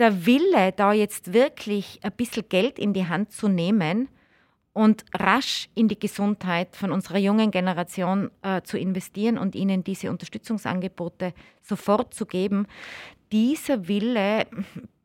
der 0.00 0.26
Wille, 0.26 0.72
da 0.72 0.92
jetzt 0.92 1.32
wirklich 1.32 2.00
ein 2.02 2.12
bisschen 2.12 2.48
Geld 2.48 2.78
in 2.78 2.92
die 2.92 3.06
Hand 3.06 3.32
zu 3.32 3.48
nehmen 3.48 4.08
und 4.72 5.04
rasch 5.14 5.68
in 5.74 5.88
die 5.88 5.98
Gesundheit 5.98 6.74
von 6.74 6.90
unserer 6.90 7.18
jungen 7.18 7.50
Generation 7.50 8.30
äh, 8.42 8.62
zu 8.62 8.78
investieren 8.78 9.36
und 9.36 9.54
ihnen 9.54 9.84
diese 9.84 10.10
Unterstützungsangebote 10.10 11.34
sofort 11.60 12.14
zu 12.14 12.24
geben, 12.24 12.66
dieser 13.30 13.88
Wille 13.88 14.46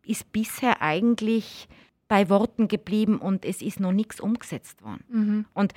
ist 0.06 0.32
bisher 0.32 0.82
eigentlich 0.82 1.68
bei 2.08 2.30
Worten 2.30 2.68
geblieben 2.68 3.18
und 3.18 3.46
es 3.46 3.62
ist 3.62 3.80
noch 3.80 3.92
nichts 3.92 4.20
umgesetzt 4.20 4.84
worden. 4.84 5.04
Mhm. 5.10 5.46
Und 5.54 5.74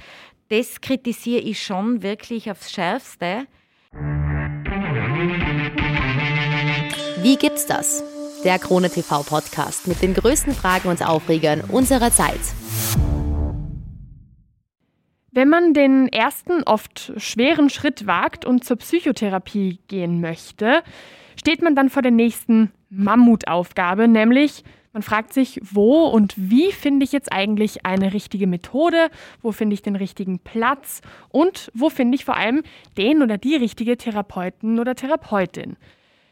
das 0.48 0.80
kritisiere 0.80 1.41
ich 1.41 1.62
schon 1.62 2.03
wirklich 2.03 2.50
aufs 2.50 2.71
Schärfste. 2.71 3.46
Wie 7.23 7.37
gibt's 7.37 7.66
das? 7.66 8.05
Der 8.45 8.59
Krone 8.61 8.89
TV 8.89 9.25
Podcast 9.25 9.89
mit 9.89 10.00
den 10.00 10.14
größten 10.14 10.52
Fragen 10.52 10.88
und 10.88 11.05
Aufregern 11.05 11.62
unserer 11.69 12.12
Zeit. 12.12 12.41
Wenn 15.33 15.48
man 15.48 15.74
den 15.74 16.06
ersten, 16.09 16.62
oft 16.62 17.12
schweren 17.16 17.69
Schritt 17.69 18.06
wagt 18.06 18.45
und 18.45 18.64
zur 18.64 18.77
Psychotherapie 18.77 19.80
gehen 19.88 20.20
möchte, 20.20 20.83
steht 21.37 21.62
man 21.62 21.74
dann 21.74 21.91
vor 21.91 22.02
der 22.02 22.12
nächsten 22.12 22.70
Mammutaufgabe, 22.91 24.06
nämlich 24.06 24.62
man 24.92 25.02
fragt 25.02 25.33
sich, 25.33 25.61
wo 25.62 26.06
und 26.06 26.34
wie 26.36 26.73
finde 26.73 27.05
ich 27.05 27.12
jetzt 27.12 27.33
eigentlich 27.33 27.84
eine 27.84 28.14
richtige 28.14 28.47
Methode, 28.47 29.11
wo 29.42 29.52
finde 29.52 29.75
ich 29.75 29.83
den 29.83 29.97
richtigen 29.97 30.39
Platz 30.39 31.02
und 31.28 31.70
wo 31.75 31.91
finde 31.91 32.14
ich 32.14 32.25
vor 32.25 32.36
allem 32.36 32.62
den 32.97 33.23
oder 33.23 33.36
die 33.36 33.56
richtige 33.56 33.97
Therapeuten 33.97 34.78
oder 34.78 34.95
Therapeutin. 34.95 35.77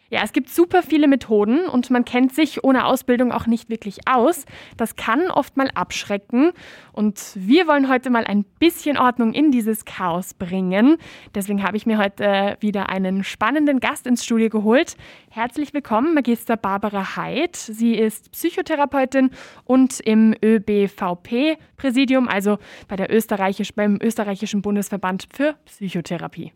Ja, 0.08 0.20
es 0.22 0.32
gibt 0.32 0.50
super 0.50 0.84
viele 0.84 1.08
Methoden 1.08 1.68
und 1.68 1.90
man 1.90 2.04
kennt 2.04 2.32
sich 2.32 2.62
ohne 2.62 2.86
Ausbildung 2.86 3.32
auch 3.32 3.48
nicht 3.48 3.68
wirklich 3.68 4.06
aus. 4.06 4.44
Das 4.76 4.94
kann 4.94 5.32
oft 5.32 5.56
mal 5.56 5.68
abschrecken 5.74 6.52
und 6.92 7.32
wir 7.34 7.66
wollen 7.66 7.88
heute 7.88 8.10
mal 8.10 8.24
ein 8.24 8.44
bisschen 8.60 8.98
Ordnung 8.98 9.32
in 9.32 9.50
dieses 9.50 9.84
Chaos 9.84 10.32
bringen. 10.32 10.98
Deswegen 11.34 11.64
habe 11.64 11.76
ich 11.76 11.86
mir 11.86 11.98
heute 11.98 12.56
wieder 12.60 12.88
einen 12.88 13.24
spannenden 13.24 13.80
Gast 13.80 14.06
ins 14.06 14.24
Studio 14.24 14.48
geholt. 14.48 14.96
Herzlich 15.28 15.74
willkommen, 15.74 16.14
Magister 16.14 16.56
Barbara 16.56 17.16
Heid. 17.16 17.56
Sie 17.56 17.96
ist 17.96 18.30
Psychotherapeutin 18.30 19.30
und 19.64 19.98
im 19.98 20.36
ÖBVP-Präsidium, 20.40 22.28
also 22.28 22.58
bei 22.86 22.94
der 22.94 23.12
Österreichisch, 23.12 23.74
beim 23.74 23.98
österreichischen 24.00 24.62
Bundesverband 24.62 25.26
für 25.34 25.56
Psychotherapie. 25.64 26.52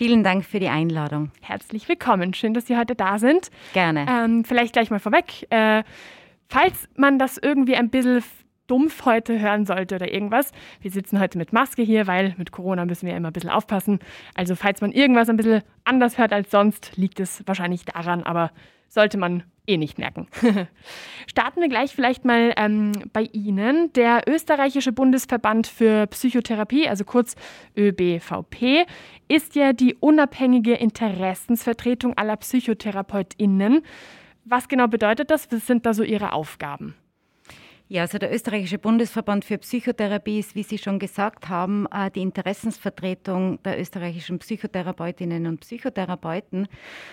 Vielen 0.00 0.24
Dank 0.24 0.46
für 0.46 0.60
die 0.60 0.70
Einladung. 0.70 1.30
Herzlich 1.42 1.86
willkommen. 1.86 2.32
Schön, 2.32 2.54
dass 2.54 2.66
Sie 2.66 2.74
heute 2.74 2.94
da 2.94 3.18
sind. 3.18 3.50
Gerne. 3.74 4.06
Ähm, 4.08 4.46
vielleicht 4.46 4.72
gleich 4.72 4.90
mal 4.90 4.98
vorweg. 4.98 5.46
Äh, 5.50 5.84
falls 6.48 6.88
man 6.96 7.18
das 7.18 7.36
irgendwie 7.36 7.76
ein 7.76 7.90
bisschen 7.90 8.24
dumpf 8.66 9.04
heute 9.04 9.38
hören 9.38 9.66
sollte 9.66 9.96
oder 9.96 10.10
irgendwas. 10.10 10.52
Wir 10.80 10.90
sitzen 10.90 11.20
heute 11.20 11.36
mit 11.36 11.52
Maske 11.52 11.82
hier, 11.82 12.06
weil 12.06 12.34
mit 12.38 12.50
Corona 12.50 12.86
müssen 12.86 13.06
wir 13.06 13.14
immer 13.14 13.28
ein 13.28 13.34
bisschen 13.34 13.50
aufpassen. 13.50 13.98
Also 14.34 14.54
falls 14.54 14.80
man 14.80 14.92
irgendwas 14.92 15.28
ein 15.28 15.36
bisschen 15.36 15.60
anders 15.84 16.16
hört 16.16 16.32
als 16.32 16.50
sonst, 16.50 16.96
liegt 16.96 17.20
es 17.20 17.42
wahrscheinlich 17.46 17.84
daran, 17.84 18.22
aber 18.22 18.52
sollte 18.90 19.16
man 19.16 19.44
eh 19.66 19.76
nicht 19.76 19.98
merken. 19.98 20.26
Starten 21.26 21.60
wir 21.60 21.68
gleich 21.68 21.94
vielleicht 21.94 22.24
mal 22.24 22.52
ähm, 22.56 22.92
bei 23.12 23.22
Ihnen. 23.32 23.92
Der 23.94 24.24
österreichische 24.26 24.92
Bundesverband 24.92 25.68
für 25.68 26.06
Psychotherapie, 26.08 26.88
also 26.88 27.04
kurz 27.04 27.36
ÖBVP, 27.78 28.86
ist 29.28 29.54
ja 29.54 29.72
die 29.72 29.94
unabhängige 29.94 30.74
Interessensvertretung 30.74 32.18
aller 32.18 32.36
PsychotherapeutInnen. 32.36 33.82
Was 34.44 34.68
genau 34.68 34.88
bedeutet 34.88 35.30
das? 35.30 35.50
Was 35.52 35.66
sind 35.66 35.86
da 35.86 35.94
so 35.94 36.02
Ihre 36.02 36.32
Aufgaben? 36.32 36.96
Ja, 37.92 38.02
also 38.02 38.18
der 38.18 38.32
österreichische 38.32 38.78
Bundesverband 38.78 39.44
für 39.44 39.58
Psychotherapie 39.58 40.38
ist, 40.38 40.54
wie 40.54 40.62
Sie 40.62 40.78
schon 40.78 41.00
gesagt 41.00 41.48
haben, 41.48 41.88
äh, 41.90 42.08
die 42.12 42.22
Interessensvertretung 42.22 43.60
der 43.64 43.80
österreichischen 43.80 44.38
Psychotherapeutinnen 44.38 45.48
und 45.48 45.58
Psychotherapeuten. 45.62 46.68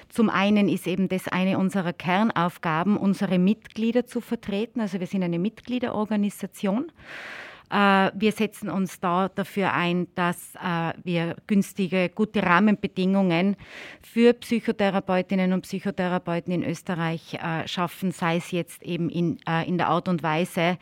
Zum 0.07 0.29
einen 0.29 0.69
ist 0.69 0.85
eben 0.85 1.09
das 1.09 1.27
eine 1.27 1.57
unserer 1.57 1.93
Kernaufgaben, 1.93 2.95
unsere 2.95 3.39
Mitglieder 3.39 4.05
zu 4.05 4.21
vertreten. 4.21 4.79
Also 4.79 4.99
wir 4.99 5.07
sind 5.07 5.23
eine 5.23 5.39
Mitgliederorganisation. 5.39 6.91
Äh, 7.69 8.11
wir 8.13 8.31
setzen 8.31 8.69
uns 8.69 8.99
da 8.99 9.29
dafür 9.29 9.73
ein, 9.73 10.07
dass 10.15 10.55
äh, 10.55 10.93
wir 11.03 11.35
günstige, 11.47 12.09
gute 12.09 12.43
Rahmenbedingungen 12.43 13.55
für 14.01 14.33
Psychotherapeutinnen 14.33 15.53
und 15.53 15.61
Psychotherapeuten 15.61 16.53
in 16.53 16.63
Österreich 16.63 17.33
äh, 17.35 17.67
schaffen, 17.67 18.11
sei 18.11 18.37
es 18.37 18.51
jetzt 18.51 18.83
eben 18.83 19.09
in, 19.09 19.39
in 19.65 19.77
der 19.77 19.89
Art 19.89 20.07
und 20.07 20.23
Weise, 20.23 20.77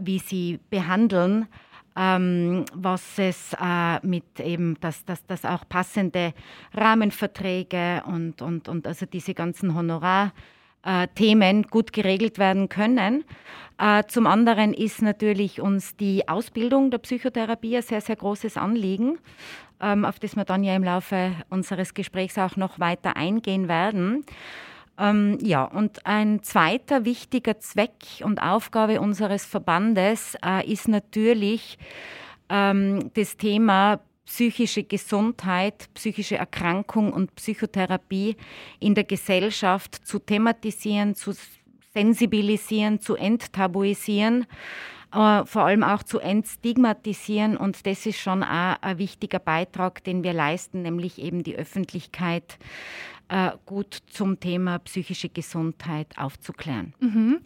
wie 0.00 0.18
sie 0.18 0.58
behandeln. 0.70 1.46
Ähm, 1.96 2.64
was 2.72 3.18
es 3.18 3.52
äh, 3.60 4.06
mit 4.06 4.38
eben, 4.38 4.78
dass, 4.80 5.04
dass, 5.04 5.26
dass 5.26 5.44
auch 5.44 5.68
passende 5.68 6.32
Rahmenverträge 6.72 8.04
und, 8.06 8.40
und, 8.42 8.68
und 8.68 8.86
also 8.86 9.06
diese 9.06 9.34
ganzen 9.34 9.74
Honorar- 9.74 10.32
äh, 10.84 11.08
Themen 11.14 11.64
gut 11.64 11.92
geregelt 11.92 12.38
werden 12.38 12.68
können. 12.68 13.24
Äh, 13.78 14.04
zum 14.08 14.26
anderen 14.26 14.74
ist 14.74 15.02
natürlich 15.02 15.60
uns 15.60 15.96
die 15.96 16.28
Ausbildung 16.28 16.90
der 16.90 16.98
Psychotherapie 16.98 17.76
ein 17.76 17.82
sehr, 17.82 18.00
sehr 18.00 18.16
großes 18.16 18.56
Anliegen, 18.56 19.18
ähm, 19.80 20.04
auf 20.04 20.18
das 20.18 20.36
wir 20.36 20.44
dann 20.44 20.62
ja 20.62 20.76
im 20.76 20.84
Laufe 20.84 21.32
unseres 21.48 21.94
Gesprächs 21.94 22.36
auch 22.38 22.56
noch 22.56 22.78
weiter 22.78 23.16
eingehen 23.16 23.68
werden. 23.68 24.24
Ähm, 24.98 25.38
ja, 25.40 25.64
und 25.64 26.04
ein 26.04 26.42
zweiter 26.42 27.06
wichtiger 27.06 27.58
Zweck 27.58 28.22
und 28.22 28.42
Aufgabe 28.42 29.00
unseres 29.00 29.46
Verbandes 29.46 30.36
äh, 30.44 30.70
ist 30.70 30.88
natürlich 30.88 31.78
ähm, 32.50 33.10
das 33.14 33.38
Thema 33.38 34.00
psychische 34.30 34.84
Gesundheit, 34.84 35.92
psychische 35.94 36.36
Erkrankung 36.36 37.12
und 37.12 37.34
Psychotherapie 37.34 38.36
in 38.78 38.94
der 38.94 39.02
Gesellschaft 39.02 40.06
zu 40.06 40.20
thematisieren, 40.20 41.16
zu 41.16 41.32
sensibilisieren, 41.92 43.00
zu 43.00 43.16
enttabuisieren, 43.16 44.46
äh, 45.12 45.44
vor 45.44 45.64
allem 45.64 45.82
auch 45.82 46.04
zu 46.04 46.20
entstigmatisieren. 46.20 47.56
Und 47.56 47.84
das 47.88 48.06
ist 48.06 48.20
schon 48.20 48.44
auch 48.44 48.76
ein 48.80 48.98
wichtiger 48.98 49.40
Beitrag, 49.40 50.04
den 50.04 50.22
wir 50.22 50.32
leisten, 50.32 50.82
nämlich 50.82 51.18
eben 51.18 51.42
die 51.42 51.56
Öffentlichkeit 51.56 52.56
äh, 53.30 53.50
gut 53.66 53.98
zum 54.12 54.38
Thema 54.38 54.78
psychische 54.78 55.28
Gesundheit 55.28 56.06
aufzuklären. 56.16 56.94
Mhm. 57.00 57.40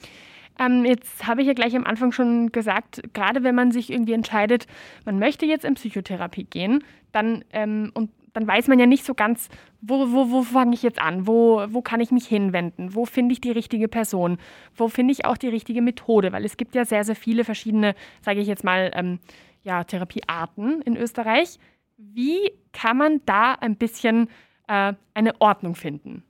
Ähm, 0.58 0.84
jetzt 0.84 1.26
habe 1.26 1.40
ich 1.40 1.48
ja 1.48 1.52
gleich 1.52 1.74
am 1.74 1.84
Anfang 1.84 2.12
schon 2.12 2.52
gesagt, 2.52 3.02
gerade 3.12 3.42
wenn 3.42 3.54
man 3.54 3.72
sich 3.72 3.90
irgendwie 3.90 4.12
entscheidet, 4.12 4.66
man 5.04 5.18
möchte 5.18 5.46
jetzt 5.46 5.64
in 5.64 5.74
Psychotherapie 5.74 6.44
gehen, 6.44 6.84
dann 7.12 7.44
ähm, 7.52 7.90
und 7.94 8.10
dann 8.34 8.46
weiß 8.46 8.68
man 8.68 8.78
ja 8.78 8.86
nicht 8.86 9.04
so 9.04 9.14
ganz, 9.14 9.48
wo, 9.80 10.12
wo, 10.12 10.30
wo 10.30 10.42
fange 10.42 10.74
ich 10.74 10.82
jetzt 10.82 11.00
an, 11.00 11.26
wo, 11.26 11.64
wo 11.68 11.82
kann 11.82 12.00
ich 12.00 12.10
mich 12.10 12.26
hinwenden, 12.26 12.94
wo 12.94 13.06
finde 13.06 13.32
ich 13.32 13.40
die 13.40 13.52
richtige 13.52 13.88
Person, 13.88 14.38
wo 14.74 14.88
finde 14.88 15.12
ich 15.12 15.24
auch 15.24 15.36
die 15.36 15.48
richtige 15.48 15.80
Methode, 15.80 16.32
weil 16.32 16.44
es 16.44 16.56
gibt 16.56 16.74
ja 16.74 16.84
sehr, 16.84 17.04
sehr 17.04 17.16
viele 17.16 17.44
verschiedene, 17.44 17.94
sage 18.22 18.40
ich 18.40 18.48
jetzt 18.48 18.64
mal, 18.64 18.90
ähm, 18.94 19.20
ja, 19.62 19.84
Therapiearten 19.84 20.82
in 20.82 20.96
Österreich. 20.96 21.58
Wie 21.96 22.50
kann 22.72 22.96
man 22.96 23.20
da 23.24 23.52
ein 23.52 23.76
bisschen 23.76 24.28
äh, 24.66 24.94
eine 25.14 25.40
Ordnung 25.40 25.76
finden? 25.76 26.24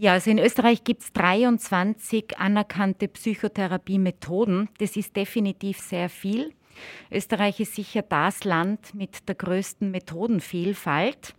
Ja, 0.00 0.12
also 0.12 0.30
in 0.30 0.38
Österreich 0.38 0.84
gibt 0.84 1.02
es 1.02 1.12
23 1.12 2.38
anerkannte 2.38 3.08
Psychotherapiemethoden. 3.08 4.68
Das 4.78 4.96
ist 4.96 5.16
definitiv 5.16 5.80
sehr 5.80 6.08
viel. 6.08 6.54
Österreich 7.10 7.58
ist 7.58 7.74
sicher 7.74 8.02
das 8.02 8.44
Land 8.44 8.94
mit 8.94 9.28
der 9.28 9.34
größten 9.34 9.90
Methodenvielfalt. 9.90 11.34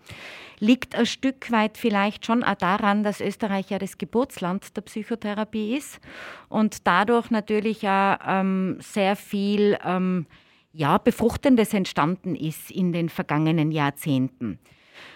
Liegt 0.59 0.93
ein 0.95 1.05
Stück 1.05 1.49
weit 1.53 1.77
vielleicht 1.77 2.25
schon 2.25 2.43
auch 2.43 2.55
daran, 2.55 3.03
dass 3.03 3.21
Österreich 3.21 3.69
ja 3.69 3.79
das 3.79 3.97
Geburtsland 3.97 4.75
der 4.75 4.81
Psychotherapie 4.81 5.77
ist 5.77 6.01
und 6.49 6.85
dadurch 6.85 7.31
natürlich 7.31 7.87
auch 7.87 8.17
ähm, 8.27 8.75
sehr 8.81 9.15
viel 9.15 9.77
ähm, 9.85 10.25
ja, 10.73 10.97
Befruchtendes 10.97 11.73
entstanden 11.73 12.35
ist 12.35 12.71
in 12.71 12.91
den 12.91 13.07
vergangenen 13.07 13.71
Jahrzehnten. 13.71 14.59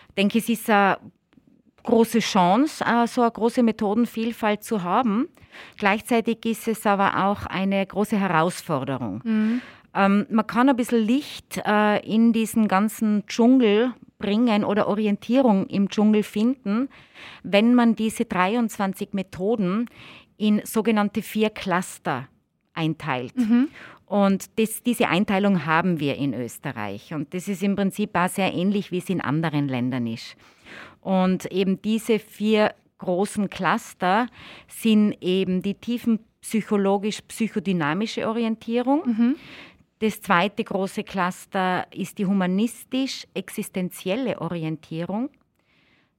Ich 0.08 0.16
denke, 0.16 0.38
es 0.38 0.48
ist 0.48 0.70
eine 0.70 0.98
große 1.84 2.20
Chance, 2.20 2.84
äh, 2.86 3.08
so 3.08 3.22
eine 3.22 3.32
große 3.32 3.64
Methodenvielfalt 3.64 4.64
zu 4.64 4.84
haben. 4.84 5.28
Gleichzeitig 5.78 6.46
ist 6.46 6.68
es 6.68 6.86
aber 6.86 7.26
auch 7.26 7.46
eine 7.46 7.86
große 7.86 8.18
Herausforderung. 8.18 9.22
Mhm. 9.24 9.62
Ähm, 9.94 10.26
man 10.30 10.48
kann 10.48 10.70
ein 10.70 10.76
bisschen 10.76 11.06
Licht 11.06 11.62
äh, 11.66 12.00
in 12.00 12.34
diesen 12.34 12.68
ganzen 12.68 13.26
Dschungel 13.28 13.94
bringen 14.18 14.64
oder 14.64 14.88
Orientierung 14.88 15.68
im 15.68 15.90
Dschungel 15.90 16.24
finden, 16.24 16.90
wenn 17.44 17.76
man 17.76 17.96
diese 17.96 18.26
23 18.26 19.10
Methoden 19.14 19.90
in 20.38 20.62
sogenannte 20.64 21.22
vier 21.22 21.50
Cluster 21.50 22.28
einteilt. 22.74 23.36
Mhm. 23.38 23.68
Und 24.06 24.60
das, 24.60 24.84
diese 24.84 25.10
Einteilung 25.10 25.66
haben 25.66 26.00
wir 26.00 26.16
in 26.16 26.34
Österreich. 26.34 27.14
Und 27.14 27.34
das 27.34 27.48
ist 27.48 27.64
im 27.64 27.76
Prinzip 27.76 28.16
auch 28.16 28.30
sehr 28.30 28.54
ähnlich, 28.54 28.92
wie 28.92 29.00
es 29.00 29.10
in 29.10 29.22
anderen 29.22 29.68
Ländern 29.68 30.08
ist. 30.08 30.36
Und 31.04 31.52
eben 31.52 31.82
diese 31.82 32.20
vier 32.20 32.74
großen 32.98 33.50
Cluster 33.50 34.28
sind 34.68 35.16
eben 35.22 35.62
die 35.62 35.76
tiefenpsychologisch-psychodynamische 35.76 38.28
Orientierung. 38.28 39.04
Mhm. 39.06 39.36
Das 40.00 40.20
zweite 40.22 40.64
große 40.64 41.04
Cluster 41.04 41.86
ist 41.94 42.18
die 42.18 42.26
humanistisch-existenzielle 42.26 44.42
Orientierung. 44.42 45.30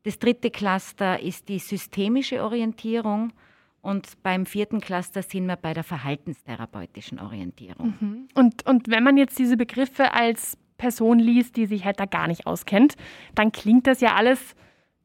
Das 0.04 0.18
dritte 0.18 0.50
Cluster 0.50 1.18
ist 1.20 1.48
die 1.48 1.58
systemische 1.58 2.44
Orientierung. 2.44 3.32
Und 3.80 4.22
beim 4.22 4.46
vierten 4.46 4.80
Cluster 4.80 5.22
sind 5.22 5.46
wir 5.46 5.56
bei 5.56 5.74
der 5.74 5.82
verhaltenstherapeutischen 5.84 7.20
Orientierung. 7.20 7.94
Mhm. 8.00 8.28
Und, 8.34 8.66
und 8.66 8.88
wenn 8.88 9.04
man 9.04 9.18
jetzt 9.18 9.38
diese 9.38 9.58
Begriffe 9.58 10.14
als 10.14 10.56
Person 10.78 11.18
liest, 11.18 11.56
die 11.56 11.66
sich 11.66 11.84
halt 11.84 12.00
da 12.00 12.06
gar 12.06 12.26
nicht 12.26 12.46
auskennt, 12.46 12.94
dann 13.34 13.52
klingt 13.52 13.86
das 13.86 14.00
ja 14.00 14.14
alles, 14.14 14.54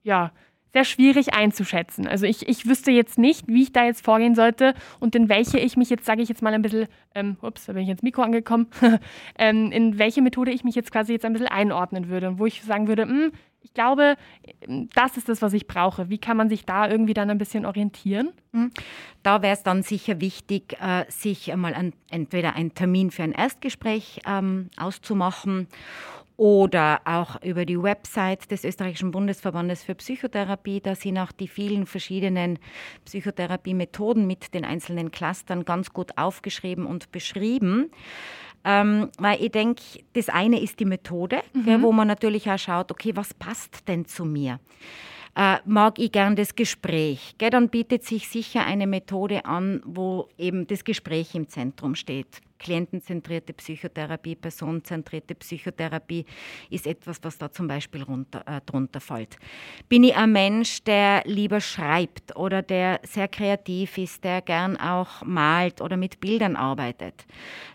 ja, 0.09 0.31
sehr 0.73 0.85
schwierig 0.85 1.33
einzuschätzen. 1.33 2.07
Also 2.07 2.25
ich, 2.25 2.47
ich 2.47 2.67
wüsste 2.67 2.91
jetzt 2.91 3.17
nicht, 3.17 3.47
wie 3.47 3.63
ich 3.63 3.73
da 3.73 3.85
jetzt 3.85 4.03
vorgehen 4.03 4.35
sollte 4.35 4.73
und 4.99 5.15
in 5.15 5.29
welche 5.29 5.59
ich 5.59 5.77
mich 5.77 5.89
jetzt, 5.89 6.05
sage 6.05 6.21
ich 6.21 6.29
jetzt 6.29 6.41
mal 6.41 6.53
ein 6.53 6.61
bisschen, 6.61 6.87
ähm, 7.15 7.37
ups, 7.41 7.65
da 7.65 7.73
bin 7.73 7.83
ich 7.83 7.89
ins 7.89 8.03
Mikro 8.03 8.21
angekommen, 8.21 8.67
ähm, 9.37 9.71
in 9.71 9.97
welche 9.97 10.21
Methode 10.21 10.51
ich 10.51 10.63
mich 10.63 10.75
jetzt 10.75 10.91
quasi 10.91 11.13
jetzt 11.13 11.25
ein 11.25 11.33
bisschen 11.33 11.47
einordnen 11.47 12.09
würde 12.09 12.29
und 12.29 12.39
wo 12.39 12.45
ich 12.45 12.61
sagen 12.63 12.87
würde, 12.87 13.05
mh, 13.05 13.11
hm, 13.11 13.31
ich 13.61 13.73
glaube, 13.73 14.15
das 14.95 15.17
ist 15.17 15.27
das, 15.27 15.41
was 15.41 15.51
ich 15.51 15.67
brauche. 15.67 16.09
Wie 16.09 16.17
kann 16.17 16.37
man 16.37 16.47
sich 16.47 16.65
da 16.65 16.87
irgendwie 16.87 17.13
dann 17.13 17.29
ein 17.29 17.37
bisschen 17.37 17.65
orientieren? 17.65 18.29
Hm. 18.53 18.71
Da 19.21 19.41
wäre 19.41 19.53
es 19.53 19.63
dann 19.63 19.83
sicher 19.83 20.21
wichtig, 20.21 20.77
äh, 20.79 21.03
sich 21.09 21.51
einmal 21.51 21.73
an, 21.73 21.91
entweder 22.09 22.55
einen 22.55 22.73
Termin 22.73 23.11
für 23.11 23.23
ein 23.23 23.33
Erstgespräch 23.33 24.21
ähm, 24.25 24.69
auszumachen 24.77 25.67
oder 26.39 27.01
auch 27.03 27.41
über 27.43 27.65
die 27.65 27.83
Website 27.83 28.49
des 28.49 28.63
Österreichischen 28.63 29.11
Bundesverbandes 29.11 29.83
für 29.83 29.93
Psychotherapie. 29.93 30.79
Da 30.79 30.95
sind 30.95 31.17
auch 31.17 31.33
die 31.33 31.49
vielen 31.49 31.85
verschiedenen 31.85 32.59
Psychotherapiemethoden 33.03 34.25
mit 34.25 34.53
den 34.53 34.63
einzelnen 34.63 35.11
Clustern 35.11 35.65
ganz 35.65 35.91
gut 35.91 36.17
aufgeschrieben 36.17 36.85
und 36.85 37.11
beschrieben. 37.11 37.91
Ähm, 38.63 39.09
weil 39.17 39.43
ich 39.43 39.51
denke, 39.51 39.83
das 40.13 40.29
eine 40.29 40.61
ist 40.61 40.79
die 40.79 40.85
Methode, 40.85 41.41
mhm. 41.53 41.65
gell, 41.65 41.81
wo 41.81 41.91
man 41.91 42.07
natürlich 42.07 42.49
auch 42.49 42.57
schaut, 42.57 42.89
okay, 42.89 43.11
was 43.15 43.33
passt 43.33 43.89
denn 43.89 44.05
zu 44.05 44.23
mir? 44.23 44.61
Äh, 45.35 45.57
mag 45.65 45.99
ich 45.99 46.11
gern 46.11 46.37
das 46.37 46.55
Gespräch. 46.55 47.35
Gell, 47.37 47.49
dann 47.49 47.67
bietet 47.67 48.05
sich 48.05 48.29
sicher 48.29 48.65
eine 48.65 48.87
Methode 48.87 49.43
an, 49.43 49.81
wo 49.85 50.29
eben 50.37 50.67
das 50.67 50.85
Gespräch 50.85 51.35
im 51.35 51.49
Zentrum 51.49 51.95
steht. 51.95 52.41
Klientenzentrierte 52.59 53.53
Psychotherapie, 53.53 54.35
personenzentrierte 54.35 55.33
Psychotherapie 55.35 56.25
ist 56.69 56.85
etwas, 56.85 57.19
was 57.23 57.37
da 57.37 57.51
zum 57.51 57.67
Beispiel 57.67 58.03
runter, 58.03 58.43
äh, 58.45 58.61
drunter 58.65 58.99
fällt. 58.99 59.37
Bin 59.87 60.03
ich 60.03 60.15
ein 60.15 60.31
Mensch, 60.31 60.83
der 60.83 61.23
lieber 61.25 61.61
schreibt 61.61 62.35
oder 62.35 62.61
der 62.61 62.99
sehr 63.03 63.27
kreativ 63.27 63.97
ist, 63.97 64.23
der 64.23 64.41
gern 64.41 64.77
auch 64.77 65.23
malt 65.23 65.81
oder 65.81 65.97
mit 65.97 66.19
Bildern 66.19 66.55
arbeitet, 66.55 67.25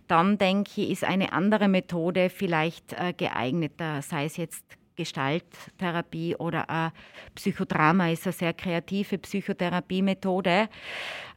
dann 0.07 0.39
denke 0.39 0.83
ich, 0.83 0.91
ist 0.91 1.05
eine 1.05 1.33
andere 1.33 1.69
Methode 1.69 2.29
vielleicht 2.31 2.93
äh, 2.93 3.13
geeigneter, 3.17 4.03
sei 4.03 4.27
es 4.27 4.37
jetzt 4.37 4.65
Gestalttherapie 4.97 6.37
oder 6.37 6.71
auch 6.71 6.91
Psychodrama 7.35 8.11
ist 8.11 8.27
eine 8.27 8.33
sehr 8.33 8.53
kreative 8.53 9.19
Psychotherapiemethode. 9.19 10.69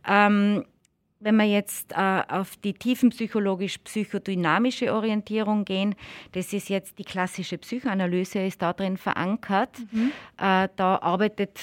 Ähm, 0.08 0.64
wenn 1.20 1.38
wir 1.38 1.46
jetzt 1.46 1.94
äh, 1.94 2.22
auf 2.28 2.58
die 2.58 2.74
tiefenpsychologisch-psychodynamische 2.74 4.94
Orientierung 4.94 5.66
gehen, 5.66 5.96
das 6.34 6.54
ist 6.54 6.70
jetzt 6.70 7.00
die 7.00 7.04
klassische 7.04 7.58
Psychoanalyse, 7.58 8.38
ist 8.40 8.62
da 8.62 8.74
drin 8.74 8.98
verankert. 8.98 9.80
Mhm. 9.92 10.12
Äh, 10.38 10.70
da 10.76 11.00
arbeitet 11.02 11.60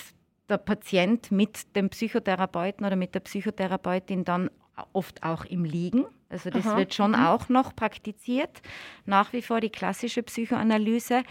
der 0.48 0.58
Patient 0.58 1.30
mit 1.30 1.76
dem 1.76 1.88
Psychotherapeuten 1.88 2.84
oder 2.84 2.96
mit 2.96 3.14
der 3.14 3.20
Psychotherapeutin 3.20 4.24
dann 4.24 4.50
oft 4.92 5.22
auch 5.22 5.44
im 5.44 5.64
Liegen. 5.64 6.04
Also 6.28 6.50
das 6.50 6.66
Aha. 6.66 6.78
wird 6.78 6.94
schon 6.94 7.12
mhm. 7.12 7.26
auch 7.26 7.48
noch 7.48 7.76
praktiziert, 7.76 8.60
nach 9.06 9.32
wie 9.32 9.42
vor 9.42 9.60
die 9.60 9.70
klassische 9.70 10.22
Psychoanalyse, 10.22 11.22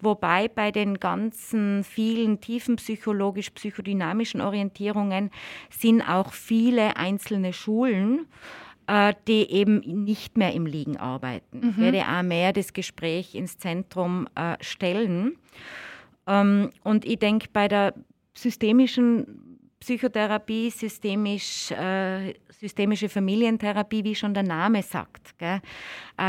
wobei 0.00 0.48
bei 0.48 0.70
den 0.70 0.98
ganzen 0.98 1.84
vielen 1.84 2.40
tiefen 2.40 2.76
psychologisch-psychodynamischen 2.76 4.40
Orientierungen 4.40 5.30
sind 5.70 6.00
auch 6.02 6.32
viele 6.32 6.96
einzelne 6.96 7.52
Schulen, 7.52 8.26
äh, 8.86 9.12
die 9.28 9.50
eben 9.50 9.80
nicht 10.04 10.38
mehr 10.38 10.54
im 10.54 10.64
Liegen 10.64 10.96
arbeiten. 10.96 11.74
Mhm. 11.76 11.76
Werde 11.76 12.02
auch 12.08 12.22
mehr 12.22 12.52
das 12.52 12.72
Gespräch 12.72 13.34
ins 13.34 13.58
Zentrum 13.58 14.26
äh, 14.36 14.56
stellen. 14.62 15.36
Ähm, 16.26 16.70
und 16.82 17.04
ich 17.04 17.18
denke, 17.18 17.48
bei 17.52 17.68
der 17.68 17.94
systemischen 18.32 19.55
Psychotherapie, 19.86 20.68
systemisch, 20.70 21.70
äh, 21.70 22.34
systemische 22.50 23.08
Familientherapie, 23.08 24.02
wie 24.02 24.16
schon 24.16 24.34
der 24.34 24.42
Name 24.42 24.82
sagt. 24.82 25.32
Äh, 25.38 25.60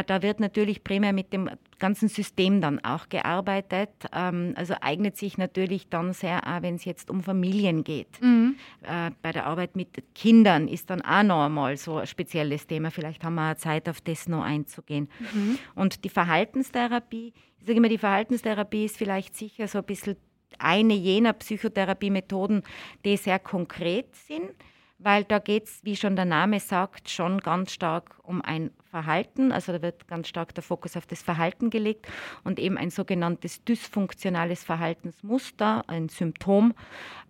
da 0.05 0.21
wird 0.21 0.39
natürlich 0.39 0.83
primär 0.83 1.11
mit 1.11 1.33
dem 1.33 1.49
ganzen 1.79 2.07
System 2.07 2.61
dann 2.61 2.77
auch 2.85 3.09
gearbeitet. 3.09 3.89
Ähm, 4.13 4.53
also 4.55 4.75
eignet 4.79 5.17
sich 5.17 5.39
natürlich 5.39 5.89
dann 5.89 6.13
sehr, 6.13 6.45
auch 6.45 6.61
wenn 6.61 6.75
es 6.75 6.85
jetzt 6.85 7.09
um 7.09 7.23
Familien 7.23 7.83
geht. 7.83 8.21
Mhm. 8.21 8.57
Äh, 8.83 9.09
bei 9.23 9.31
der 9.31 9.47
Arbeit 9.47 9.75
mit 9.75 10.03
Kindern 10.13 10.67
ist 10.67 10.91
dann 10.91 11.01
auch 11.01 11.23
noch 11.23 11.45
einmal 11.45 11.77
so 11.77 11.97
ein 11.97 12.05
spezielles 12.05 12.67
Thema. 12.67 12.91
Vielleicht 12.91 13.23
haben 13.23 13.33
wir 13.33 13.53
auch 13.53 13.57
Zeit, 13.57 13.89
auf 13.89 14.01
das 14.01 14.27
noch 14.27 14.43
einzugehen. 14.43 15.09
Mhm. 15.33 15.57
Und 15.73 16.03
die 16.03 16.09
Verhaltenstherapie, 16.09 17.33
ich 17.59 17.65
sage 17.65 17.79
immer, 17.79 17.89
die 17.89 17.97
Verhaltenstherapie 17.97 18.85
ist 18.85 18.97
vielleicht 18.97 19.35
sicher 19.35 19.67
so 19.67 19.79
ein 19.79 19.83
bisschen 19.83 20.15
eine 20.59 20.93
jener 20.93 21.33
Psychotherapiemethoden, 21.33 22.63
die 23.05 23.17
sehr 23.17 23.39
konkret 23.39 24.15
sind, 24.15 24.51
weil 24.99 25.23
da 25.23 25.39
geht 25.39 25.65
es, 25.65 25.83
wie 25.83 25.95
schon 25.95 26.15
der 26.15 26.25
Name 26.25 26.59
sagt, 26.59 27.09
schon 27.09 27.39
ganz 27.39 27.71
stark 27.71 28.15
um 28.23 28.41
ein 28.41 28.71
Verhalten. 28.89 29.51
Also 29.51 29.71
da 29.71 29.81
wird 29.81 30.07
ganz 30.07 30.27
stark 30.27 30.55
der 30.55 30.63
Fokus 30.63 30.97
auf 30.97 31.05
das 31.05 31.21
Verhalten 31.21 31.69
gelegt 31.69 32.07
und 32.43 32.59
eben 32.59 32.77
ein 32.77 32.89
sogenanntes 32.89 33.63
dysfunktionales 33.63 34.63
Verhaltensmuster, 34.63 35.83
ein 35.87 36.09
Symptom, 36.09 36.73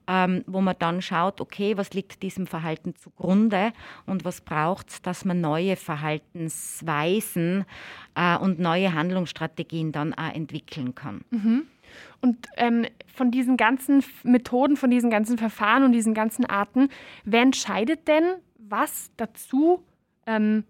ähm, 0.07 0.43
wo 0.47 0.61
man 0.61 0.75
dann 0.79 1.01
schaut, 1.01 1.41
okay, 1.41 1.75
was 1.75 1.93
liegt 1.93 2.23
diesem 2.23 2.47
Verhalten 2.47 2.95
zugrunde 2.95 3.73
und 4.05 4.23
was 4.23 4.39
braucht 4.39 4.89
es, 4.89 5.01
dass 5.01 5.25
man 5.25 5.41
neue 5.41 5.75
Verhaltensweisen 5.75 7.65
äh, 8.15 8.37
und 8.37 8.59
neue 8.59 8.93
Handlungsstrategien 8.93 9.91
dann 9.91 10.13
auch 10.13 10.33
entwickeln 10.33 10.95
kann. 10.95 11.25
Mhm. 11.31 11.67
Und 12.21 12.47
ähm, 12.57 12.85
von 13.07 13.31
diesen 13.31 13.57
ganzen 13.57 14.03
Methoden, 14.23 14.77
von 14.77 14.89
diesen 14.89 15.09
ganzen 15.09 15.37
Verfahren 15.37 15.83
und 15.83 15.91
diesen 15.91 16.13
ganzen 16.13 16.45
Arten, 16.45 16.89
wer 17.23 17.41
entscheidet 17.41 18.07
denn, 18.07 18.23
was 18.57 19.11
dazu 19.17 19.83
ähm, 20.25 20.63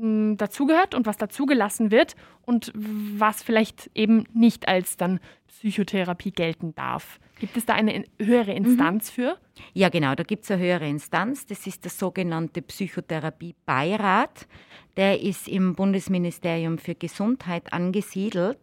dazugehört 0.00 0.94
und 0.94 1.06
was 1.06 1.16
dazugelassen 1.16 1.90
wird 1.90 2.14
und 2.48 2.72
was 2.74 3.42
vielleicht 3.42 3.90
eben 3.94 4.24
nicht 4.32 4.68
als 4.68 4.96
dann 4.96 5.20
Psychotherapie 5.48 6.30
gelten 6.30 6.74
darf? 6.74 7.20
Gibt 7.38 7.58
es 7.58 7.66
da 7.66 7.74
eine 7.74 8.04
höhere 8.18 8.52
mhm. 8.52 8.64
Instanz 8.64 9.10
mhm. 9.10 9.14
für? 9.14 9.38
Ja, 9.74 9.90
genau, 9.90 10.14
da 10.14 10.22
gibt 10.22 10.44
es 10.44 10.50
eine 10.50 10.62
höhere 10.62 10.88
Instanz. 10.88 11.44
Das 11.44 11.66
ist 11.66 11.84
der 11.84 11.90
sogenannte 11.90 12.62
Psychotherapiebeirat. 12.62 14.48
Der 14.96 15.20
ist 15.20 15.46
im 15.46 15.74
Bundesministerium 15.74 16.78
für 16.78 16.94
Gesundheit 16.94 17.72
angesiedelt. 17.72 18.58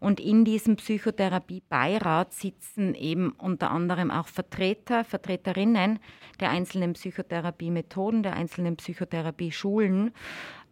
Und 0.00 0.18
in 0.18 0.44
diesem 0.44 0.74
Psychotherapiebeirat 0.76 2.32
sitzen 2.32 2.94
eben 2.94 3.30
unter 3.38 3.70
anderem 3.70 4.10
auch 4.10 4.26
Vertreter, 4.26 5.04
Vertreterinnen 5.04 6.00
der 6.40 6.50
einzelnen 6.50 6.94
Psychotherapiemethoden, 6.94 8.24
der 8.24 8.34
einzelnen 8.34 8.76
Psychotherapieschulen 8.76 10.12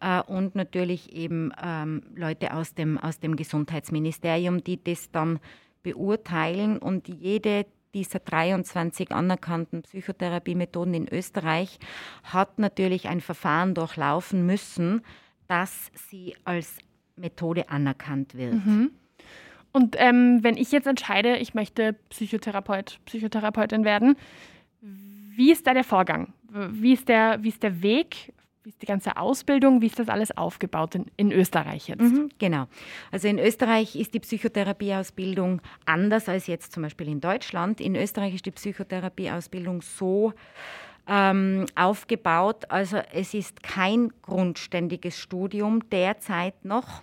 äh, 0.01 0.21
und 0.21 0.55
natürlich 0.55 1.13
eben 1.13 1.51
ähm, 1.63 2.03
Leute 2.15 2.53
aus 2.53 2.73
dem, 2.73 2.97
aus 2.97 3.19
dem 3.19 3.35
Gesundheitsministerium, 3.35 4.63
die 4.63 4.83
das 4.83 5.11
dann 5.11 5.39
beurteilen 5.83 6.77
und 6.77 7.07
jede 7.07 7.65
dieser 7.93 8.19
23 8.19 9.11
anerkannten 9.11 9.81
Psychotherapiemethoden 9.81 10.93
in 10.93 11.07
Österreich 11.09 11.77
hat 12.23 12.57
natürlich 12.57 13.07
ein 13.07 13.21
Verfahren 13.21 13.73
durchlaufen 13.73 14.45
müssen, 14.45 15.01
dass 15.47 15.91
sie 15.93 16.35
als 16.45 16.77
Methode 17.15 17.69
anerkannt 17.69 18.35
wird. 18.35 18.53
Mhm. 18.53 18.91
Und 19.73 19.95
ähm, 19.99 20.39
wenn 20.41 20.57
ich 20.57 20.71
jetzt 20.71 20.87
entscheide, 20.87 21.37
ich 21.37 21.53
möchte 21.53 21.93
Psychotherapeut, 22.09 22.99
Psychotherapeutin 23.05 23.83
werden, 23.83 24.15
wie 24.81 25.51
ist 25.51 25.67
da 25.67 25.73
der 25.73 25.83
Vorgang? 25.83 26.33
Wie 26.49 26.93
ist 26.93 27.07
der, 27.07 27.41
wie 27.41 27.49
ist 27.49 27.63
der 27.63 27.81
Weg? 27.81 28.33
Wie 28.63 28.69
ist 28.69 28.81
die 28.81 28.85
ganze 28.85 29.17
Ausbildung? 29.17 29.81
Wie 29.81 29.87
ist 29.87 29.97
das 29.97 30.07
alles 30.07 30.37
aufgebaut 30.37 30.93
in, 30.93 31.05
in 31.17 31.31
Österreich 31.31 31.87
jetzt? 31.87 32.01
Mhm, 32.01 32.29
genau. 32.37 32.67
Also 33.11 33.27
in 33.27 33.39
Österreich 33.39 33.95
ist 33.95 34.13
die 34.13 34.19
Psychotherapieausbildung 34.19 35.61
anders 35.85 36.29
als 36.29 36.45
jetzt 36.45 36.71
zum 36.71 36.83
Beispiel 36.83 37.07
in 37.07 37.21
Deutschland. 37.21 37.81
In 37.81 37.95
Österreich 37.95 38.35
ist 38.35 38.45
die 38.45 38.51
Psychotherapieausbildung 38.51 39.81
so 39.81 40.33
ähm, 41.07 41.65
aufgebaut. 41.73 42.69
Also 42.69 42.97
es 43.11 43.33
ist 43.33 43.63
kein 43.63 44.11
grundständiges 44.21 45.17
Studium 45.17 45.89
derzeit 45.89 46.63
noch. 46.63 47.01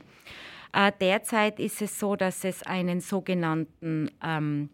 Äh, 0.73 0.93
derzeit 1.00 1.59
ist 1.59 1.83
es 1.83 1.99
so, 1.99 2.15
dass 2.15 2.45
es 2.45 2.62
einen 2.62 3.00
sogenannten 3.00 4.12
ähm, 4.25 4.71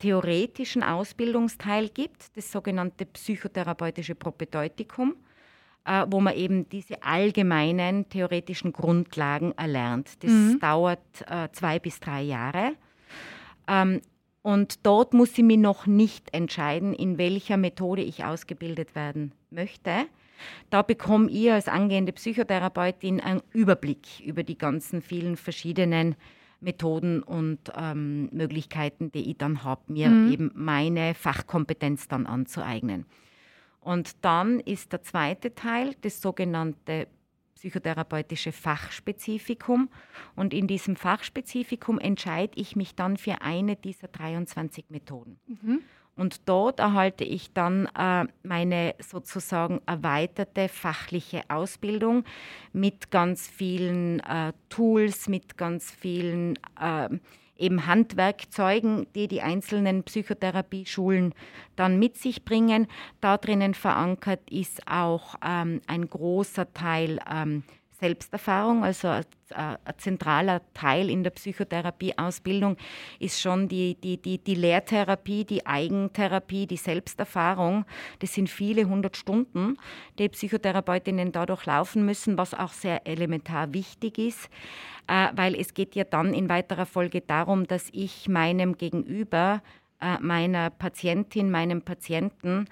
theoretischen 0.00 0.82
Ausbildungsteil 0.82 1.88
gibt, 1.88 2.36
das 2.36 2.50
sogenannte 2.50 3.06
psychotherapeutische 3.06 4.16
Propedeutikum, 4.16 5.14
äh, 5.88 6.06
wo 6.10 6.20
man 6.20 6.34
eben 6.34 6.68
diese 6.68 7.02
allgemeinen 7.02 8.08
theoretischen 8.10 8.72
Grundlagen 8.72 9.52
erlernt. 9.56 10.22
Das 10.22 10.30
mhm. 10.30 10.60
dauert 10.60 11.00
äh, 11.26 11.48
zwei 11.52 11.78
bis 11.78 11.98
drei 11.98 12.22
Jahre. 12.22 12.72
Ähm, 13.66 14.02
und 14.42 14.86
dort 14.86 15.14
muss 15.14 15.36
ich 15.36 15.44
mich 15.44 15.58
noch 15.58 15.86
nicht 15.86 16.32
entscheiden, 16.34 16.92
in 16.92 17.18
welcher 17.18 17.56
Methode 17.56 18.02
ich 18.02 18.24
ausgebildet 18.24 18.94
werden 18.94 19.32
möchte. 19.50 20.06
Da 20.70 20.82
bekomme 20.82 21.30
ich 21.30 21.50
als 21.50 21.68
angehende 21.68 22.12
Psychotherapeutin 22.12 23.20
einen 23.20 23.42
Überblick 23.52 24.20
über 24.20 24.44
die 24.44 24.56
ganzen 24.58 25.02
vielen 25.02 25.36
verschiedenen 25.36 26.14
Methoden 26.60 27.22
und 27.22 27.58
ähm, 27.76 28.28
Möglichkeiten, 28.32 29.10
die 29.10 29.30
ich 29.30 29.38
dann 29.38 29.64
habe, 29.64 29.92
mir 29.92 30.08
mhm. 30.08 30.32
eben 30.32 30.50
meine 30.54 31.14
Fachkompetenz 31.14 32.08
dann 32.08 32.26
anzueignen. 32.26 33.06
Und 33.88 34.22
dann 34.22 34.60
ist 34.60 34.92
der 34.92 35.00
zweite 35.00 35.54
Teil 35.54 35.94
das 36.02 36.20
sogenannte 36.20 37.08
psychotherapeutische 37.54 38.52
Fachspezifikum. 38.52 39.88
Und 40.36 40.52
in 40.52 40.66
diesem 40.66 40.94
Fachspezifikum 40.94 41.98
entscheide 41.98 42.52
ich 42.60 42.76
mich 42.76 42.96
dann 42.96 43.16
für 43.16 43.40
eine 43.40 43.76
dieser 43.76 44.08
23 44.08 44.90
Methoden. 44.90 45.40
Mhm. 45.46 45.80
Und 46.16 46.46
dort 46.50 46.80
erhalte 46.80 47.24
ich 47.24 47.54
dann 47.54 47.88
äh, 47.98 48.26
meine 48.42 48.94
sozusagen 48.98 49.80
erweiterte 49.86 50.68
fachliche 50.68 51.44
Ausbildung 51.48 52.24
mit 52.74 53.10
ganz 53.10 53.48
vielen 53.48 54.20
äh, 54.20 54.52
Tools, 54.68 55.30
mit 55.30 55.56
ganz 55.56 55.90
vielen 55.90 56.58
äh, 56.78 57.08
eben 57.58 57.86
Handwerkzeugen, 57.86 59.06
die 59.14 59.28
die 59.28 59.42
einzelnen 59.42 60.04
Psychotherapieschulen 60.04 61.34
dann 61.76 61.98
mit 61.98 62.16
sich 62.16 62.44
bringen. 62.44 62.86
Da 63.20 63.36
drinnen 63.36 63.74
verankert 63.74 64.50
ist 64.50 64.86
auch 64.88 65.34
ähm, 65.44 65.80
ein 65.86 66.08
großer 66.08 66.72
Teil 66.72 67.18
ähm, 67.30 67.64
Selbsterfahrung, 68.00 68.84
also 68.84 69.08
ein, 69.08 69.24
ein, 69.54 69.76
zentraler 69.98 70.62
Teil 70.74 71.10
in 71.10 71.24
der 71.24 71.30
Psychotherapieausbildung 71.30 72.76
ist 73.18 73.40
schon 73.40 73.68
die, 73.68 73.96
die, 73.96 74.16
die, 74.16 74.38
die 74.38 74.54
Lehrtherapie, 74.54 75.44
die 75.44 75.66
Eigentherapie, 75.66 76.66
die 76.66 76.76
Selbsterfahrung. 76.76 77.84
Das 78.20 78.34
sind 78.34 78.48
viele 78.48 78.84
hundert 78.84 79.16
Stunden, 79.16 79.76
die 80.18 80.28
Psychotherapeutinnen 80.28 81.32
dadurch 81.32 81.66
laufen 81.66 82.04
müssen, 82.04 82.38
was 82.38 82.54
auch 82.54 82.72
sehr 82.72 83.06
elementar 83.06 83.72
wichtig 83.72 84.18
ist, 84.18 84.48
äh, 85.08 85.28
weil 85.34 85.54
es 85.54 85.74
geht 85.74 85.94
ja 85.94 86.04
dann 86.04 86.34
in 86.34 86.48
weiterer 86.48 86.86
Folge 86.86 87.20
darum, 87.20 87.66
dass 87.66 87.88
ich 87.92 88.28
meinem 88.28 88.76
Gegenüber 88.76 89.62
meiner 90.20 90.70
Patientin, 90.70 91.50
meinem 91.50 91.82
Patienten 91.82 92.66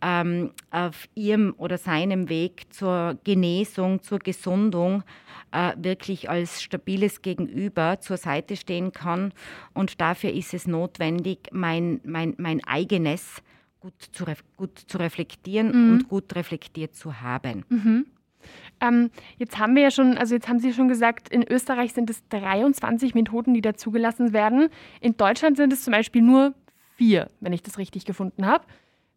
ähm, 0.00 0.50
auf 0.70 1.08
ihrem 1.14 1.54
oder 1.58 1.78
seinem 1.78 2.28
Weg 2.28 2.72
zur 2.72 3.18
Genesung, 3.24 4.02
zur 4.02 4.18
Gesundung 4.18 5.04
äh, 5.52 5.72
wirklich 5.76 6.28
als 6.28 6.62
stabiles 6.62 7.22
Gegenüber 7.22 8.00
zur 8.00 8.16
Seite 8.16 8.56
stehen 8.56 8.92
kann. 8.92 9.32
Und 9.74 10.00
dafür 10.00 10.32
ist 10.32 10.54
es 10.54 10.66
notwendig, 10.66 11.48
mein, 11.52 12.00
mein, 12.04 12.34
mein 12.38 12.64
eigenes 12.64 13.42
gut 13.80 13.94
zu, 14.12 14.24
gut 14.56 14.78
zu 14.78 14.98
reflektieren 14.98 15.68
mhm. 15.68 15.92
und 15.92 16.08
gut 16.08 16.34
reflektiert 16.34 16.94
zu 16.94 17.20
haben. 17.20 17.64
Mhm. 17.68 18.06
Ähm, 18.80 19.10
jetzt 19.38 19.58
haben 19.58 19.76
wir 19.76 19.82
ja 19.82 19.90
schon, 19.90 20.18
also 20.18 20.34
jetzt 20.34 20.48
haben 20.48 20.58
Sie 20.58 20.72
schon 20.72 20.88
gesagt, 20.88 21.28
in 21.28 21.46
Österreich 21.48 21.92
sind 21.92 22.10
es 22.10 22.26
23 22.28 23.14
Methoden, 23.14 23.54
die 23.54 23.60
da 23.60 23.74
zugelassen 23.74 24.32
werden. 24.32 24.68
In 25.00 25.16
Deutschland 25.16 25.56
sind 25.56 25.72
es 25.72 25.84
zum 25.84 25.92
Beispiel 25.92 26.22
nur 26.22 26.54
vier, 27.02 27.28
wenn 27.40 27.52
ich 27.52 27.62
das 27.64 27.78
richtig 27.78 28.04
gefunden 28.04 28.46
habe. 28.46 28.64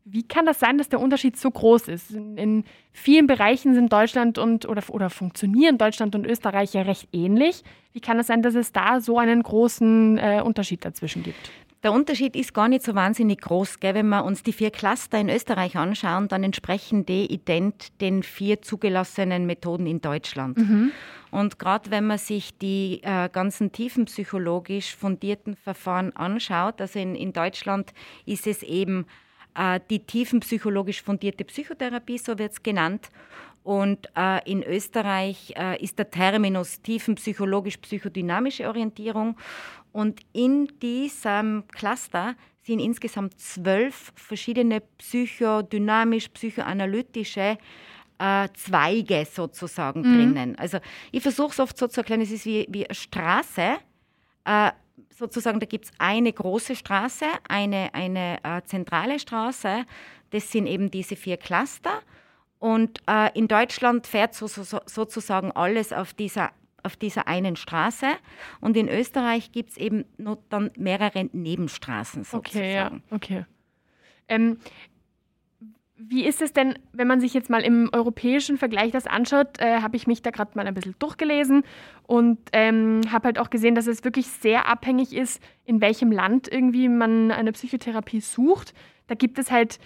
Wie 0.05 0.23
kann 0.23 0.45
das 0.47 0.59
sein, 0.59 0.79
dass 0.79 0.89
der 0.89 0.99
Unterschied 0.99 1.37
so 1.37 1.51
groß 1.51 1.87
ist? 1.87 2.11
In, 2.11 2.37
in, 2.37 2.63
vielen 2.93 3.27
Bereichen 3.27 3.75
sind 3.75 3.93
Deutschland 3.93 4.39
und 4.39 4.67
oder, 4.67 4.81
oder 4.89 5.11
funktionieren 5.11 5.77
Deutschland 5.77 6.15
und 6.15 6.25
Österreich 6.25 6.73
ja 6.73 6.81
recht 6.81 7.07
ähnlich. 7.11 7.63
Wie 7.93 8.01
kann 8.01 8.17
es 8.17 8.27
sein, 8.27 8.41
dass 8.41 8.55
es 8.55 8.71
da 8.71 9.01
so 9.01 9.19
einen 9.19 9.43
großen 9.43 10.17
äh, 10.17 10.41
Unterschied 10.43 10.83
dazwischen 10.83 11.21
gibt? 11.21 11.51
Der 11.85 11.93
Unterschied 11.93 12.35
ist 12.35 12.55
gar 12.55 12.67
nicht 12.67 12.83
so 12.83 12.95
wahnsinnig 12.95 13.41
groß. 13.41 13.79
Gell? 13.79 13.93
Wenn 13.93 14.09
wir 14.09 14.25
uns 14.25 14.41
die 14.41 14.53
vier 14.53 14.71
Cluster 14.71 15.19
in 15.19 15.29
Österreich 15.29 15.77
anschauen, 15.77 16.27
dann 16.27 16.43
entsprechen 16.43 17.05
die 17.05 17.31
ident 17.31 18.01
den 18.01 18.23
vier 18.23 18.63
zugelassenen 18.63 19.45
Methoden 19.45 19.85
in 19.85 20.01
Deutschland. 20.01 20.57
Mhm. 20.57 20.91
Und 21.29 21.59
gerade 21.59 21.91
wenn 21.91 22.07
man 22.07 22.17
sich 22.17 22.57
die 22.57 23.01
äh, 23.03 23.29
ganzen 23.29 23.71
tiefenpsychologisch 23.71 24.95
fundierten 24.95 25.55
Verfahren 25.55 26.11
anschaut, 26.15 26.81
also 26.81 26.97
in, 26.97 27.13
in 27.13 27.33
Deutschland 27.33 27.93
ist 28.25 28.47
es 28.47 28.63
eben 28.63 29.05
äh, 29.53 29.79
die 29.91 29.99
tiefenpsychologisch 29.99 31.03
fundierte 31.03 31.45
Psychotherapie, 31.45 32.17
so 32.17 32.39
wird 32.39 32.53
es 32.53 32.63
genannt. 32.63 33.11
Und 33.63 34.09
äh, 34.15 34.47
in 34.49 34.63
Österreich 34.63 35.53
äh, 35.55 35.83
ist 35.83 35.99
der 35.99 36.09
Terminus 36.09 36.81
tiefenpsychologisch-psychodynamische 36.81 38.67
Orientierung. 38.67 39.37
Und 39.95 40.19
in 40.33 40.67
diesem 40.81 41.63
Cluster 41.71 42.35
sind 42.63 42.79
insgesamt 42.79 43.39
zwölf 43.39 44.11
verschiedene 44.17 44.81
psychodynamisch, 44.81 46.27
psychoanalytische 46.33 47.57
äh, 48.19 48.49
Zweige 48.55 49.25
sozusagen 49.25 50.01
mhm. 50.01 50.03
drinnen. 50.03 50.59
Also 50.59 50.79
ich 51.13 51.23
versuche 51.23 51.51
es 51.51 51.59
oft 51.61 51.77
so 51.77 51.87
zu 51.87 52.01
erklären, 52.01 52.19
es 52.19 52.31
ist 52.31 52.45
wie, 52.45 52.67
wie 52.67 52.85
eine 52.85 52.93
Straße. 52.93 53.77
Äh, 54.43 54.71
sozusagen, 55.17 55.61
da 55.61 55.65
gibt 55.65 55.85
es 55.85 55.91
eine 55.97 56.33
große 56.33 56.75
Straße, 56.75 57.27
eine, 57.47 57.93
eine 57.93 58.39
äh, 58.43 58.63
zentrale 58.65 59.17
Straße. 59.17 59.85
Das 60.31 60.51
sind 60.51 60.67
eben 60.67 60.91
diese 60.91 61.15
vier 61.15 61.37
Cluster. 61.37 62.01
Und 62.59 62.99
äh, 63.07 63.31
in 63.33 63.47
Deutschland 63.47 64.07
fährt 64.07 64.33
so, 64.33 64.47
so, 64.47 64.77
sozusagen 64.87 65.53
alles 65.53 65.93
auf 65.93 66.13
dieser 66.13 66.51
auf 66.85 66.95
dieser 66.95 67.27
einen 67.27 67.55
Straße. 67.55 68.07
Und 68.61 68.77
in 68.77 68.87
Österreich 68.87 69.51
gibt 69.51 69.71
es 69.71 69.77
eben 69.77 70.05
noch 70.17 70.37
dann 70.49 70.71
mehrere 70.77 71.29
Nebenstraßen 71.31 72.23
sozusagen. 72.23 72.43
Okay, 72.45 72.73
ja, 72.73 72.91
okay. 73.11 73.45
Ähm, 74.27 74.57
wie 75.97 76.25
ist 76.25 76.41
es 76.41 76.51
denn, 76.51 76.77
wenn 76.91 77.07
man 77.07 77.21
sich 77.21 77.33
jetzt 77.33 77.49
mal 77.49 77.61
im 77.61 77.89
europäischen 77.93 78.57
Vergleich 78.57 78.91
das 78.91 79.07
anschaut, 79.07 79.59
äh, 79.59 79.81
habe 79.81 79.95
ich 79.95 80.07
mich 80.07 80.21
da 80.21 80.29
gerade 80.29 80.51
mal 80.55 80.67
ein 80.67 80.73
bisschen 80.73 80.95
durchgelesen 80.99 81.63
und 82.03 82.37
ähm, 82.51 83.01
habe 83.11 83.27
halt 83.27 83.39
auch 83.39 83.49
gesehen, 83.49 83.75
dass 83.75 83.87
es 83.87 84.03
wirklich 84.03 84.27
sehr 84.27 84.67
abhängig 84.67 85.13
ist, 85.13 85.41
in 85.63 85.79
welchem 85.79 86.11
Land 86.11 86.51
irgendwie 86.51 86.89
man 86.89 87.31
eine 87.31 87.53
Psychotherapie 87.53 88.19
sucht. 88.19 88.73
Da 89.07 89.15
gibt 89.15 89.39
es 89.39 89.51
halt 89.51 89.79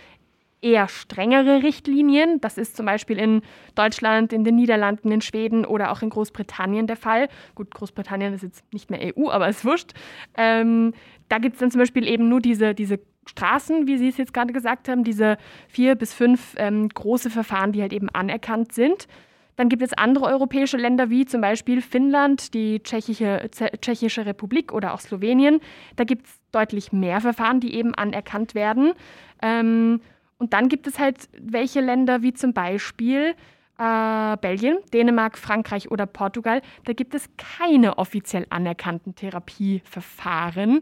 eher 0.61 0.87
strengere 0.87 1.63
Richtlinien. 1.63 2.41
Das 2.41 2.57
ist 2.57 2.75
zum 2.75 2.85
Beispiel 2.85 3.17
in 3.17 3.41
Deutschland, 3.75 4.33
in 4.33 4.43
den 4.43 4.55
Niederlanden, 4.55 5.11
in 5.11 5.21
Schweden 5.21 5.65
oder 5.65 5.91
auch 5.91 6.01
in 6.01 6.09
Großbritannien 6.09 6.87
der 6.87 6.97
Fall. 6.97 7.29
Gut, 7.55 7.73
Großbritannien 7.73 8.33
ist 8.33 8.43
jetzt 8.43 8.73
nicht 8.73 8.89
mehr 8.89 9.15
EU, 9.15 9.29
aber 9.29 9.47
ist 9.47 9.63
wurscht. 9.65 9.93
Ähm, 10.37 10.93
da 11.29 11.37
gibt 11.37 11.55
es 11.55 11.59
dann 11.59 11.71
zum 11.71 11.79
Beispiel 11.79 12.07
eben 12.07 12.27
nur 12.27 12.41
diese, 12.41 12.73
diese 12.73 12.99
Straßen, 13.27 13.87
wie 13.87 13.97
Sie 13.97 14.07
es 14.07 14.17
jetzt 14.17 14.33
gerade 14.33 14.53
gesagt 14.53 14.89
haben, 14.89 15.03
diese 15.03 15.37
vier 15.67 15.95
bis 15.95 16.13
fünf 16.13 16.55
ähm, 16.57 16.89
große 16.89 17.29
Verfahren, 17.29 17.71
die 17.71 17.81
halt 17.81 17.93
eben 17.93 18.09
anerkannt 18.09 18.73
sind. 18.73 19.07
Dann 19.55 19.69
gibt 19.69 19.83
es 19.83 19.91
andere 19.93 20.25
europäische 20.25 20.77
Länder 20.77 21.09
wie 21.09 21.25
zum 21.25 21.41
Beispiel 21.41 21.81
Finnland, 21.81 22.53
die 22.53 22.81
Tschechische, 22.81 23.49
Tschechische 23.81 24.25
Republik 24.25 24.71
oder 24.71 24.93
auch 24.93 25.01
Slowenien. 25.01 25.59
Da 25.97 26.05
gibt 26.05 26.27
es 26.27 26.39
deutlich 26.51 26.93
mehr 26.93 27.19
Verfahren, 27.19 27.59
die 27.59 27.75
eben 27.75 27.93
anerkannt 27.93 28.55
werden. 28.55 28.93
Ähm, 29.41 29.99
und 30.39 30.53
dann 30.53 30.69
gibt 30.69 30.87
es 30.87 30.97
halt 30.97 31.29
welche 31.37 31.81
Länder 31.81 32.21
wie 32.23 32.33
zum 32.33 32.53
Beispiel 32.53 33.35
äh, 33.77 34.37
Belgien, 34.37 34.77
Dänemark, 34.93 35.37
Frankreich 35.37 35.91
oder 35.91 36.05
Portugal. 36.05 36.61
Da 36.85 36.93
gibt 36.93 37.13
es 37.13 37.29
keine 37.37 37.97
offiziell 37.97 38.47
anerkannten 38.49 39.15
Therapieverfahren. 39.15 40.81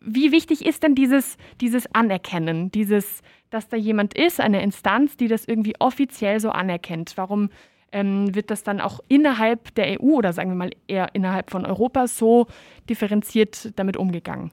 Wie 0.00 0.32
wichtig 0.32 0.66
ist 0.66 0.82
denn 0.82 0.96
dieses, 0.96 1.36
dieses 1.60 1.92
Anerkennen, 1.94 2.72
dieses, 2.72 3.22
dass 3.50 3.68
da 3.68 3.76
jemand 3.76 4.14
ist, 4.14 4.40
eine 4.40 4.62
Instanz, 4.62 5.16
die 5.16 5.28
das 5.28 5.44
irgendwie 5.44 5.74
offiziell 5.78 6.40
so 6.40 6.50
anerkennt? 6.50 7.12
Warum 7.16 7.50
ähm, 7.92 8.34
wird 8.34 8.50
das 8.50 8.64
dann 8.64 8.80
auch 8.80 8.98
innerhalb 9.06 9.74
der 9.76 10.00
EU 10.00 10.16
oder 10.16 10.32
sagen 10.32 10.50
wir 10.50 10.56
mal 10.56 10.70
eher 10.88 11.14
innerhalb 11.14 11.50
von 11.50 11.64
Europa 11.64 12.08
so 12.08 12.48
differenziert 12.88 13.78
damit 13.78 13.96
umgegangen? 13.96 14.50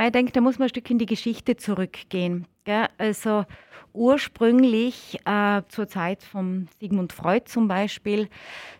Ich 0.00 0.12
denke, 0.12 0.30
da 0.32 0.40
muss 0.40 0.58
man 0.58 0.66
ein 0.66 0.68
Stück 0.68 0.88
in 0.90 0.98
die 0.98 1.06
Geschichte 1.06 1.56
zurückgehen. 1.56 2.46
Gell? 2.68 2.86
Also 2.98 3.46
ursprünglich 3.94 5.18
äh, 5.24 5.62
zur 5.68 5.88
Zeit 5.88 6.22
von 6.22 6.68
Sigmund 6.78 7.14
Freud 7.14 7.46
zum 7.46 7.66
Beispiel. 7.66 8.28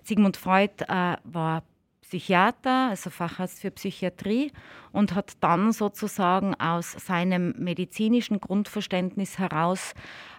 Sigmund 0.02 0.36
Freud 0.36 0.74
äh, 0.88 1.16
war 1.24 1.62
Psychiater, 2.02 2.90
also 2.90 3.08
Facharzt 3.08 3.62
für 3.62 3.70
Psychiatrie 3.70 4.52
und 4.92 5.14
hat 5.14 5.38
dann 5.40 5.72
sozusagen 5.72 6.54
aus 6.56 6.92
seinem 6.92 7.54
medizinischen 7.56 8.42
Grundverständnis 8.42 9.38
heraus 9.38 9.94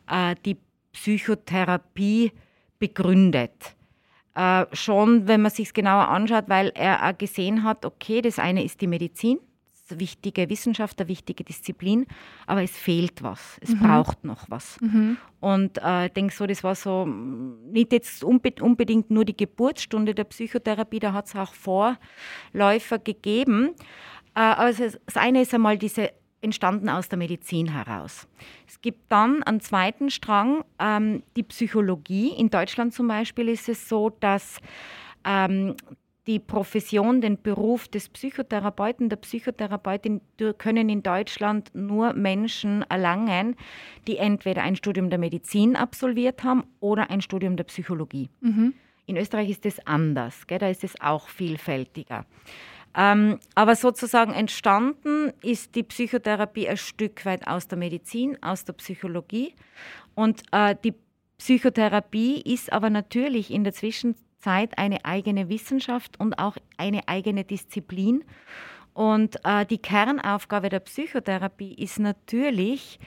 äh, 0.07 0.35
die 0.45 0.57
Psychotherapie 0.91 2.31
begründet. 2.77 3.75
Äh, 4.35 4.67
schon, 4.73 5.27
wenn 5.27 5.41
man 5.41 5.49
sich 5.49 5.73
genauer 5.73 6.09
anschaut, 6.09 6.45
weil 6.49 6.71
er 6.75 7.15
gesehen 7.15 7.63
hat, 7.63 7.83
okay, 7.83 8.21
das 8.21 8.37
eine 8.37 8.63
ist 8.63 8.79
die 8.81 8.87
Medizin, 8.87 9.39
wichtige 9.97 10.49
Wissenschaft, 10.49 10.99
eine 10.99 11.09
wichtige 11.09 11.43
Disziplin, 11.43 12.05
aber 12.45 12.63
es 12.63 12.77
fehlt 12.77 13.23
was, 13.23 13.57
es 13.61 13.71
mhm. 13.71 13.79
braucht 13.79 14.23
noch 14.23 14.49
was. 14.49 14.79
Mhm. 14.81 15.17
Und 15.39 15.77
äh, 15.81 16.07
ich 16.07 16.13
denke 16.13 16.33
so, 16.33 16.45
das 16.45 16.63
war 16.63 16.75
so 16.75 17.05
nicht 17.05 17.93
jetzt 17.93 18.23
unbedingt 18.23 19.09
nur 19.09 19.25
die 19.25 19.37
Geburtsstunde 19.37 20.13
der 20.13 20.25
Psychotherapie, 20.25 20.99
da 20.99 21.13
hat 21.13 21.27
es 21.27 21.35
auch 21.35 21.53
Vorläufer 21.53 22.99
gegeben. 22.99 23.71
Äh, 24.35 24.41
also 24.41 24.83
das 25.05 25.15
eine 25.15 25.41
ist 25.41 25.53
einmal 25.53 25.77
diese 25.77 26.11
entstanden 26.41 26.89
aus 26.89 27.09
der 27.09 27.17
Medizin 27.17 27.67
heraus. 27.67 28.27
Es 28.67 28.81
gibt 28.81 29.11
dann 29.11 29.43
einen 29.43 29.59
zweiten 29.59 30.09
Strang, 30.09 30.63
ähm, 30.79 31.23
die 31.35 31.43
Psychologie. 31.43 32.29
In 32.29 32.49
Deutschland 32.49 32.93
zum 32.93 33.07
Beispiel 33.07 33.49
ist 33.49 33.67
es 33.67 33.89
so, 33.89 34.09
dass 34.09 34.59
ähm, 35.25 35.75
die 36.29 36.37
Profession, 36.37 37.21
den 37.21 37.41
Beruf 37.41 37.87
des 37.87 38.07
Psychotherapeuten, 38.07 39.09
der 39.09 39.15
Psychotherapeutin 39.15 40.21
können 40.59 40.87
in 40.87 41.01
Deutschland 41.01 41.71
nur 41.73 42.13
Menschen 42.13 42.83
erlangen, 42.83 43.55
die 44.05 44.17
entweder 44.17 44.61
ein 44.61 44.75
Studium 44.75 45.09
der 45.09 45.17
Medizin 45.17 45.75
absolviert 45.75 46.43
haben 46.43 46.65
oder 46.81 47.09
ein 47.09 47.21
Studium 47.21 47.55
der 47.55 47.63
Psychologie. 47.63 48.29
Mhm. 48.41 48.75
In 49.07 49.17
Österreich 49.17 49.49
ist 49.49 49.65
das 49.65 49.79
anders, 49.87 50.45
gell? 50.45 50.59
da 50.59 50.69
ist 50.69 50.83
es 50.83 51.01
auch 51.01 51.29
vielfältiger. 51.29 52.27
Ähm, 52.95 53.39
aber 53.55 53.75
sozusagen 53.75 54.31
entstanden 54.31 55.33
ist 55.41 55.73
die 55.73 55.83
Psychotherapie 55.83 56.69
ein 56.69 56.77
Stück 56.77 57.25
weit 57.25 57.47
aus 57.47 57.67
der 57.67 57.79
Medizin, 57.79 58.37
aus 58.43 58.65
der 58.65 58.73
Psychologie. 58.73 59.55
Und 60.13 60.43
äh, 60.51 60.75
die 60.83 60.93
Psychotherapie 61.39 62.39
ist 62.41 62.71
aber 62.71 62.91
natürlich 62.91 63.49
in 63.49 63.63
der 63.63 63.73
Zwischenzeit 63.73 64.28
Zeit 64.39 64.77
eine 64.77 65.05
eigene 65.05 65.49
Wissenschaft 65.49 66.19
und 66.19 66.39
auch 66.39 66.57
eine 66.77 67.07
eigene 67.07 67.43
Disziplin. 67.43 68.23
Und 68.93 69.37
äh, 69.45 69.65
die 69.65 69.77
Kernaufgabe 69.77 70.69
der 70.69 70.79
Psychotherapie 70.81 71.73
ist 71.73 71.99
natürlich 71.99 72.99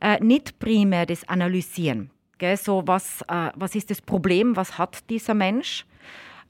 äh, 0.00 0.18
nicht 0.22 0.58
primär 0.58 1.06
das 1.06 1.28
Analysieren. 1.28 2.10
Gell? 2.38 2.56
So, 2.56 2.82
was, 2.86 3.22
äh, 3.28 3.50
was 3.54 3.74
ist 3.74 3.90
das 3.90 4.02
Problem, 4.02 4.56
was 4.56 4.78
hat 4.78 5.08
dieser 5.10 5.34
Mensch? 5.34 5.86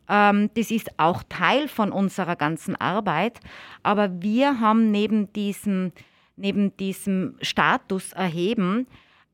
Ähm, 0.08 0.50
das 0.54 0.70
ist 0.70 0.98
auch 0.98 1.22
Teil 1.28 1.68
von 1.68 1.92
unserer 1.92 2.36
ganzen 2.36 2.76
Arbeit. 2.76 3.40
Aber 3.82 4.22
wir 4.22 4.60
haben 4.60 4.90
neben 4.90 5.32
diesem, 5.32 5.92
neben 6.36 6.76
diesem 6.76 7.36
Status 7.42 8.12
erheben 8.12 8.86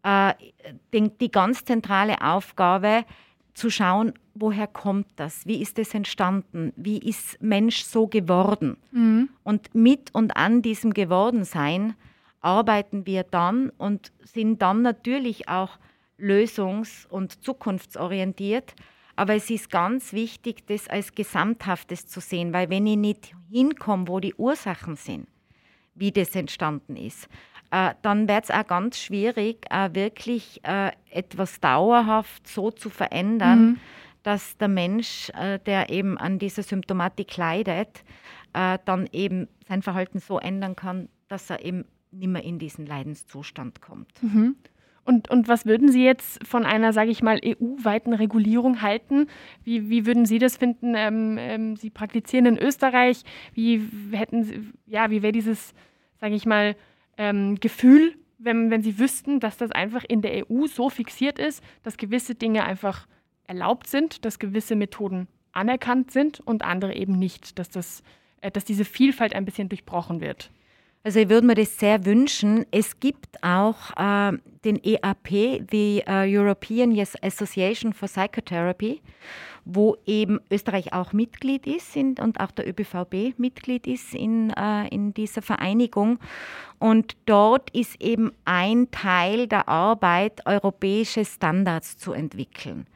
äh, 0.03 0.35
den, 0.93 1.17
die 1.19 1.31
ganz 1.31 1.65
zentrale 1.65 2.21
Aufgabe, 2.21 3.05
zu 3.55 3.71
schauen, 3.71 4.15
woher 4.35 4.67
kommt 4.67 5.09
das? 5.17 5.47
Wie 5.47 5.61
ist 5.61 5.79
es 5.79 5.95
entstanden? 5.95 6.73
Wie 6.77 6.99
ist 6.99 7.41
Mensch 7.43 7.83
so 7.85 8.07
geworden? 8.07 8.77
Mhm. 8.93 9.29
Und 9.43 9.75
mit 9.75 10.15
und 10.15 10.37
an 10.37 10.63
diesem 10.63 10.95
Gewordensein 10.95 11.95
arbeiten 12.41 13.07
wir 13.07 13.25
dann 13.25 13.71
und 13.71 14.13
sind 14.25 14.63
dann 14.63 14.83
natürlich 14.83 15.49
auch 15.49 15.79
lösungs- 16.19 17.07
und 17.09 17.45
zukunftsorientiert. 17.45 18.75
Aber 19.17 19.35
es 19.35 19.51
ist 19.51 19.71
ganz 19.71 20.13
wichtig, 20.13 20.67
das 20.67 20.89
als 20.89 21.15
Gesamthaftes 21.15 22.07
zu 22.07 22.21
sehen, 22.21 22.53
weil 22.53 22.71
wenn 22.71 22.87
ich 22.87 22.97
nicht 22.97 23.35
hinkomme, 23.51 24.09
wo 24.09 24.21
die 24.21 24.35
Ursachen 24.35 24.97
sind, 24.97 25.29
wie 25.95 26.11
das 26.11 26.35
entstanden 26.35 26.97
ist, 26.97 27.29
äh, 27.73 27.95
dann 28.03 28.29
wird 28.29 28.45
es 28.45 28.51
auch 28.51 28.67
ganz 28.67 28.99
schwierig, 28.99 29.65
äh, 29.71 29.95
wirklich 29.95 30.61
äh, 30.63 30.93
etwas 31.11 31.59
dauerhaft 31.59 32.47
so 32.47 32.71
zu 32.71 32.91
verändern, 32.91 33.65
mhm. 33.65 33.79
dass 34.23 34.59
der 34.59 34.69
Mensch, 34.69 35.31
äh, 35.31 35.59
der 35.59 35.89
eben 35.89 36.19
an 36.19 36.39
dieser 36.39 36.63
Symptomatik 36.63 37.37
leidet, 37.37 38.05
dann 38.85 39.09
eben 39.13 39.49
sein 39.67 39.81
Verhalten 39.81 40.19
so 40.19 40.39
ändern 40.39 40.77
kann, 40.77 41.09
dass 41.29 41.49
er 41.49 41.65
eben 41.65 41.87
nicht 42.11 42.29
mehr 42.29 42.45
in 42.45 42.59
diesen 42.59 42.85
Leidenszustand 42.85 43.81
kommt. 43.81 44.23
Mhm. 44.23 44.57
Und, 45.05 45.31
und 45.31 45.49
was 45.49 45.65
würden 45.65 45.91
Sie 45.91 46.05
jetzt 46.05 46.47
von 46.47 46.67
einer, 46.67 46.93
sage 46.93 47.11
ich 47.11 47.23
mal, 47.23 47.41
EU-weiten 47.43 48.13
Regulierung 48.13 48.83
halten? 48.83 49.29
Wie, 49.65 49.89
wie 49.89 50.05
würden 50.05 50.27
Sie 50.27 50.39
das 50.39 50.59
finden? 50.59 50.93
Ähm, 50.95 51.39
ähm, 51.39 51.77
Sie 51.77 51.89
praktizieren 51.89 52.45
in 52.45 52.59
Österreich. 52.59 53.23
Wie 53.55 53.89
hätten 54.11 54.43
Sie, 54.43 54.61
ja, 54.85 55.11
wie 55.11 55.23
wäre 55.23 55.33
dieses, 55.33 55.73
sage 56.21 56.35
ich 56.35 56.45
mal, 56.45 56.77
ähm, 57.17 57.57
Gefühl, 57.61 58.15
wenn, 58.39 58.71
wenn 58.71 58.83
sie 58.83 58.99
wüssten, 58.99 59.41
dass 59.41 59.57
das 59.57 59.71
einfach 59.71 60.05
in 60.05 60.23
der 60.23 60.51
EU 60.51 60.67
so 60.67 60.91
fixiert 60.91 61.39
ist, 61.39 61.63
dass 61.83 61.97
gewisse 61.97 62.35
Dinge 62.35 62.65
einfach 62.65 63.07
erlaubt 63.47 63.87
sind, 63.87 64.25
dass 64.25 64.39
gewisse 64.39 64.75
Methoden 64.75 65.29
anerkannt 65.53 66.11
sind 66.11 66.41
und 66.41 66.63
andere 66.63 66.95
eben 66.95 67.19
nicht, 67.19 67.59
dass, 67.59 67.69
das, 67.69 68.03
äh, 68.41 68.51
dass 68.51 68.65
diese 68.65 68.85
Vielfalt 68.85 69.35
ein 69.35 69.45
bisschen 69.45 69.69
durchbrochen 69.69 70.21
wird. 70.21 70.51
Also 71.05 71.19
ich 71.19 71.29
würde 71.29 71.47
mir 71.47 71.57
das 71.57 71.79
sehr 71.79 72.05
wünschen. 72.05 72.65
Es 72.71 73.01
gibt 73.01 73.43
auch 73.43 73.91
äh, 73.97 74.39
den 74.65 74.81
EAP, 74.85 75.67
die 75.73 76.03
uh, 76.07 76.23
European 76.25 76.97
Association 77.23 77.93
for 77.93 78.07
Psychotherapy, 78.07 79.01
wo 79.65 79.97
eben 80.07 80.39
Österreich 80.49 80.93
auch 80.93 81.13
Mitglied 81.13 81.67
ist 81.67 81.97
in, 81.97 82.15
und 82.21 82.39
auch 82.39 82.53
der 82.53 82.69
ÖBVB 82.69 83.37
Mitglied 83.37 83.89
ist 83.89 84.15
in, 84.15 84.51
äh, 84.51 84.87
in 84.89 85.13
dieser 85.13 85.43
Vereinigung. 85.43 86.21
Und 86.79 87.17
dort 87.27 87.71
ist 87.71 88.01
eben 88.01 88.31
ein 88.45 88.89
Teil 88.93 89.49
der 89.49 89.69
Arbeit, 89.69 90.47
europäische 90.47 91.25
Standards 91.25 91.99
zu 91.99 92.13
entwickeln. 92.13 92.87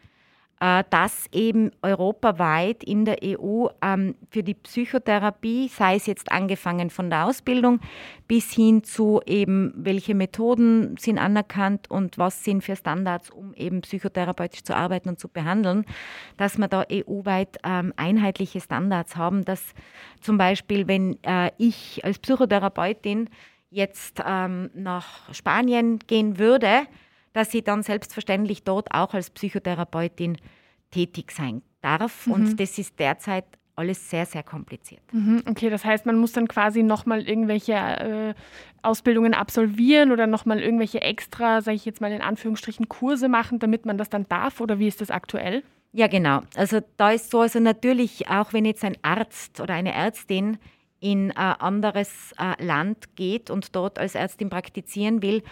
Äh, 0.58 0.84
dass 0.88 1.26
eben 1.32 1.70
europaweit 1.82 2.82
in 2.82 3.04
der 3.04 3.18
EU 3.22 3.66
ähm, 3.82 4.14
für 4.30 4.42
die 4.42 4.54
Psychotherapie, 4.54 5.68
sei 5.68 5.96
es 5.96 6.06
jetzt 6.06 6.32
angefangen 6.32 6.88
von 6.88 7.10
der 7.10 7.26
Ausbildung 7.26 7.80
bis 8.26 8.52
hin 8.52 8.82
zu 8.82 9.20
eben, 9.26 9.74
welche 9.76 10.14
Methoden 10.14 10.96
sind 10.96 11.18
anerkannt 11.18 11.90
und 11.90 12.16
was 12.16 12.42
sind 12.42 12.64
für 12.64 12.74
Standards, 12.74 13.28
um 13.28 13.52
eben 13.52 13.82
psychotherapeutisch 13.82 14.62
zu 14.62 14.74
arbeiten 14.74 15.10
und 15.10 15.20
zu 15.20 15.28
behandeln, 15.28 15.84
dass 16.38 16.56
wir 16.56 16.68
da 16.68 16.86
EU-weit 16.90 17.58
ähm, 17.62 17.92
einheitliche 17.96 18.62
Standards 18.62 19.14
haben, 19.14 19.44
dass 19.44 19.74
zum 20.22 20.38
Beispiel, 20.38 20.88
wenn 20.88 21.22
äh, 21.22 21.50
ich 21.58 22.02
als 22.02 22.18
Psychotherapeutin 22.18 23.28
jetzt 23.68 24.22
ähm, 24.26 24.70
nach 24.72 25.34
Spanien 25.34 25.98
gehen 25.98 26.38
würde, 26.38 26.86
dass 27.36 27.50
sie 27.50 27.60
dann 27.60 27.82
selbstverständlich 27.82 28.64
dort 28.64 28.92
auch 28.92 29.12
als 29.12 29.28
Psychotherapeutin 29.28 30.38
tätig 30.90 31.32
sein 31.32 31.60
darf. 31.82 32.26
Mhm. 32.26 32.32
Und 32.32 32.60
das 32.60 32.78
ist 32.78 32.98
derzeit 32.98 33.44
alles 33.74 34.08
sehr, 34.08 34.24
sehr 34.24 34.42
kompliziert. 34.42 35.02
Mhm, 35.12 35.42
okay, 35.46 35.68
das 35.68 35.84
heißt, 35.84 36.06
man 36.06 36.16
muss 36.16 36.32
dann 36.32 36.48
quasi 36.48 36.82
nochmal 36.82 37.28
irgendwelche 37.28 37.74
äh, 37.74 38.34
Ausbildungen 38.80 39.34
absolvieren 39.34 40.12
oder 40.12 40.26
nochmal 40.26 40.60
irgendwelche 40.60 41.02
extra, 41.02 41.60
sage 41.60 41.74
ich 41.74 41.84
jetzt 41.84 42.00
mal 42.00 42.10
in 42.10 42.22
Anführungsstrichen, 42.22 42.88
Kurse 42.88 43.28
machen, 43.28 43.58
damit 43.58 43.84
man 43.84 43.98
das 43.98 44.08
dann 44.08 44.26
darf? 44.30 44.62
Oder 44.62 44.78
wie 44.78 44.88
ist 44.88 45.02
das 45.02 45.10
aktuell? 45.10 45.62
Ja, 45.92 46.06
genau. 46.06 46.40
Also 46.54 46.80
da 46.96 47.10
ist 47.10 47.30
so, 47.30 47.40
also 47.40 47.60
natürlich, 47.60 48.28
auch 48.30 48.54
wenn 48.54 48.64
jetzt 48.64 48.82
ein 48.82 48.96
Arzt 49.02 49.60
oder 49.60 49.74
eine 49.74 49.92
Ärztin 49.92 50.56
in 51.00 51.30
ein 51.32 51.60
anderes 51.60 52.32
äh, 52.38 52.62
Land 52.64 53.16
geht 53.16 53.50
und 53.50 53.76
dort 53.76 53.98
als 53.98 54.14
Ärztin 54.14 54.48
praktizieren 54.48 55.22
will, 55.22 55.42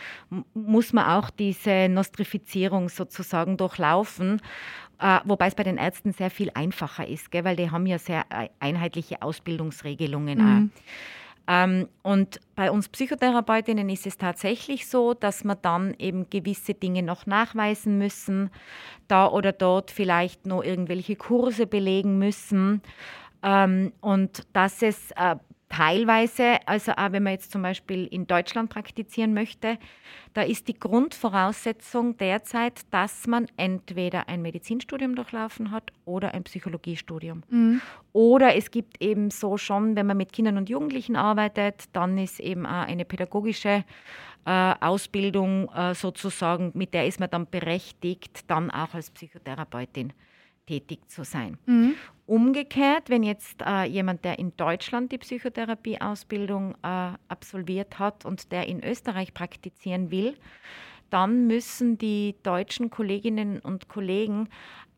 muss 0.55 0.93
man 0.93 1.07
auch 1.07 1.31
diese 1.31 1.89
Nostrifizierung 1.89 2.89
sozusagen 2.89 3.57
durchlaufen. 3.57 4.41
Äh, 5.01 5.21
wobei 5.25 5.49
es 5.49 5.55
bei 5.55 5.65
den 5.65 5.77
Ärzten 5.77 6.13
sehr 6.13 6.31
viel 6.31 6.51
einfacher 6.55 7.07
ist, 7.07 7.31
gell, 7.31 7.45
weil 7.45 7.57
die 7.57 7.71
haben 7.71 7.87
ja 7.87 7.99
sehr 7.99 8.25
äh, 8.31 8.49
einheitliche 8.61 9.23
Ausbildungsregelungen. 9.23 10.39
Mhm. 10.39 10.71
Ähm, 11.47 11.89
und 12.03 12.41
bei 12.55 12.71
uns 12.71 12.89
Psychotherapeutinnen 12.89 13.89
ist 13.91 14.07
es 14.07 14.17
tatsächlich 14.17 14.89
so, 14.89 15.13
dass 15.13 15.45
wir 15.45 15.57
dann 15.57 15.95
eben 15.99 16.31
gewisse 16.31 16.73
Dinge 16.73 17.03
noch 17.03 17.27
nachweisen 17.27 17.99
müssen, 17.99 18.51
da 19.09 19.29
oder 19.29 19.53
dort 19.53 19.91
vielleicht 19.91 20.47
noch 20.47 20.65
irgendwelche 20.65 21.17
Kurse 21.17 21.67
belegen 21.67 22.19
müssen. 22.19 22.81
Ähm, 23.45 23.93
und 24.01 24.47
dass 24.55 24.83
es 24.83 25.11
äh, 25.13 25.37
teilweise, 25.69 26.59
also 26.67 26.93
auch 26.93 27.13
wenn 27.13 27.23
man 27.23 27.33
jetzt 27.33 27.53
zum 27.53 27.63
Beispiel 27.63 28.07
in 28.07 28.27
Deutschland 28.27 28.71
praktizieren 28.71 29.35
möchte, 29.35 29.79
da 30.33 30.43
ist 30.43 30.69
die 30.69 30.79
Grundvoraussetzung 30.79 32.17
derzeit, 32.17 32.81
dass 32.91 33.27
man 33.27 33.47
entweder 33.57 34.29
ein 34.29 34.43
Medizinstudium 34.43 35.15
durchlaufen 35.15 35.71
hat 35.71 35.93
oder 36.05 36.33
ein 36.33 36.45
Psychologiestudium. 36.45 37.43
Mhm. 37.51 37.81
Oder 38.13 38.57
es 38.57 38.71
gibt 38.71 39.03
eben 39.03 39.31
so 39.31 39.57
schon, 39.57 39.97
wenn 39.97 40.07
man 40.07 40.17
mit 40.17 40.33
Kindern 40.33 40.57
und 40.57 40.71
Jugendlichen 40.71 41.17
arbeitet, 41.17 41.85
dann 41.93 42.19
ist 42.19 42.41
eben 42.41 42.67
auch 42.67 42.87
eine 42.87 43.05
pädagogische 43.05 43.85
äh, 44.47 44.75
Ausbildung 44.81 45.69
äh, 45.75 45.95
sozusagen, 45.95 46.71
mit 46.75 46.95
der 46.95 47.07
ist 47.07 47.21
man 47.21 47.31
dann 47.31 47.47
berechtigt, 47.47 48.49
dann 48.49 48.71
auch 48.71 48.95
als 48.95 49.11
Psychotherapeutin 49.11 50.13
tätig 50.67 51.09
zu 51.09 51.25
sein. 51.25 51.59
Mhm. 51.67 51.95
Umgekehrt, 52.27 53.11
wenn 53.11 53.23
jetzt 53.23 53.61
äh, 53.61 53.85
jemand, 53.85 54.25
der 54.25 54.39
in 54.39 54.57
Deutschland 54.57 55.13
die 55.13 55.19
Psychotherapieausbildung 55.19 56.75
äh, 56.83 57.13
absolviert 57.29 57.99
hat 57.99 58.25
und 58.25 58.51
der 58.51 58.67
in 58.67 58.83
Österreich 58.83 59.35
praktizieren 59.35 60.11
will, 60.11 60.37
dann 61.15 61.47
müssen 61.47 61.97
die 61.97 62.35
deutschen 62.43 62.91
Kolleginnen 62.91 63.61
und 63.61 63.89
Kollegen 63.89 64.49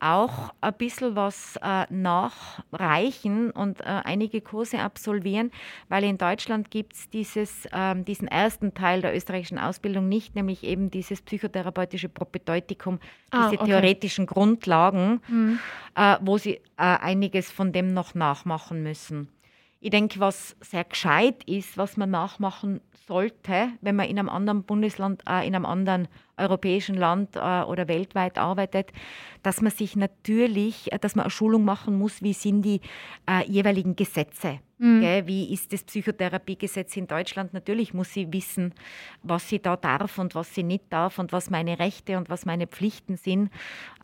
auch 0.00 0.54
ein 0.62 0.72
bisschen 0.72 1.14
was 1.14 1.58
äh, 1.62 1.84
nachreichen 1.92 3.50
und 3.50 3.80
äh, 3.82 4.00
einige 4.04 4.40
Kurse 4.40 4.78
absolvieren, 4.78 5.50
weil 5.90 6.04
in 6.04 6.16
Deutschland 6.16 6.70
gibt 6.70 6.94
es 6.94 7.68
ähm, 7.70 8.06
diesen 8.06 8.28
ersten 8.28 8.72
Teil 8.72 9.02
der 9.02 9.14
österreichischen 9.14 9.58
Ausbildung 9.58 10.08
nicht, 10.08 10.34
nämlich 10.34 10.64
eben 10.64 10.90
dieses 10.90 11.20
psychotherapeutische 11.20 12.08
Propedeutikum, 12.08 12.98
ah, 13.30 13.50
diese 13.50 13.60
okay. 13.60 13.70
theoretischen 13.70 14.24
Grundlagen, 14.24 15.20
mhm. 15.28 15.58
äh, 15.94 16.16
wo 16.22 16.38
sie 16.38 16.54
äh, 16.54 16.60
einiges 16.76 17.50
von 17.50 17.72
dem 17.72 17.92
noch 17.92 18.14
nachmachen 18.14 18.82
müssen. 18.82 19.28
Ich 19.80 19.90
denke, 19.90 20.20
was 20.20 20.56
sehr 20.60 20.84
gescheit 20.84 21.44
ist, 21.44 21.76
was 21.76 21.96
man 21.96 22.10
nachmachen 22.10 22.80
sollte, 23.06 23.68
wenn 23.80 23.96
man 23.96 24.08
in 24.08 24.18
einem 24.18 24.28
anderen 24.28 24.64
Bundesland, 24.64 25.22
äh, 25.28 25.46
in 25.46 25.54
einem 25.54 25.66
anderen 25.66 26.08
europäischen 26.36 26.96
Land 26.96 27.36
äh, 27.36 27.62
oder 27.62 27.88
weltweit 27.88 28.38
arbeitet, 28.38 28.92
dass 29.42 29.60
man 29.60 29.70
sich 29.70 29.96
natürlich, 29.96 30.92
äh, 30.92 30.98
dass 30.98 31.14
man 31.14 31.24
eine 31.24 31.30
Schulung 31.30 31.64
machen 31.64 31.98
muss, 31.98 32.22
wie 32.22 32.32
sind 32.32 32.62
die 32.62 32.80
äh, 33.28 33.44
jeweiligen 33.46 33.96
Gesetze. 33.96 34.60
Mhm. 34.78 35.22
Wie 35.24 35.52
ist 35.54 35.72
das 35.72 35.84
Psychotherapiegesetz 35.84 36.96
in 36.98 37.06
Deutschland? 37.06 37.54
Natürlich 37.54 37.94
muss 37.94 38.12
sie 38.12 38.30
wissen, 38.30 38.74
was 39.22 39.48
sie 39.48 39.58
da 39.58 39.76
darf 39.76 40.18
und 40.18 40.34
was 40.34 40.54
sie 40.54 40.64
nicht 40.64 40.84
darf 40.90 41.18
und 41.18 41.32
was 41.32 41.48
meine 41.48 41.78
Rechte 41.78 42.18
und 42.18 42.28
was 42.28 42.44
meine 42.44 42.66
Pflichten 42.66 43.16
sind. 43.16 43.50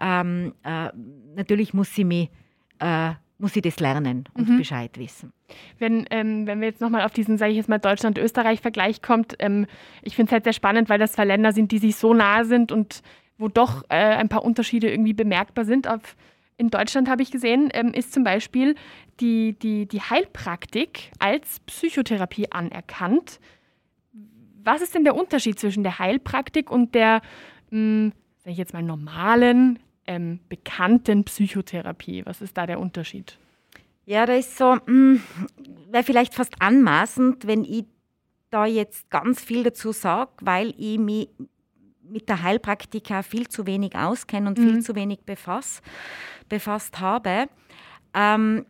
Ähm, 0.00 0.54
äh, 0.62 0.88
natürlich 1.34 1.74
muss 1.74 1.94
sie 1.94 2.04
mich 2.04 2.30
äh, 2.78 3.12
muss 3.42 3.52
sie 3.52 3.60
das 3.60 3.80
lernen 3.80 4.24
und 4.34 4.48
mhm. 4.48 4.58
Bescheid 4.58 4.96
wissen. 4.98 5.32
Wenn, 5.78 6.06
ähm, 6.10 6.46
wenn 6.46 6.60
wir 6.60 6.68
jetzt 6.68 6.80
nochmal 6.80 7.02
auf 7.02 7.12
diesen, 7.12 7.38
sage 7.38 7.50
ich 7.50 7.56
jetzt 7.56 7.68
mal, 7.68 7.78
Deutschland-Österreich-Vergleich 7.78 9.02
kommt, 9.02 9.34
ähm, 9.40 9.66
ich 10.02 10.14
finde 10.14 10.30
es 10.30 10.32
halt 10.32 10.44
sehr 10.44 10.52
spannend, 10.52 10.88
weil 10.88 11.00
das 11.00 11.12
zwei 11.12 11.24
Länder 11.24 11.52
sind, 11.52 11.72
die 11.72 11.78
sich 11.78 11.96
so 11.96 12.14
nahe 12.14 12.44
sind 12.44 12.70
und 12.70 13.02
wo 13.38 13.48
doch 13.48 13.82
äh, 13.88 13.96
ein 13.96 14.28
paar 14.28 14.44
Unterschiede 14.44 14.88
irgendwie 14.88 15.12
bemerkbar 15.12 15.64
sind. 15.64 15.88
Auf, 15.88 16.16
in 16.56 16.70
Deutschland 16.70 17.10
habe 17.10 17.22
ich 17.22 17.32
gesehen, 17.32 17.68
ähm, 17.74 17.92
ist 17.92 18.12
zum 18.12 18.22
Beispiel 18.22 18.76
die, 19.18 19.58
die, 19.58 19.86
die 19.86 20.00
Heilpraktik 20.00 21.10
als 21.18 21.58
Psychotherapie 21.66 22.52
anerkannt. 22.52 23.40
Was 24.62 24.80
ist 24.82 24.94
denn 24.94 25.02
der 25.02 25.16
Unterschied 25.16 25.58
zwischen 25.58 25.82
der 25.82 25.98
Heilpraktik 25.98 26.70
und 26.70 26.94
der, 26.94 27.20
hm, 27.70 28.12
sage 28.38 28.52
ich 28.52 28.58
jetzt 28.58 28.72
mal, 28.72 28.84
normalen 28.84 29.80
ähm, 30.06 30.40
bekannten 30.48 31.24
Psychotherapie? 31.24 32.24
Was 32.26 32.40
ist 32.40 32.56
da 32.56 32.66
der 32.66 32.80
Unterschied? 32.80 33.38
Ja, 34.04 34.26
da 34.26 34.34
ist 34.34 34.56
so, 34.58 34.78
hm, 34.86 35.22
wäre 35.90 36.02
vielleicht 36.02 36.34
fast 36.34 36.60
anmaßend, 36.60 37.46
wenn 37.46 37.64
ich 37.64 37.84
da 38.50 38.66
jetzt 38.66 39.10
ganz 39.10 39.42
viel 39.42 39.62
dazu 39.62 39.92
sage, 39.92 40.30
weil 40.40 40.74
ich 40.76 40.98
mich 40.98 41.28
mit 42.02 42.28
der 42.28 42.42
Heilpraktika 42.42 43.22
viel 43.22 43.48
zu 43.48 43.66
wenig 43.66 43.96
auskenne 43.96 44.48
und 44.48 44.58
mhm. 44.58 44.62
viel 44.62 44.82
zu 44.82 44.94
wenig 44.94 45.20
befass, 45.20 45.80
befasst 46.48 47.00
habe. 47.00 47.48
Ähm, 48.12 48.66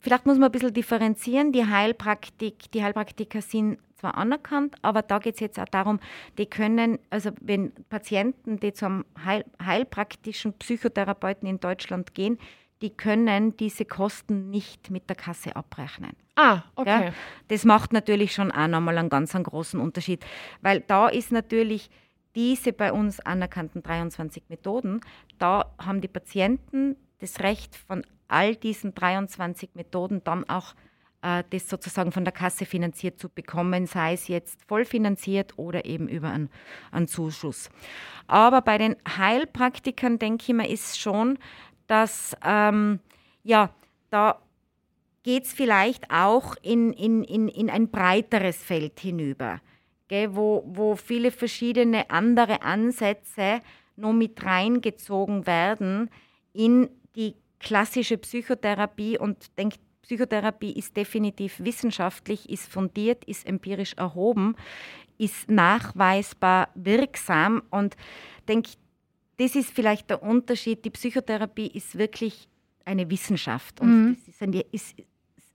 vielleicht 0.00 0.26
muss 0.26 0.38
man 0.38 0.48
ein 0.48 0.52
bisschen 0.52 0.74
differenzieren. 0.74 1.52
Die 1.52 1.66
Heilpraktik, 1.66 2.70
die 2.72 2.82
Heilpraktiker 2.82 3.42
sind 3.42 3.78
zwar 3.96 4.16
anerkannt, 4.16 4.76
aber 4.82 5.02
da 5.02 5.18
geht 5.18 5.34
es 5.34 5.40
jetzt 5.40 5.58
auch 5.58 5.68
darum, 5.68 5.98
die 6.38 6.46
können, 6.46 6.98
also 7.10 7.30
wenn 7.40 7.72
Patienten, 7.88 8.60
die 8.60 8.72
zum 8.72 9.04
Heil, 9.24 9.44
heilpraktischen 9.64 10.52
Psychotherapeuten 10.52 11.48
in 11.48 11.60
Deutschland 11.60 12.14
gehen, 12.14 12.38
die 12.80 12.90
können 12.90 13.56
diese 13.56 13.84
Kosten 13.84 14.50
nicht 14.50 14.90
mit 14.90 15.08
der 15.08 15.16
Kasse 15.16 15.56
abrechnen. 15.56 16.12
Ah, 16.36 16.62
okay. 16.76 17.06
Ja, 17.06 17.12
das 17.48 17.64
macht 17.64 17.92
natürlich 17.92 18.32
schon 18.32 18.52
auch 18.52 18.68
nochmal 18.68 18.98
einen 18.98 19.08
ganz 19.08 19.34
einen 19.34 19.42
großen 19.42 19.80
Unterschied, 19.80 20.24
weil 20.62 20.80
da 20.80 21.08
ist 21.08 21.32
natürlich 21.32 21.90
diese 22.36 22.72
bei 22.72 22.92
uns 22.92 23.18
anerkannten 23.18 23.82
23 23.82 24.44
Methoden, 24.48 25.00
da 25.40 25.74
haben 25.78 26.00
die 26.00 26.08
Patienten 26.08 26.94
das 27.20 27.40
Recht 27.40 27.76
von 27.76 28.04
all 28.28 28.56
diesen 28.56 28.94
23 28.94 29.70
Methoden 29.74 30.22
dann 30.24 30.48
auch 30.48 30.74
äh, 31.22 31.42
das 31.50 31.68
sozusagen 31.68 32.12
von 32.12 32.24
der 32.24 32.32
Kasse 32.32 32.66
finanziert 32.66 33.18
zu 33.18 33.28
bekommen, 33.28 33.86
sei 33.86 34.12
es 34.12 34.28
jetzt 34.28 34.62
vollfinanziert 34.66 35.58
oder 35.58 35.84
eben 35.84 36.08
über 36.08 36.30
einen, 36.30 36.50
einen 36.90 37.08
Zuschuss. 37.08 37.70
Aber 38.26 38.62
bei 38.62 38.78
den 38.78 38.96
Heilpraktikern 39.16 40.18
denke 40.18 40.44
ich 40.48 40.54
mir, 40.54 40.68
ist 40.68 40.98
schon, 41.00 41.38
dass 41.86 42.36
ähm, 42.44 43.00
ja, 43.42 43.70
da 44.10 44.40
geht 45.22 45.44
es 45.44 45.52
vielleicht 45.52 46.10
auch 46.10 46.54
in, 46.62 46.92
in, 46.92 47.24
in, 47.24 47.48
in 47.48 47.70
ein 47.70 47.90
breiteres 47.90 48.56
Feld 48.56 49.00
hinüber, 49.00 49.60
gell, 50.06 50.34
wo, 50.36 50.64
wo 50.66 50.96
viele 50.96 51.30
verschiedene 51.30 52.10
andere 52.10 52.62
Ansätze 52.62 53.60
noch 53.96 54.12
mit 54.12 54.44
reingezogen 54.44 55.46
werden 55.46 56.10
in 56.52 56.88
die 57.16 57.34
klassische 57.58 58.18
Psychotherapie 58.18 59.18
und 59.18 59.56
denkt 59.58 59.80
Psychotherapie 60.02 60.72
ist 60.72 60.96
definitiv 60.96 61.60
wissenschaftlich, 61.60 62.48
ist 62.48 62.66
fundiert, 62.66 63.24
ist 63.26 63.46
empirisch 63.46 63.92
erhoben, 63.94 64.56
ist 65.18 65.50
nachweisbar 65.50 66.70
wirksam 66.74 67.62
und 67.70 67.94
denke, 68.48 68.70
das 69.36 69.54
ist 69.54 69.70
vielleicht 69.70 70.08
der 70.08 70.22
Unterschied. 70.22 70.84
Die 70.86 70.90
Psychotherapie 70.90 71.66
ist 71.66 71.98
wirklich 71.98 72.48
eine 72.86 73.10
Wissenschaft 73.10 73.80
und 73.80 73.88
mhm. 73.88 74.16
das 74.24 74.38
sind 74.38 74.52
die, 74.52 74.64
ist, 74.72 74.96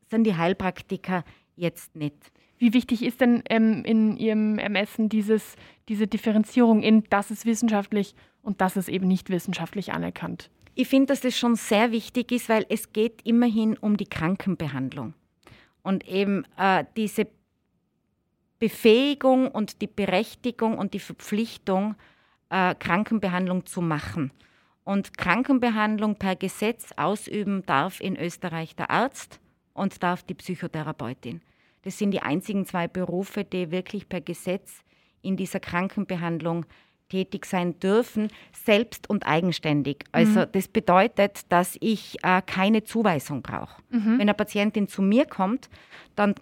sind 0.10 0.24
die 0.26 0.36
Heilpraktiker 0.36 1.24
jetzt 1.56 1.96
nicht. 1.96 2.32
Wie 2.60 2.74
wichtig 2.74 3.04
ist 3.04 3.22
denn 3.22 3.44
ähm, 3.50 3.84
in 3.84 4.16
Ihrem 4.18 4.60
Ermessen 4.60 5.10
dieses, 5.10 5.56
diese 5.90 6.08
Differenzierung 6.08 6.84
in, 6.84 7.04
das 7.10 7.32
ist 7.32 7.46
wissenschaftlich 7.46 8.14
und 8.42 8.62
das 8.62 8.78
ist 8.78 8.88
eben 8.88 9.08
nicht 9.08 9.30
wissenschaftlich 9.30 9.94
anerkannt? 9.94 10.52
Ich 10.76 10.88
finde, 10.88 11.08
dass 11.08 11.22
das 11.22 11.38
schon 11.38 11.56
sehr 11.56 11.92
wichtig 11.92 12.32
ist, 12.32 12.50
weil 12.50 12.66
es 12.70 12.94
geht 12.94 13.22
immerhin 13.24 13.78
um 13.78 13.98
die 13.98 14.08
Krankenbehandlung. 14.08 15.14
Und 15.84 16.08
eben 16.08 16.46
äh, 16.58 16.86
diese 16.96 17.28
Befähigung 18.58 19.50
und 19.50 19.82
die 19.82 19.88
Berechtigung 19.88 20.78
und 20.78 20.94
die 20.94 21.00
Verpflichtung, 21.00 21.96
äh, 22.50 22.74
Krankenbehandlung 22.76 23.66
zu 23.66 23.82
machen. 23.82 24.32
Und 24.84 25.18
Krankenbehandlung 25.18 26.16
per 26.16 26.36
Gesetz 26.36 26.92
ausüben 26.98 27.66
darf 27.66 28.00
in 28.00 28.18
Österreich 28.18 28.76
der 28.76 28.90
Arzt 28.90 29.40
und 29.74 30.02
darf 30.02 30.24
die 30.24 30.34
Psychotherapeutin. 30.34 31.42
Das 31.84 31.98
sind 31.98 32.12
die 32.12 32.22
einzigen 32.22 32.66
zwei 32.66 32.88
Berufe, 32.88 33.44
die 33.44 33.72
wirklich 33.72 34.10
per 34.10 34.22
Gesetz 34.22 34.84
in 35.22 35.38
dieser 35.38 35.60
Krankenbehandlung 35.60 36.66
tätig 37.14 37.46
sein 37.46 37.80
dürfen, 37.80 38.30
selbst 38.66 39.08
und 39.08 39.28
eigenständig. 39.28 40.04
Also 40.12 40.42
mhm. 40.42 40.46
das 40.52 40.68
bedeutet, 40.68 41.42
dass 41.50 41.78
ich 41.80 42.18
äh, 42.24 42.42
keine 42.44 42.84
Zuweisung 42.84 43.44
brauche. 43.44 43.80
Mhm. 43.92 44.14
Wenn 44.14 44.22
eine 44.22 44.34
Patientin 44.34 44.88
zu 44.88 45.04
mir 45.04 45.26
kommt, 45.26 45.70
dann 46.16 46.34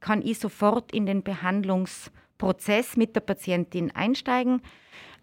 kann 0.00 0.22
ich 0.22 0.38
sofort 0.38 0.92
in 0.92 1.04
den 1.04 1.22
Behandlungsprozess 1.22 2.96
mit 2.96 3.16
der 3.16 3.20
Patientin 3.20 3.90
einsteigen. 3.90 4.62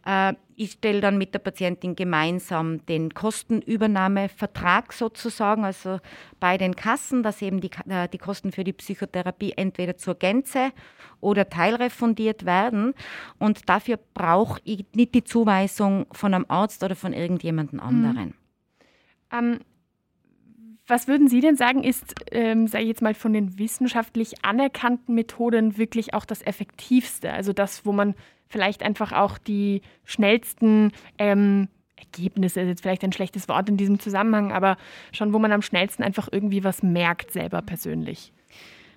Äh, 0.06 0.34
ich 0.56 0.74
stelle 0.74 1.02
dann 1.02 1.18
mit 1.18 1.34
der 1.34 1.40
Patientin 1.40 1.96
gemeinsam 1.96 2.86
den 2.86 3.14
Kostenübernahmevertrag 3.14 4.94
sozusagen, 4.94 5.66
also 5.66 6.00
bei 6.40 6.58
den 6.58 6.76
Kassen, 6.76 7.24
dass 7.24 7.42
eben 7.42 7.62
die, 7.62 7.72
äh, 7.88 8.08
die 8.08 8.18
Kosten 8.18 8.52
für 8.52 8.64
die 8.64 8.74
Psychotherapie 8.74 9.54
entweder 9.56 9.98
zur 9.98 10.16
Gänze 10.16 10.72
oder 11.22 11.50
teilrefundiert 11.50 12.46
werden. 12.46 12.94
Und 13.40 13.70
dafür 13.70 13.98
brauche 14.14 14.60
ich 14.64 14.86
nicht 14.94 15.16
die 15.16 15.24
Zuweisung 15.24 16.06
von 16.12 16.34
einem 16.34 16.46
Arzt 16.50 16.84
oder 16.84 16.96
von 16.96 17.14
irgendjemandem 17.14 17.80
mhm. 17.80 17.86
anderen. 17.86 18.28
Mhm. 18.28 18.34
Ähm, 19.32 19.60
was 20.94 21.08
würden 21.08 21.28
Sie 21.28 21.42
denn 21.42 21.56
sagen, 21.56 21.84
ist, 21.84 22.14
ähm, 22.32 22.68
sage 22.68 22.84
ich 22.84 22.90
jetzt 22.90 23.02
mal, 23.02 23.16
von 23.16 23.34
den 23.34 23.58
wissenschaftlich 23.58 24.46
anerkannten 24.46 25.16
Methoden 25.16 25.76
wirklich 25.76 26.14
auch 26.14 26.24
das 26.24 26.44
effektivste? 26.44 27.34
Also 27.34 27.52
das, 27.52 27.84
wo 27.84 27.92
man 27.92 28.14
vielleicht 28.48 28.84
einfach 28.84 29.12
auch 29.12 29.40
die 29.40 29.82
schnellsten 30.06 30.92
ähm, 31.18 31.68
Ergebnisse, 31.96 32.62
ist 32.62 32.68
jetzt 32.68 32.82
vielleicht 32.84 33.04
ein 33.04 33.12
schlechtes 33.12 33.50
Wort 33.50 33.70
in 33.70 33.78
diesem 33.78 34.00
Zusammenhang, 34.00 34.52
aber 34.52 34.78
schon, 35.12 35.34
wo 35.34 35.40
man 35.40 35.52
am 35.52 35.64
schnellsten 35.64 36.04
einfach 36.04 36.30
irgendwie 36.32 36.64
was 36.64 36.84
merkt 36.84 37.32
selber 37.32 37.64
persönlich. 37.64 38.32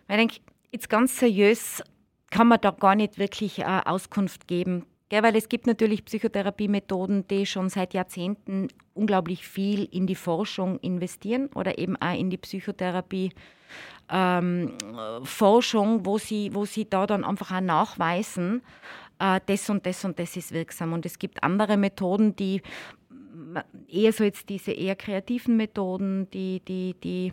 Ich 0.07 0.17
denke, 0.17 0.37
jetzt 0.73 0.91
ganz 0.91 1.19
seriös 1.19 1.83
kann 2.29 2.49
man 2.49 2.61
da 2.61 2.73
gar 2.73 2.95
nicht 2.95 3.19
wirklich 3.19 3.61
äh, 3.61 3.81
Auskunft 3.87 4.47
geben. 4.49 4.85
Gell, 5.09 5.23
weil 5.23 5.37
es 5.37 5.49
gibt 5.49 5.67
natürlich 5.69 6.05
Psychotherapiemethoden, 6.05 7.29
die 7.29 7.47
schon 7.47 7.69
seit 7.69 7.95
Jahrzehnten 7.95 8.69
unglaublich 8.93 9.47
viel 9.47 9.85
in 9.85 10.07
die 10.07 10.17
Forschung 10.17 10.81
investieren 10.81 11.49
oder 11.55 11.79
eben 11.79 11.97
auch 11.97 12.19
in 12.19 12.31
die 12.31 12.39
Psychotherapie. 12.39 13.33
Ähm, 14.09 14.77
wo 14.83 16.19
sie, 16.19 16.55
wo 16.55 16.65
sie 16.65 16.89
da 16.89 17.07
dann 17.07 17.25
einfach 17.25 17.53
auch 17.53 17.61
nachweisen, 17.61 18.63
äh, 19.19 19.41
das 19.47 19.69
und 19.71 19.87
das 19.87 20.05
und 20.05 20.19
das 20.19 20.37
ist 20.37 20.53
wirksam. 20.53 20.93
Und 20.93 21.07
es 21.07 21.19
gibt 21.19 21.43
andere 21.43 21.77
Methoden, 21.77 22.35
die 22.37 22.63
eher 23.89 24.13
so 24.13 24.25
jetzt 24.25 24.49
diese 24.49 24.73
eher 24.73 24.97
kreativen 24.97 25.57
Methoden, 25.57 26.29
die, 26.31 26.61
die, 26.61 26.95
die, 27.03 27.33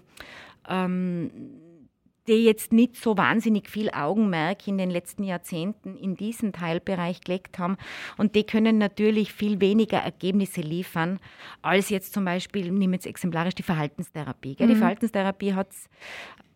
ähm, 0.68 1.32
die 2.28 2.46
jetzt 2.46 2.72
nicht 2.72 2.96
so 2.96 3.18
wahnsinnig 3.18 3.70
viel 3.70 3.90
Augenmerk 3.90 4.68
in 4.68 4.78
den 4.78 4.90
letzten 4.90 5.24
Jahrzehnten 5.24 5.98
in 5.98 6.16
diesen 6.16 6.54
Teilbereich 6.54 7.22
gelegt 7.22 7.60
haben. 7.60 7.78
Und 8.18 8.36
die 8.36 8.46
können 8.46 8.78
natürlich 8.78 9.34
viel 9.34 9.60
weniger 9.60 9.98
Ergebnisse 9.98 10.62
liefern, 10.62 11.20
als 11.62 11.90
jetzt 11.90 12.14
zum 12.14 12.26
Beispiel, 12.26 12.72
nehmen 12.72 12.94
jetzt 12.94 13.08
exemplarisch 13.08 13.56
die 13.56 13.64
Verhaltenstherapie. 13.64 14.56
Mhm. 14.60 14.68
Die 14.68 14.76
Verhaltenstherapie 14.76 15.54
hat, 15.54 15.70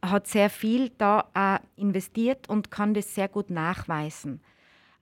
hat 0.02 0.28
sehr 0.28 0.50
viel 0.50 0.92
da 0.98 1.30
äh, 1.34 1.82
investiert 1.82 2.48
und 2.50 2.72
kann 2.72 2.94
das 2.94 3.14
sehr 3.14 3.28
gut 3.28 3.50
nachweisen. 3.50 4.42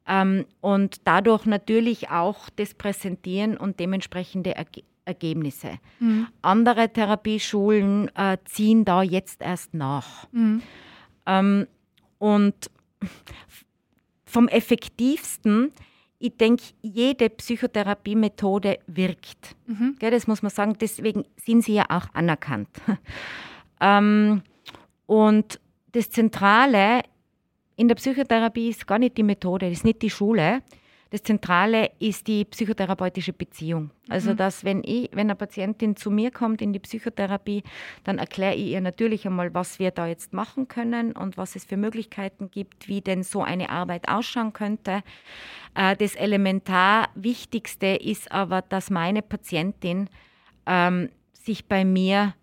Ähm, 0.08 0.46
und 0.62 1.08
dadurch 1.08 1.46
natürlich 1.46 2.10
auch 2.10 2.50
das 2.56 2.74
Präsentieren 2.74 3.58
und 3.58 3.80
dementsprechende 3.80 4.56
Ergebnisse. 5.06 5.80
Mhm. 6.00 6.28
Andere 6.42 6.92
Therapieschulen 6.92 8.10
äh, 8.16 8.38
ziehen 8.46 8.86
da 8.86 9.04
jetzt 9.04 9.42
erst 9.42 9.74
nach. 9.74 10.28
Mhm. 10.32 10.62
Ähm, 11.26 11.68
und 12.18 12.70
vom 14.26 14.48
effektivsten, 14.48 15.72
ich 16.20 16.36
denke, 16.38 16.64
jede 16.82 17.30
Psychotherapiemethode 17.30 18.80
wirkt. 18.88 19.56
Mhm. 19.68 19.96
Gell, 20.00 20.12
das 20.12 20.28
muss 20.28 20.42
man 20.42 20.50
sagen, 20.50 20.76
deswegen 20.80 21.24
sind 21.38 21.64
sie 21.64 21.76
ja 21.76 21.86
auch 21.90 22.08
anerkannt. 22.14 22.70
ähm, 23.82 24.42
und 25.06 25.60
das 25.92 26.10
Zentrale 26.10 27.04
in 27.76 27.88
der 27.88 27.96
Psychotherapie 27.96 28.70
ist 28.70 28.88
gar 28.88 29.00
nicht 29.00 29.18
die 29.18 29.24
Methode, 29.24 29.70
ist 29.70 29.86
nicht 29.86 30.02
die 30.02 30.10
Schule, 30.10 30.62
das 31.16 31.24
Zentrale 31.24 31.92
ist 32.00 32.28
die 32.28 32.44
psychotherapeutische 32.44 33.32
Beziehung. 33.32 33.92
Also, 34.10 34.32
mhm. 34.32 34.38
dass 34.38 34.66
wenn 34.66 34.84
ich, 34.84 35.10
wenn 35.14 35.28
eine 35.28 35.36
Patientin 35.36 35.96
zu 35.96 36.12
mir 36.12 36.30
kommt 36.30 36.62
in 36.62 36.74
die 36.74 36.80
Psychotherapie, 36.80 37.64
dann 38.04 38.18
erkläre 38.18 38.56
ich 38.56 38.72
ihr 38.72 38.82
natürlich 38.82 39.26
einmal, 39.26 39.54
was 39.54 39.80
wir 39.80 39.92
da 39.92 40.08
jetzt 40.08 40.34
machen 40.34 40.68
können 40.68 41.14
und 41.14 41.38
was 41.38 41.56
es 41.56 41.64
für 41.64 41.78
Möglichkeiten 41.78 42.52
gibt, 42.52 42.90
wie 42.90 43.00
denn 43.00 43.24
so 43.24 43.44
eine 43.44 43.70
Arbeit 43.70 44.10
ausschauen 44.10 44.52
könnte. 44.52 45.04
Äh, 45.74 45.96
das 45.96 46.16
elementar 46.16 47.08
Wichtigste 47.16 47.96
ist 47.96 48.30
aber, 48.34 48.62
dass 48.62 48.90
meine 48.90 49.22
Patientin 49.22 50.10
ähm, 50.66 51.12
sich 51.32 51.70
bei 51.70 51.86
mir 51.86 52.34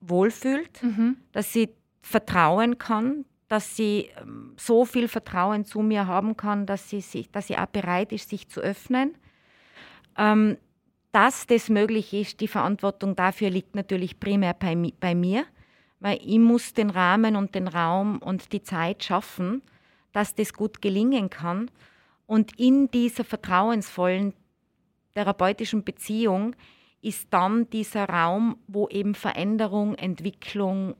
wohlfühlt, 0.00 0.82
mhm. 0.82 1.18
dass 1.30 1.52
sie 1.52 1.68
vertrauen 2.02 2.78
kann, 2.78 3.26
dass 3.48 3.76
sie 3.76 4.10
ähm, 4.20 4.52
so 4.56 4.84
viel 4.84 5.08
Vertrauen 5.08 5.64
zu 5.64 5.80
mir 5.80 6.06
haben 6.06 6.36
kann, 6.36 6.66
dass 6.66 6.88
sie, 6.88 7.00
sich, 7.00 7.30
dass 7.30 7.48
sie 7.48 7.56
auch 7.56 7.66
bereit 7.66 8.12
ist, 8.12 8.28
sich 8.28 8.48
zu 8.48 8.60
öffnen. 8.60 9.14
Ähm, 10.16 10.58
dass 11.12 11.46
das 11.46 11.70
möglich 11.70 12.12
ist, 12.12 12.40
die 12.40 12.48
Verantwortung 12.48 13.16
dafür 13.16 13.48
liegt 13.50 13.74
natürlich 13.74 14.20
primär 14.20 14.52
bei, 14.52 14.76
bei 15.00 15.14
mir, 15.14 15.46
weil 16.00 16.18
ich 16.22 16.38
muss 16.38 16.74
den 16.74 16.90
Rahmen 16.90 17.34
und 17.34 17.54
den 17.54 17.66
Raum 17.66 18.18
und 18.18 18.52
die 18.52 18.62
Zeit 18.62 19.02
schaffen, 19.04 19.62
dass 20.12 20.34
das 20.34 20.52
gut 20.52 20.82
gelingen 20.82 21.30
kann. 21.30 21.70
Und 22.26 22.58
in 22.60 22.90
dieser 22.90 23.24
vertrauensvollen 23.24 24.34
therapeutischen 25.14 25.82
Beziehung 25.82 26.54
ist 27.00 27.28
dann 27.30 27.70
dieser 27.70 28.04
Raum, 28.08 28.58
wo 28.66 28.88
eben 28.88 29.14
Veränderung, 29.14 29.94
Entwicklung 29.94 30.94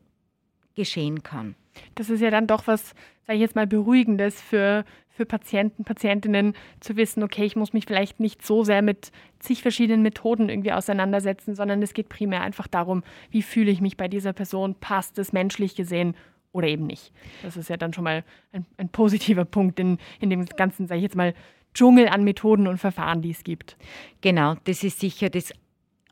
geschehen 0.75 1.23
kann. 1.23 1.55
Das 1.95 2.11
ist 2.11 2.21
ja 2.21 2.31
dann 2.31 2.47
doch 2.47 2.67
was, 2.67 2.95
sage 3.27 3.37
ich 3.37 3.41
jetzt 3.41 3.57
mal, 3.57 3.67
Beruhigendes 3.67 4.41
für, 4.41 4.85
für 5.09 5.27
Patienten, 5.27 5.85
Patientinnen 5.85 6.55
zu 6.81 6.97
wissen, 6.97 7.23
okay, 7.23 7.45
ich 7.45 7.57
muss 7.57 7.73
mich 7.73 7.85
vielleicht 7.87 8.21
nicht 8.21 8.45
so 8.45 8.65
sehr 8.65 8.83
mit 8.83 9.11
zig 9.39 9.63
verschiedenen 9.63 10.03
Methoden 10.03 10.49
irgendwie 10.49 10.73
auseinandersetzen, 10.73 11.55
sondern 11.55 11.83
es 11.83 11.95
geht 11.95 12.09
primär 12.09 12.43
einfach 12.43 12.67
darum, 12.67 13.03
wie 13.31 13.43
fühle 13.43 13.71
ich 13.71 13.81
mich 13.81 13.97
bei 13.97 14.09
dieser 14.09 14.33
Person, 14.33 14.75
passt 14.75 15.19
es 15.19 15.33
menschlich 15.33 15.75
gesehen 15.75 16.15
oder 16.53 16.69
eben 16.69 16.87
nicht. 16.87 17.13
Das 17.43 17.57
ist 17.57 17.69
ja 17.69 17.77
dann 17.77 17.93
schon 17.93 18.05
mal 18.05 18.25
ein, 18.53 18.67
ein 18.77 18.89
positiver 18.89 19.45
Punkt 19.45 19.79
in, 19.81 19.99
in 20.21 20.31
dem 20.31 20.45
ganzen, 20.47 20.87
sage 20.87 20.99
ich 20.99 21.05
jetzt 21.05 21.17
mal, 21.17 21.35
Dschungel 21.75 22.09
an 22.09 22.25
Methoden 22.25 22.67
und 22.67 22.79
Verfahren, 22.79 23.23
die 23.23 23.31
es 23.31 23.45
gibt. 23.45 23.77
Genau, 24.21 24.57
das 24.65 24.83
ist 24.83 25.01
sicher 25.01 25.31
das 25.31 25.53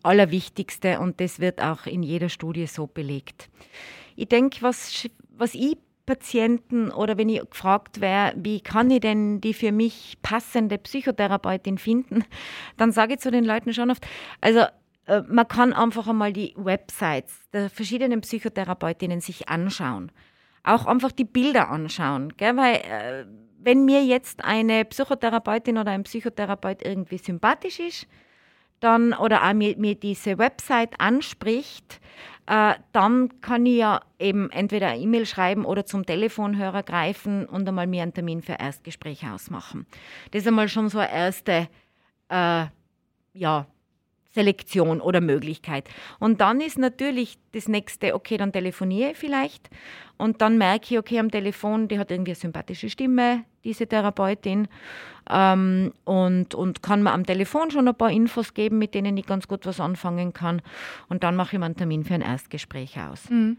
Allerwichtigste 0.02 1.00
und 1.00 1.20
das 1.20 1.40
wird 1.40 1.60
auch 1.60 1.86
in 1.86 2.02
jeder 2.02 2.28
Studie 2.28 2.66
so 2.66 2.86
belegt. 2.86 3.50
Ich 4.14 4.28
denke, 4.28 4.62
was 4.62 5.08
was 5.36 5.54
ich 5.54 5.76
Patienten 6.06 6.90
oder 6.90 7.18
wenn 7.18 7.28
ich 7.28 7.40
gefragt 7.50 8.00
wäre, 8.00 8.32
wie 8.36 8.60
kann 8.60 8.90
ich 8.90 9.00
denn 9.00 9.40
die 9.40 9.52
für 9.52 9.72
mich 9.72 10.16
passende 10.22 10.78
Psychotherapeutin 10.78 11.78
finden, 11.78 12.24
dann 12.76 12.92
sage 12.92 13.14
ich 13.14 13.20
zu 13.20 13.30
den 13.30 13.44
Leuten 13.44 13.74
schon 13.74 13.90
oft, 13.90 14.06
also 14.40 14.60
äh, 15.06 15.22
man 15.28 15.48
kann 15.48 15.72
einfach 15.72 16.06
einmal 16.06 16.32
die 16.32 16.54
Websites 16.56 17.40
der 17.52 17.68
verschiedenen 17.70 18.20
Psychotherapeutinnen 18.20 19.20
sich 19.20 19.48
anschauen. 19.48 20.12
Auch 20.62 20.86
einfach 20.86 21.12
die 21.12 21.24
Bilder 21.24 21.70
anschauen. 21.70 22.32
Gell? 22.36 22.56
Weil 22.56 22.76
äh, 22.76 23.26
wenn 23.58 23.84
mir 23.84 24.04
jetzt 24.04 24.44
eine 24.44 24.84
Psychotherapeutin 24.84 25.78
oder 25.78 25.92
ein 25.92 26.04
Psychotherapeut 26.04 26.84
irgendwie 26.84 27.18
sympathisch 27.18 27.80
ist, 27.80 28.06
dann 28.80 29.12
oder 29.14 29.42
auch 29.42 29.54
mir, 29.54 29.76
mir 29.78 29.94
diese 29.94 30.38
Website 30.38 31.00
anspricht, 31.00 32.00
äh, 32.46 32.74
dann 32.92 33.40
kann 33.40 33.66
ich 33.66 33.76
ja 33.76 34.00
eben 34.18 34.50
entweder 34.50 34.88
eine 34.88 35.00
E-Mail 35.00 35.26
schreiben 35.26 35.64
oder 35.64 35.84
zum 35.84 36.06
Telefonhörer 36.06 36.82
greifen 36.82 37.46
und 37.46 37.68
einmal 37.68 37.86
mir 37.86 38.02
einen 38.02 38.14
Termin 38.14 38.42
für 38.42 38.54
Erstgespräch 38.54 39.26
ausmachen. 39.28 39.86
Das 40.30 40.42
ist 40.42 40.48
einmal 40.48 40.68
schon 40.68 40.88
so 40.88 40.98
eine 40.98 41.12
erste 41.12 41.68
äh, 42.28 42.66
ja, 43.32 43.66
Selektion 44.36 45.00
oder 45.00 45.20
Möglichkeit. 45.20 45.88
Und 46.20 46.40
dann 46.40 46.60
ist 46.60 46.78
natürlich 46.78 47.38
das 47.52 47.68
nächste, 47.68 48.14
okay, 48.14 48.36
dann 48.36 48.52
telefoniere 48.52 49.12
ich 49.12 49.16
vielleicht 49.16 49.70
und 50.18 50.40
dann 50.42 50.58
merke 50.58 50.86
ich, 50.90 50.98
okay, 50.98 51.18
am 51.18 51.30
Telefon, 51.30 51.88
die 51.88 51.98
hat 51.98 52.10
irgendwie 52.10 52.32
eine 52.32 52.36
sympathische 52.36 52.90
Stimme, 52.90 53.44
diese 53.66 53.86
Therapeutin, 53.86 54.68
ähm, 55.28 55.92
und, 56.04 56.54
und 56.54 56.82
kann 56.82 57.02
mir 57.02 57.12
am 57.12 57.26
Telefon 57.26 57.70
schon 57.70 57.88
ein 57.88 57.94
paar 57.94 58.10
Infos 58.10 58.54
geben, 58.54 58.78
mit 58.78 58.94
denen 58.94 59.16
ich 59.16 59.26
ganz 59.26 59.48
gut 59.48 59.66
was 59.66 59.80
anfangen 59.80 60.32
kann. 60.32 60.62
Und 61.08 61.24
dann 61.24 61.36
mache 61.36 61.56
ich 61.56 61.58
mir 61.58 61.66
einen 61.66 61.76
Termin 61.76 62.04
für 62.04 62.14
ein 62.14 62.22
Erstgespräch 62.22 62.98
aus. 63.00 63.28
Mhm. 63.28 63.56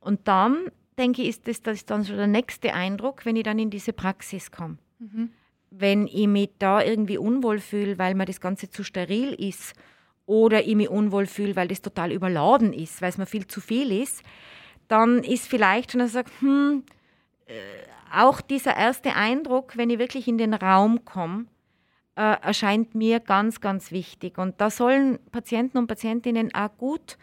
Und 0.00 0.28
dann, 0.28 0.70
denke 0.98 1.22
ich, 1.22 1.28
ist 1.28 1.48
das, 1.48 1.62
das 1.62 1.78
ist 1.78 1.90
dann 1.90 2.04
so 2.04 2.14
der 2.14 2.26
nächste 2.26 2.74
Eindruck, 2.74 3.24
wenn 3.26 3.36
ich 3.36 3.42
dann 3.42 3.58
in 3.58 3.70
diese 3.70 3.92
Praxis 3.92 4.50
komme. 4.50 4.78
Mhm. 4.98 5.30
Wenn 5.70 6.06
ich 6.06 6.28
mich 6.28 6.50
da 6.58 6.82
irgendwie 6.82 7.18
unwohl 7.18 7.58
fühle, 7.58 7.98
weil 7.98 8.14
mir 8.14 8.26
das 8.26 8.40
Ganze 8.40 8.70
zu 8.70 8.84
steril 8.84 9.32
ist 9.32 9.74
oder 10.26 10.64
ich 10.64 10.76
mich 10.76 10.88
unwohl 10.88 11.26
fühle, 11.26 11.56
weil 11.56 11.68
das 11.68 11.82
total 11.82 12.12
überladen 12.12 12.72
ist, 12.72 13.02
weil 13.02 13.08
es 13.08 13.18
mir 13.18 13.26
viel 13.26 13.46
zu 13.46 13.60
viel 13.60 13.90
ist, 13.90 14.22
dann 14.86 15.24
ist 15.24 15.48
vielleicht 15.48 15.92
schon, 15.92 16.00
dass 16.00 16.10
ich 16.10 16.14
sage, 16.14 16.30
hm, 16.40 16.84
äh, 17.46 17.52
auch 18.12 18.40
dieser 18.40 18.76
erste 18.76 19.14
Eindruck, 19.14 19.76
wenn 19.76 19.90
ich 19.90 19.98
wirklich 19.98 20.28
in 20.28 20.38
den 20.38 20.54
Raum 20.54 21.04
komme, 21.04 21.46
äh, 22.16 22.36
erscheint 22.42 22.94
mir 22.94 23.20
ganz, 23.20 23.60
ganz 23.60 23.90
wichtig. 23.90 24.38
Und 24.38 24.60
da 24.60 24.70
sollen 24.70 25.18
Patienten 25.30 25.78
und 25.78 25.86
Patientinnen 25.86 26.54
auch 26.54 26.76
gut 26.76 27.18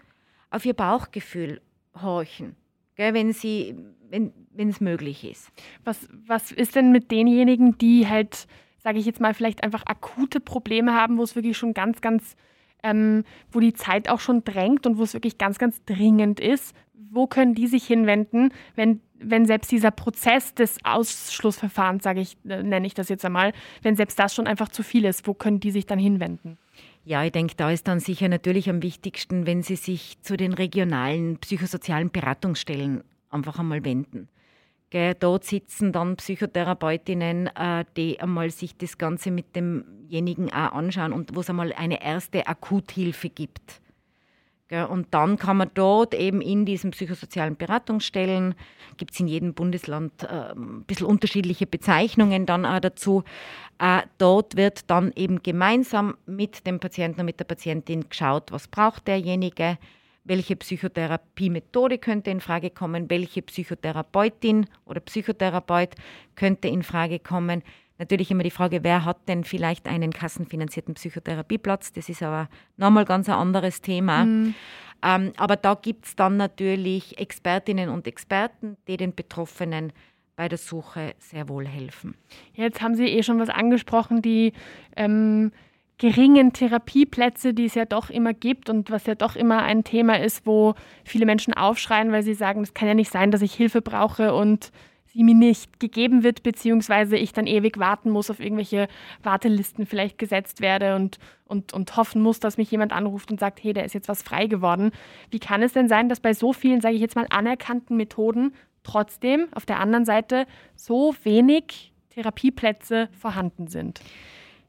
auf 0.49 0.65
ihr 0.65 0.73
Bauchgefühl 0.73 1.62
horchen, 2.02 2.56
gell, 2.95 3.13
wenn 3.13 3.34
sie, 3.34 3.75
wenn 4.10 4.34
es 4.58 4.82
möglich 4.82 5.23
ist. 5.23 5.52
Was, 5.84 6.10
was 6.25 6.52
ist 6.52 6.75
denn 6.75 6.91
mit 6.91 7.12
denjenigen, 7.12 7.78
die 7.78 8.08
halt, 8.08 8.47
sage 8.80 8.97
ich 8.97 9.06
jetzt 9.06 9.21
mal, 9.21 9.34
vielleicht 9.34 9.63
einfach 9.63 9.86
akute 9.86 10.39
Probleme 10.39 10.93
haben, 10.93 11.17
wo 11.17 11.23
es 11.23 11.36
wirklich 11.36 11.58
schon 11.58 11.73
ganz, 11.73 12.02
ganz 12.02 12.36
ähm, 12.84 13.23
wo 13.52 13.60
die 13.60 13.73
Zeit 13.73 14.10
auch 14.10 14.19
schon 14.19 14.43
drängt 14.43 14.88
und 14.88 14.97
wo 14.97 15.04
es 15.04 15.13
wirklich 15.13 15.38
ganz, 15.38 15.60
ganz 15.60 15.84
dringend 15.86 16.39
ist. 16.39 16.75
Wo 16.93 17.28
können 17.28 17.56
die 17.56 17.67
sich 17.67 17.86
hinwenden, 17.86 18.54
wenn, 18.75 19.02
wenn 19.21 19.45
selbst 19.45 19.71
dieser 19.71 19.91
Prozess 19.91 20.53
des 20.53 20.77
Ausschlussverfahrens, 20.84 22.03
sage 22.03 22.21
ich, 22.21 22.38
äh, 22.47 22.63
nenne 22.63 22.88
ich 22.88 22.93
das 22.93 23.10
jetzt 23.10 23.25
einmal, 23.25 23.53
wenn 23.82 23.95
selbst 23.95 24.17
das 24.19 24.34
schon 24.34 24.47
einfach 24.47 24.69
zu 24.69 24.84
viel 24.84 25.05
ist, 25.05 25.27
wo 25.27 25.34
können 25.34 25.60
die 25.60 25.71
sich 25.71 25.86
dann 25.86 25.99
hinwenden? 25.99 26.58
Ja, 27.05 27.23
ich 27.23 27.32
denke, 27.32 27.55
da 27.55 27.71
ist 27.71 27.88
dann 27.88 27.99
sicher 27.99 28.29
natürlich 28.29 28.69
am 28.69 28.84
wichtigsten, 28.84 29.45
wenn 29.45 29.63
Sie 29.63 29.75
sich 29.75 30.21
zu 30.21 30.38
den 30.38 30.53
regionalen 30.53 31.38
psychosozialen 31.38 32.12
Beratungsstellen 32.12 33.03
einfach 33.29 33.60
einmal 33.60 33.84
wenden. 33.84 34.27
Gell, 34.91 35.13
dort 35.13 35.43
sitzen 35.43 35.91
dann 35.91 36.15
Psychotherapeutinnen, 36.15 37.47
äh, 37.55 37.86
die 37.95 38.19
einmal 38.19 38.49
sich 38.49 38.75
das 38.75 38.97
Ganze 38.97 39.29
mit 39.29 39.55
demjenigen 39.55 40.51
auch 40.51 40.73
anschauen 40.73 41.13
und 41.13 41.36
wo 41.36 41.41
es 41.41 41.49
einmal 41.49 41.73
eine 41.73 42.03
erste 42.03 42.47
Akuthilfe 42.47 43.29
gibt. 43.29 43.82
Und 44.71 45.08
dann 45.12 45.38
kann 45.38 45.58
man 45.58 45.71
dort 45.73 46.13
eben 46.13 46.41
in 46.41 46.63
diesen 46.63 46.91
psychosozialen 46.91 47.55
Beratungsstellen, 47.55 48.53
gibt 48.97 49.13
es 49.13 49.19
in 49.19 49.27
jedem 49.27 49.55
Bundesland 49.55 50.23
äh, 50.23 50.51
ein 50.51 50.84
bisschen 50.84 51.08
unterschiedliche 51.08 51.65
Bezeichnungen 51.65 52.45
dann 52.45 52.67
auch 52.67 52.79
dazu, 52.79 53.23
äh, 53.79 54.01
dort 54.19 54.58
wird 54.58 54.89
dann 54.89 55.12
eben 55.15 55.41
gemeinsam 55.41 56.17
mit 56.27 56.67
dem 56.67 56.79
Patienten 56.79 57.21
und 57.21 57.25
mit 57.25 57.39
der 57.39 57.45
Patientin 57.45 58.10
geschaut, 58.10 58.51
was 58.51 58.67
braucht 58.67 59.08
derjenige, 59.08 59.79
welche 60.23 60.55
Psychotherapiemethode 60.55 61.97
könnte 61.97 62.29
in 62.29 62.39
Frage 62.39 62.69
kommen, 62.69 63.10
welche 63.10 63.41
Psychotherapeutin 63.41 64.67
oder 64.86 64.99
Psychotherapeut 64.99 65.95
könnte 66.36 66.67
in 66.67 66.84
Frage 66.84 67.17
kommen. 67.17 67.63
Natürlich 67.99 68.31
immer 68.31 68.43
die 68.43 68.51
Frage, 68.51 68.83
wer 68.83 69.05
hat 69.05 69.27
denn 69.27 69.43
vielleicht 69.43 69.88
einen 69.88 70.12
kassenfinanzierten 70.12 70.95
Psychotherapieplatz? 70.95 71.93
Das 71.93 72.09
ist 72.09 72.23
aber 72.23 72.49
nochmal 72.77 73.05
ganz 73.05 73.29
ein 73.29 73.35
anderes 73.35 73.81
Thema. 73.81 74.25
Mhm. 74.25 74.55
Ähm, 75.03 75.33
aber 75.38 75.55
da 75.55 75.75
gibt 75.75 76.05
es 76.05 76.15
dann 76.15 76.38
natürlich 76.38 77.19
Expertinnen 77.19 77.89
und 77.89 78.07
Experten, 78.07 78.77
die 78.88 78.97
den 78.97 79.13
Betroffenen 79.13 79.93
bei 80.35 80.47
der 80.47 80.57
Suche 80.57 81.15
sehr 81.19 81.49
wohl 81.49 81.67
helfen. 81.67 82.15
Jetzt 82.53 82.81
haben 82.81 82.95
Sie 82.95 83.05
eh 83.05 83.23
schon 83.23 83.39
was 83.39 83.49
angesprochen, 83.49 84.21
die 84.21 84.53
ähm, 84.95 85.51
geringen 85.97 86.53
Therapieplätze, 86.53 87.53
die 87.53 87.65
es 87.65 87.75
ja 87.75 87.85
doch 87.85 88.09
immer 88.09 88.33
gibt 88.33 88.69
und 88.69 88.89
was 88.89 89.05
ja 89.05 89.15
doch 89.15 89.35
immer 89.35 89.63
ein 89.63 89.83
Thema 89.83 90.17
ist, 90.17 90.45
wo 90.47 90.75
viele 91.03 91.25
Menschen 91.25 91.53
aufschreien, 91.53 92.12
weil 92.12 92.23
sie 92.23 92.33
sagen, 92.33 92.62
es 92.62 92.73
kann 92.73 92.88
ja 92.88 92.93
nicht 92.93 93.12
sein, 93.12 93.31
dass 93.31 93.41
ich 93.41 93.53
Hilfe 93.53 93.81
brauche 93.81 94.33
und 94.33 94.71
sie 95.12 95.24
mir 95.24 95.36
nicht 95.36 95.80
gegeben 95.80 96.24
wird, 96.24 96.43
beziehungsweise 96.43 97.17
ich 97.17 97.34
dann 97.34 97.48
ewig 97.48 97.80
warten 97.80 98.10
muss, 98.10 98.30
auf 98.30 98.39
irgendwelche 98.39 98.88
Wartelisten 99.24 99.86
vielleicht 99.86 100.17
gesetzt 100.17 100.62
werde 100.62 100.95
und, 100.95 101.17
und, 101.45 101.74
und 101.74 101.95
hoffen 101.98 102.22
muss, 102.22 102.39
dass 102.39 102.58
mich 102.58 102.69
jemand 102.69 102.93
anruft 102.93 103.32
und 103.32 103.39
sagt, 103.39 103.63
hey, 103.63 103.74
da 103.74 103.82
ist 103.82 103.93
jetzt 103.93 104.08
was 104.08 104.22
frei 104.22 104.45
geworden. 104.45 104.91
Wie 105.32 105.39
kann 105.39 105.63
es 105.63 105.74
denn 105.74 105.88
sein, 105.88 106.10
dass 106.10 106.19
bei 106.19 106.34
so 106.34 106.54
vielen, 106.54 106.82
sage 106.82 106.95
ich 106.95 107.02
jetzt 107.02 107.15
mal, 107.15 107.28
anerkannten 107.30 107.98
Methoden 107.98 108.54
trotzdem 108.84 109.48
auf 109.54 109.65
der 109.65 109.80
anderen 109.80 110.06
Seite 110.06 110.45
so 110.76 111.15
wenig 111.24 111.91
Therapieplätze 112.12 113.10
vorhanden 113.19 113.67
sind? 113.67 114.02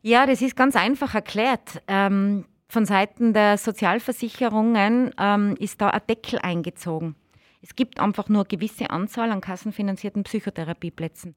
Ja, 0.02 0.24
das 0.24 0.40
ist 0.40 0.56
ganz 0.56 0.76
einfach 0.76 1.14
erklärt. 1.14 1.82
Ähm, 1.86 2.46
von 2.68 2.86
Seiten 2.86 3.34
der 3.34 3.58
Sozialversicherungen 3.58 5.10
ähm, 5.18 5.56
ist 5.58 5.80
da 5.80 5.90
ein 5.90 6.00
Deckel 6.08 6.38
eingezogen. 6.38 7.16
Es 7.62 7.76
gibt 7.76 8.00
einfach 8.00 8.28
nur 8.28 8.40
eine 8.40 8.48
gewisse 8.48 8.90
Anzahl 8.90 9.30
an 9.30 9.40
kassenfinanzierten 9.40 10.22
Psychotherapieplätzen. 10.24 11.34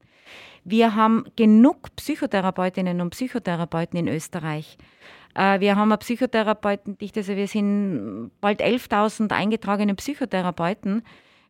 Wir 0.64 0.94
haben 0.94 1.24
genug 1.36 1.94
Psychotherapeutinnen 1.96 3.00
und 3.00 3.10
Psychotherapeuten 3.10 3.98
in 3.98 4.08
Österreich. 4.08 4.78
Äh, 5.34 5.60
wir 5.60 5.76
haben 5.76 5.92
eine 5.92 5.98
Psychotherapeutendichte, 5.98 7.20
also 7.20 7.36
wir 7.36 7.46
sind 7.46 8.30
bald 8.40 8.62
11.000 8.62 9.32
eingetragene 9.32 9.94
Psychotherapeuten. 9.94 11.02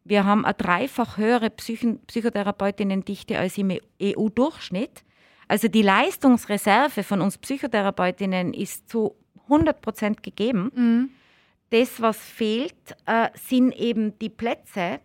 Wir 0.02 0.24
haben 0.24 0.44
eine 0.44 0.54
dreifach 0.54 1.18
höhere 1.18 1.50
Psychotherapeutinnendichte 1.50 3.38
als 3.38 3.56
im 3.56 3.78
EU-Durchschnitt. 4.02 5.04
Also 5.46 5.68
die 5.68 5.82
Leistungsreserve 5.82 7.02
von 7.04 7.20
uns 7.20 7.38
Psychotherapeutinnen 7.38 8.52
ist 8.54 8.88
zu 8.88 9.14
100 9.44 9.80
Prozent 9.80 10.22
gegeben. 10.22 10.72
Mhm. 10.74 11.10
Das, 11.70 12.00
was 12.00 12.18
fehlt, 12.18 12.74
äh, 13.06 13.30
sind 13.34 13.72
eben 13.72 14.18
die 14.18 14.28
Plätze, 14.28 15.00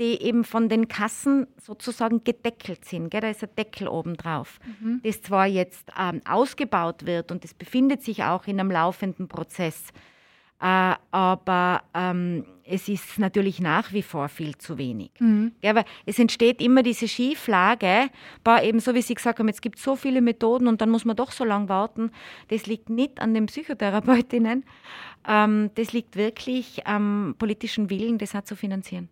die 0.00 0.22
eben 0.22 0.44
von 0.44 0.68
den 0.68 0.88
Kassen 0.88 1.46
sozusagen 1.60 2.24
gedeckelt 2.24 2.84
sind. 2.86 3.10
Gell? 3.10 3.20
Da 3.20 3.30
ist 3.30 3.42
ein 3.42 3.54
Deckel 3.56 3.86
oben 3.86 4.16
drauf, 4.16 4.58
mhm. 4.80 5.00
das 5.04 5.20
zwar 5.20 5.46
jetzt 5.46 5.90
ähm, 5.98 6.22
ausgebaut 6.26 7.04
wird 7.04 7.30
und 7.30 7.44
das 7.44 7.52
befindet 7.52 8.02
sich 8.02 8.24
auch 8.24 8.46
in 8.46 8.58
einem 8.58 8.70
laufenden 8.70 9.28
Prozess. 9.28 9.84
Äh, 10.60 10.94
aber 11.10 11.82
ähm, 11.94 12.44
es 12.64 12.88
ist 12.88 13.18
natürlich 13.18 13.60
nach 13.60 13.92
wie 13.92 14.02
vor 14.02 14.28
viel 14.28 14.56
zu 14.58 14.78
wenig. 14.78 15.10
Mhm. 15.18 15.52
Ja, 15.62 15.70
aber 15.70 15.84
es 16.06 16.18
entsteht 16.18 16.60
immer 16.60 16.82
diese 16.82 17.08
Schieflage, 17.08 18.10
war 18.44 18.62
eben 18.62 18.78
so, 18.78 18.94
wie 18.94 19.02
Sie 19.02 19.14
gesagt 19.14 19.38
haben, 19.38 19.48
jetzt 19.48 19.62
gibt 19.62 19.78
es 19.78 19.84
so 19.84 19.96
viele 19.96 20.20
Methoden 20.20 20.68
und 20.68 20.80
dann 20.80 20.90
muss 20.90 21.04
man 21.04 21.16
doch 21.16 21.32
so 21.32 21.44
lange 21.44 21.68
warten. 21.68 22.12
Das 22.48 22.66
liegt 22.66 22.90
nicht 22.90 23.20
an 23.20 23.34
den 23.34 23.46
Psychotherapeutinnen, 23.46 24.64
ähm, 25.28 25.70
das 25.74 25.92
liegt 25.92 26.16
wirklich 26.16 26.86
am 26.86 27.34
politischen 27.38 27.90
Willen, 27.90 28.18
das 28.18 28.34
auch 28.34 28.44
zu 28.44 28.54
finanzieren. 28.54 29.08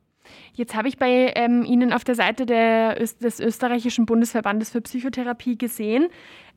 Jetzt 0.53 0.75
habe 0.75 0.89
ich 0.89 0.99
bei 0.99 1.33
ähm, 1.37 1.65
Ihnen 1.65 1.93
auf 1.93 2.05
der 2.05 2.15
Seite 2.15 2.45
der, 2.45 2.97
des 2.97 3.41
österreichischen 3.41 4.05
Bundesverbandes 4.05 4.71
für 4.71 4.83
Psychotherapie 4.83 5.57
gesehen, 5.57 6.09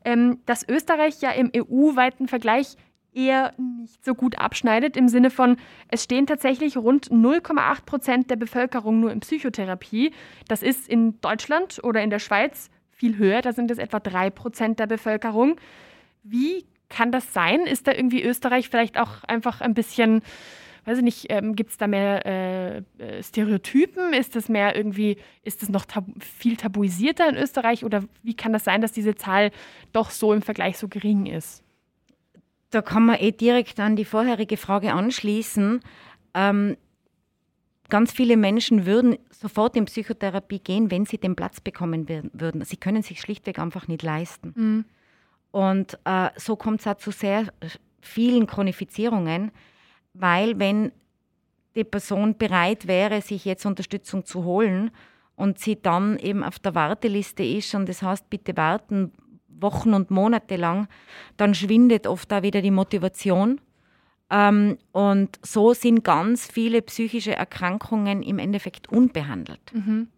ähm, 0.04 0.40
dass 0.44 0.68
Österreich 0.68 1.22
ja 1.22 1.30
im 1.30 1.50
EU-weiten 1.56 2.28
Vergleich 2.28 2.76
eher 3.14 3.52
nicht 3.58 4.04
so 4.04 4.14
gut 4.14 4.38
abschneidet, 4.38 4.96
im 4.96 5.08
Sinne 5.08 5.30
von, 5.30 5.56
es 5.88 6.04
stehen 6.04 6.26
tatsächlich 6.26 6.76
rund 6.76 7.10
0,8 7.10 7.84
Prozent 7.84 8.30
der 8.30 8.36
Bevölkerung 8.36 9.00
nur 9.00 9.12
in 9.12 9.20
Psychotherapie. 9.20 10.12
Das 10.48 10.62
ist 10.62 10.88
in 10.88 11.20
Deutschland 11.20 11.82
oder 11.82 12.02
in 12.02 12.10
der 12.10 12.18
Schweiz 12.18 12.70
viel 12.90 13.18
höher, 13.18 13.42
da 13.42 13.52
sind 13.52 13.70
es 13.70 13.78
etwa 13.78 14.00
3 14.00 14.30
Prozent 14.30 14.78
der 14.78 14.86
Bevölkerung. 14.86 15.56
Wie 16.22 16.64
kann 16.88 17.10
das 17.10 17.32
sein? 17.32 17.66
Ist 17.66 17.86
da 17.86 17.92
irgendwie 17.92 18.22
Österreich 18.22 18.68
vielleicht 18.68 18.98
auch 18.98 19.24
einfach 19.24 19.60
ein 19.60 19.74
bisschen, 19.74 20.22
weiß 20.84 20.98
ich 20.98 21.04
nicht, 21.04 21.26
ähm, 21.30 21.56
gibt 21.56 21.70
es 21.70 21.78
da 21.78 21.86
mehr 21.86 22.24
äh, 22.26 22.76
äh, 22.98 23.22
Stereotypen? 23.22 24.12
Ist 24.12 24.36
das 24.36 24.48
mehr 24.48 24.76
irgendwie, 24.76 25.16
ist 25.42 25.62
das 25.62 25.68
noch 25.68 25.84
tabu 25.84 26.12
viel 26.20 26.56
tabuisierter 26.56 27.28
in 27.28 27.36
Österreich 27.36 27.84
oder 27.84 28.04
wie 28.22 28.34
kann 28.34 28.52
das 28.52 28.64
sein, 28.64 28.80
dass 28.80 28.92
diese 28.92 29.16
Zahl 29.16 29.50
doch 29.92 30.10
so 30.10 30.32
im 30.32 30.42
Vergleich 30.42 30.78
so 30.78 30.86
gering 30.86 31.26
ist? 31.26 31.64
Da 32.72 32.82
kann 32.82 33.06
man 33.06 33.20
eh 33.20 33.32
direkt 33.32 33.78
an 33.78 33.96
die 33.96 34.06
vorherige 34.06 34.56
Frage 34.56 34.94
anschließen. 34.94 35.80
Ähm, 36.34 36.76
ganz 37.90 38.12
viele 38.12 38.38
Menschen 38.38 38.86
würden 38.86 39.18
sofort 39.30 39.76
in 39.76 39.84
Psychotherapie 39.84 40.58
gehen, 40.58 40.90
wenn 40.90 41.04
sie 41.04 41.18
den 41.18 41.36
Platz 41.36 41.60
bekommen 41.60 42.08
würden. 42.08 42.64
Sie 42.64 42.78
können 42.78 43.02
sich 43.02 43.20
schlichtweg 43.20 43.58
einfach 43.58 43.88
nicht 43.88 44.02
leisten. 44.02 44.54
Mhm. 44.56 44.84
Und 45.50 45.98
äh, 46.04 46.30
so 46.36 46.56
kommt 46.56 46.80
es 46.80 46.86
auch 46.86 46.96
zu 46.96 47.10
sehr 47.10 47.52
vielen 48.00 48.46
Chronifizierungen, 48.46 49.52
weil 50.14 50.58
wenn 50.58 50.92
die 51.76 51.84
Person 51.84 52.38
bereit 52.38 52.86
wäre, 52.86 53.20
sich 53.20 53.44
jetzt 53.44 53.66
Unterstützung 53.66 54.24
zu 54.24 54.44
holen 54.44 54.90
und 55.36 55.58
sie 55.58 55.76
dann 55.80 56.18
eben 56.18 56.42
auf 56.42 56.58
der 56.58 56.74
Warteliste 56.74 57.44
ist 57.44 57.74
und 57.74 57.86
das 57.86 58.00
heißt, 58.00 58.30
bitte 58.30 58.56
warten, 58.56 59.12
Wochen 59.62 59.94
und 59.94 60.10
Monate 60.10 60.56
lang, 60.56 60.88
dann 61.36 61.54
schwindet 61.54 62.06
oft 62.06 62.30
da 62.30 62.42
wieder 62.42 62.62
die 62.62 62.70
Motivation. 62.70 63.60
Ähm, 64.30 64.78
und 64.92 65.38
so 65.42 65.74
sind 65.74 66.04
ganz 66.04 66.46
viele 66.50 66.82
psychische 66.82 67.34
Erkrankungen 67.34 68.22
im 68.22 68.38
Endeffekt 68.38 68.90
unbehandelt. 68.90 69.72
Mhm. 69.72 70.08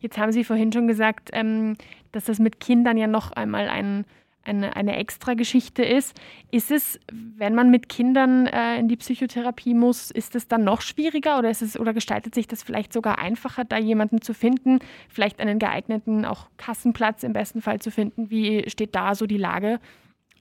Jetzt 0.00 0.18
haben 0.18 0.32
Sie 0.32 0.44
vorhin 0.44 0.72
schon 0.72 0.86
gesagt, 0.86 1.30
ähm, 1.32 1.76
dass 2.12 2.24
das 2.24 2.38
mit 2.38 2.60
Kindern 2.60 2.96
ja 2.96 3.06
noch 3.06 3.32
einmal 3.32 3.68
ein 3.68 4.04
eine, 4.44 4.76
eine 4.76 4.96
extra 4.96 5.34
Geschichte 5.34 5.84
ist. 5.84 6.18
Ist 6.50 6.70
es, 6.70 6.98
wenn 7.10 7.54
man 7.54 7.70
mit 7.70 7.88
Kindern 7.88 8.46
äh, 8.46 8.78
in 8.78 8.88
die 8.88 8.96
Psychotherapie 8.96 9.74
muss, 9.74 10.10
ist 10.10 10.34
es 10.34 10.48
dann 10.48 10.64
noch 10.64 10.80
schwieriger 10.80 11.38
oder, 11.38 11.50
ist 11.50 11.62
es, 11.62 11.78
oder 11.78 11.92
gestaltet 11.92 12.34
sich 12.34 12.46
das 12.46 12.62
vielleicht 12.62 12.92
sogar 12.92 13.18
einfacher, 13.18 13.64
da 13.64 13.78
jemanden 13.78 14.20
zu 14.20 14.34
finden, 14.34 14.80
vielleicht 15.08 15.40
einen 15.40 15.58
geeigneten 15.58 16.24
auch 16.24 16.48
Kassenplatz 16.56 17.22
im 17.22 17.32
besten 17.32 17.62
Fall 17.62 17.80
zu 17.80 17.90
finden? 17.90 18.30
Wie 18.30 18.68
steht 18.68 18.94
da 18.94 19.14
so 19.14 19.26
die 19.26 19.38
Lage? 19.38 19.80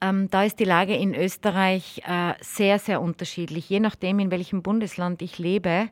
Ähm, 0.02 0.30
da 0.32 0.44
ist 0.44 0.60
die 0.60 0.66
Lage 0.66 0.96
in 0.96 1.14
Österreich 1.14 2.02
äh, 2.08 2.34
sehr, 2.42 2.80
sehr 2.80 3.02
unterschiedlich. 3.02 3.70
Je 3.70 3.80
nachdem, 3.80 4.20
in 4.20 4.32
welchem 4.32 4.64
Bundesland 4.64 5.22
ich 5.22 5.38
lebe, 5.38 5.90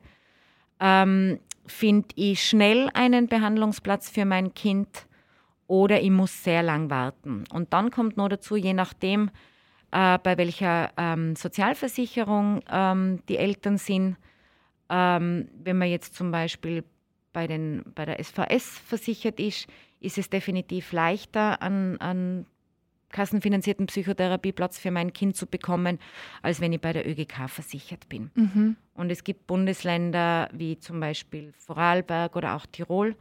ähm, 0.80 1.38
finde 1.66 2.08
ich 2.16 2.42
schnell 2.42 2.90
einen 2.92 3.28
Behandlungsplatz 3.28 4.10
für 4.10 4.24
mein 4.24 4.52
Kind 4.54 5.06
oder 5.70 6.02
ich 6.02 6.10
muss 6.10 6.42
sehr 6.42 6.64
lang 6.64 6.90
warten. 6.90 7.44
Und 7.52 7.72
dann 7.72 7.92
kommt 7.92 8.16
noch 8.16 8.28
dazu, 8.28 8.56
je 8.56 8.74
nachdem, 8.74 9.30
äh, 9.92 10.18
bei 10.18 10.36
welcher 10.36 10.90
ähm, 10.96 11.36
Sozialversicherung 11.36 12.60
ähm, 12.68 13.20
die 13.28 13.36
Eltern 13.36 13.78
sind, 13.78 14.16
ähm, 14.88 15.48
wenn 15.62 15.78
man 15.78 15.88
jetzt 15.88 16.16
zum 16.16 16.32
Beispiel 16.32 16.82
bei, 17.32 17.46
den, 17.46 17.84
bei 17.94 18.04
der 18.04 18.22
SVS 18.22 18.78
versichert 18.78 19.38
ist, 19.38 19.68
ist 20.00 20.18
es 20.18 20.28
definitiv 20.28 20.90
leichter, 20.90 21.62
an, 21.62 21.96
an 21.98 22.46
kassenfinanzierten 23.10 23.86
Psychotherapieplatz 23.86 24.76
für 24.76 24.90
mein 24.90 25.12
Kind 25.12 25.36
zu 25.36 25.46
bekommen, 25.46 26.00
als 26.42 26.60
wenn 26.60 26.72
ich 26.72 26.80
bei 26.80 26.92
der 26.92 27.08
ÖGK 27.08 27.48
versichert 27.48 28.08
bin. 28.08 28.32
Mhm. 28.34 28.76
Und 28.94 29.10
es 29.10 29.22
gibt 29.22 29.46
Bundesländer 29.46 30.48
wie 30.52 30.80
zum 30.80 30.98
Beispiel 30.98 31.52
Vorarlberg 31.58 32.34
oder 32.34 32.56
auch 32.56 32.66
Tirol, 32.66 33.14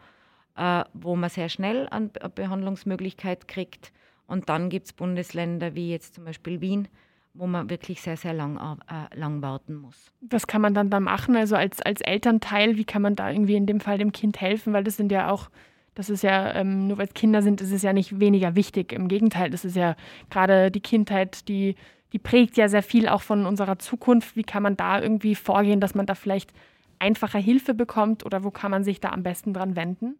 äh, 0.59 0.83
wo 0.93 1.15
man 1.15 1.29
sehr 1.29 1.47
schnell 1.47 1.87
eine 1.87 2.09
Behandlungsmöglichkeit 2.35 3.47
kriegt. 3.47 3.93
Und 4.27 4.49
dann 4.49 4.69
gibt 4.69 4.87
es 4.87 4.93
Bundesländer 4.93 5.73
wie 5.73 5.89
jetzt 5.89 6.15
zum 6.15 6.25
Beispiel 6.25 6.59
Wien, 6.59 6.89
wo 7.33 7.47
man 7.47 7.69
wirklich 7.69 8.01
sehr, 8.01 8.17
sehr 8.17 8.33
lang, 8.33 8.57
äh, 8.57 9.17
lang 9.17 9.41
warten 9.41 9.75
muss. 9.75 10.11
Was 10.21 10.47
kann 10.47 10.61
man 10.61 10.73
dann 10.73 10.89
da 10.89 10.99
machen? 10.99 11.35
Also 11.37 11.55
als, 11.55 11.81
als 11.81 12.01
Elternteil, 12.01 12.75
wie 12.75 12.83
kann 12.83 13.01
man 13.01 13.15
da 13.15 13.31
irgendwie 13.31 13.55
in 13.55 13.65
dem 13.65 13.79
Fall 13.79 13.97
dem 13.97 14.11
Kind 14.11 14.41
helfen? 14.41 14.73
Weil 14.73 14.83
das 14.83 14.97
sind 14.97 15.11
ja 15.11 15.31
auch, 15.31 15.49
das 15.95 16.09
ist 16.09 16.23
ja, 16.23 16.53
ähm, 16.53 16.87
nur 16.87 16.97
weil 16.97 17.07
es 17.07 17.13
Kinder 17.13 17.41
sind, 17.41 17.61
ist 17.61 17.71
es 17.71 17.81
ja 17.81 17.93
nicht 17.93 18.19
weniger 18.19 18.55
wichtig. 18.55 18.91
Im 18.91 19.07
Gegenteil, 19.07 19.49
das 19.49 19.63
ist 19.63 19.77
ja 19.77 19.95
gerade 20.29 20.71
die 20.71 20.81
Kindheit, 20.81 21.47
die, 21.47 21.75
die 22.11 22.19
prägt 22.19 22.57
ja 22.57 22.67
sehr 22.67 22.83
viel 22.83 23.07
auch 23.07 23.21
von 23.21 23.45
unserer 23.45 23.79
Zukunft. 23.79 24.35
Wie 24.35 24.43
kann 24.43 24.63
man 24.63 24.75
da 24.75 25.01
irgendwie 25.01 25.35
vorgehen, 25.35 25.79
dass 25.79 25.95
man 25.95 26.05
da 26.05 26.15
vielleicht 26.15 26.51
einfacher 26.99 27.39
Hilfe 27.39 27.73
bekommt 27.73 28.25
oder 28.25 28.43
wo 28.43 28.51
kann 28.51 28.71
man 28.71 28.83
sich 28.83 28.99
da 28.99 29.09
am 29.09 29.23
besten 29.23 29.53
dran 29.53 29.77
wenden? 29.77 30.17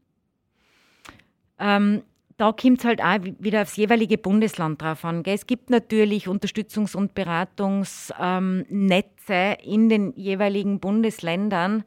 Ähm, 1.60 2.04
da 2.40 2.54
kommt 2.54 2.80
es 2.80 2.86
halt 2.86 3.02
auch 3.02 3.18
wieder 3.40 3.64
aufs 3.64 3.76
jeweilige 3.76 4.18
Bundesland 4.18 4.82
drauf 4.82 5.04
an. 5.04 5.24
Gell? 5.24 5.36
Es 5.36 5.46
gibt 5.46 5.70
natürlich 5.70 6.28
Unterstützungs- 6.28 6.96
und 6.96 7.14
Beratungsnetze 7.14 9.04
ähm, 9.30 9.58
in 9.62 9.90
den 9.90 10.14
jeweiligen 10.16 10.80
Bundesländern, 10.80 11.84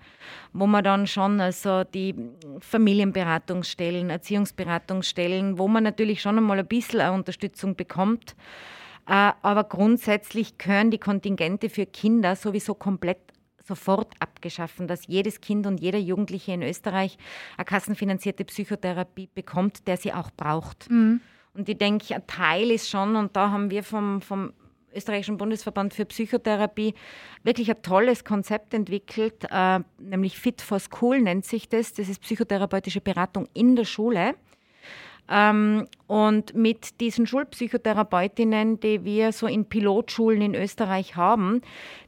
wo 0.52 0.66
man 0.66 0.84
dann 0.84 1.06
schon 1.06 1.40
also 1.40 1.84
die 1.84 2.14
Familienberatungsstellen, 2.60 4.10
Erziehungsberatungsstellen, 4.10 5.56
wo 5.56 5.68
man 5.68 5.84
natürlich 5.84 6.20
schon 6.20 6.36
einmal 6.36 6.58
ein 6.58 6.66
bisschen 6.66 7.00
eine 7.00 7.14
Unterstützung 7.14 7.74
bekommt. 7.74 8.36
Äh, 9.08 9.32
aber 9.40 9.64
grundsätzlich 9.64 10.58
gehören 10.58 10.90
die 10.90 10.98
Kontingente 10.98 11.70
für 11.70 11.86
Kinder 11.86 12.36
sowieso 12.36 12.74
komplett 12.74 13.31
sofort 13.64 14.12
abgeschaffen, 14.18 14.88
dass 14.88 15.06
jedes 15.06 15.40
Kind 15.40 15.66
und 15.66 15.80
jeder 15.80 15.98
Jugendliche 15.98 16.52
in 16.52 16.62
Österreich 16.62 17.16
eine 17.56 17.64
kassenfinanzierte 17.64 18.44
Psychotherapie 18.44 19.28
bekommt, 19.34 19.86
der 19.86 19.96
sie 19.96 20.12
auch 20.12 20.30
braucht. 20.30 20.90
Mhm. 20.90 21.20
Und 21.54 21.68
ich 21.68 21.78
denke, 21.78 22.14
ein 22.14 22.26
Teil 22.26 22.70
ist 22.70 22.88
schon, 22.88 23.16
und 23.16 23.36
da 23.36 23.50
haben 23.50 23.70
wir 23.70 23.82
vom, 23.82 24.22
vom 24.22 24.52
österreichischen 24.94 25.36
Bundesverband 25.36 25.94
für 25.94 26.04
Psychotherapie 26.04 26.94
wirklich 27.42 27.70
ein 27.70 27.82
tolles 27.82 28.24
Konzept 28.24 28.74
entwickelt, 28.74 29.46
äh, 29.50 29.80
nämlich 29.98 30.38
Fit 30.38 30.60
for 30.60 30.78
School 30.78 31.20
nennt 31.20 31.44
sich 31.44 31.68
das. 31.68 31.92
Das 31.92 32.08
ist 32.08 32.20
psychotherapeutische 32.22 33.00
Beratung 33.00 33.48
in 33.54 33.76
der 33.76 33.84
Schule. 33.84 34.34
Ähm, 35.28 35.86
und 36.06 36.54
mit 36.54 37.00
diesen 37.00 37.26
Schulpsychotherapeutinnen, 37.26 38.80
die 38.80 39.04
wir 39.04 39.32
so 39.32 39.46
in 39.46 39.64
Pilotschulen 39.66 40.42
in 40.42 40.54
Österreich 40.54 41.16
haben, 41.16 41.62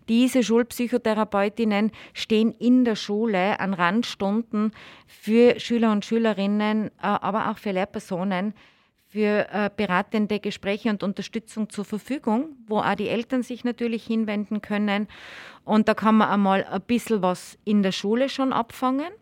diese 0.08 0.42
Schulpsychotherapeutinnen 0.42 1.92
stehen 2.12 2.52
in 2.52 2.84
der 2.84 2.96
Schule 2.96 3.58
an 3.60 3.72
Randstunden 3.72 4.72
für 5.06 5.58
Schüler 5.58 5.92
und 5.92 6.04
Schülerinnen, 6.04 6.88
äh, 6.88 6.90
aber 7.00 7.50
auch 7.50 7.58
für 7.58 7.72
Lehrpersonen 7.72 8.54
für 9.14 9.46
äh, 9.52 9.70
beratende 9.76 10.40
Gespräche 10.40 10.90
und 10.90 11.04
Unterstützung 11.04 11.70
zur 11.70 11.84
Verfügung, 11.84 12.56
wo 12.66 12.78
auch 12.78 12.96
die 12.96 13.08
Eltern 13.08 13.44
sich 13.44 13.62
natürlich 13.62 14.04
hinwenden 14.04 14.60
können. 14.60 15.06
Und 15.62 15.86
da 15.86 15.94
kann 15.94 16.16
man 16.16 16.30
einmal 16.30 16.64
ein 16.64 16.80
bisschen 16.80 17.22
was 17.22 17.56
in 17.64 17.84
der 17.84 17.92
Schule 17.92 18.28
schon 18.28 18.52
abfangen. 18.52 19.12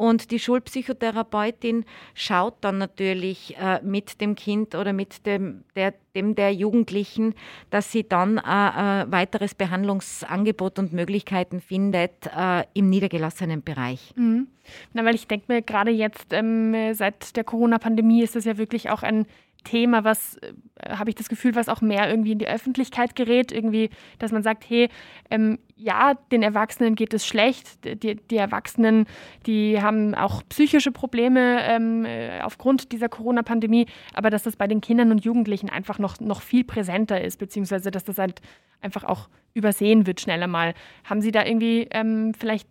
Und 0.00 0.30
die 0.30 0.38
Schulpsychotherapeutin 0.38 1.84
schaut 2.14 2.54
dann 2.62 2.78
natürlich 2.78 3.54
äh, 3.58 3.82
mit 3.82 4.22
dem 4.22 4.34
Kind 4.34 4.74
oder 4.74 4.94
mit 4.94 5.26
dem 5.26 5.62
der, 5.76 5.92
dem 6.14 6.34
der 6.34 6.54
Jugendlichen, 6.54 7.34
dass 7.68 7.92
sie 7.92 8.08
dann 8.08 8.38
äh, 8.38 8.40
äh, 8.40 9.12
weiteres 9.12 9.54
Behandlungsangebot 9.54 10.78
und 10.78 10.94
Möglichkeiten 10.94 11.60
findet 11.60 12.12
äh, 12.34 12.64
im 12.72 12.88
niedergelassenen 12.88 13.62
Bereich. 13.62 14.14
Mhm. 14.16 14.46
Na, 14.94 15.04
weil 15.04 15.16
ich 15.16 15.26
denke 15.26 15.52
mir, 15.52 15.60
gerade 15.60 15.90
jetzt 15.90 16.32
ähm, 16.32 16.94
seit 16.94 17.36
der 17.36 17.44
Corona-Pandemie 17.44 18.22
ist 18.22 18.36
das 18.36 18.46
ja 18.46 18.56
wirklich 18.56 18.88
auch 18.88 19.02
ein 19.02 19.26
Thema, 19.64 20.04
was, 20.04 20.36
äh, 20.38 20.52
habe 20.88 21.10
ich 21.10 21.16
das 21.16 21.28
Gefühl, 21.28 21.54
was 21.54 21.68
auch 21.68 21.80
mehr 21.80 22.08
irgendwie 22.08 22.32
in 22.32 22.38
die 22.38 22.48
Öffentlichkeit 22.48 23.14
gerät. 23.16 23.52
Irgendwie, 23.52 23.90
dass 24.18 24.32
man 24.32 24.42
sagt, 24.42 24.68
hey, 24.68 24.88
ähm, 25.30 25.58
ja, 25.76 26.14
den 26.32 26.42
Erwachsenen 26.42 26.94
geht 26.94 27.14
es 27.14 27.26
schlecht. 27.26 27.84
Die, 27.84 28.16
die, 28.16 28.36
Erwachsenen, 28.36 29.06
die 29.46 29.80
haben 29.80 30.14
auch 30.14 30.42
psychische 30.48 30.92
Probleme 30.92 31.62
ähm, 31.64 32.04
äh, 32.04 32.40
aufgrund 32.42 32.92
dieser 32.92 33.08
Corona-Pandemie, 33.08 33.86
aber 34.14 34.30
dass 34.30 34.42
das 34.42 34.56
bei 34.56 34.66
den 34.66 34.80
Kindern 34.80 35.10
und 35.10 35.24
Jugendlichen 35.24 35.70
einfach 35.70 35.98
noch, 35.98 36.20
noch 36.20 36.42
viel 36.42 36.64
präsenter 36.64 37.20
ist, 37.22 37.38
beziehungsweise 37.38 37.90
dass 37.90 38.04
das 38.04 38.18
halt 38.18 38.42
einfach 38.80 39.04
auch 39.04 39.28
übersehen 39.54 40.06
wird 40.06 40.20
schneller 40.20 40.46
mal. 40.46 40.74
Haben 41.04 41.22
Sie 41.22 41.32
da 41.32 41.44
irgendwie 41.44 41.88
ähm, 41.90 42.34
vielleicht 42.34 42.68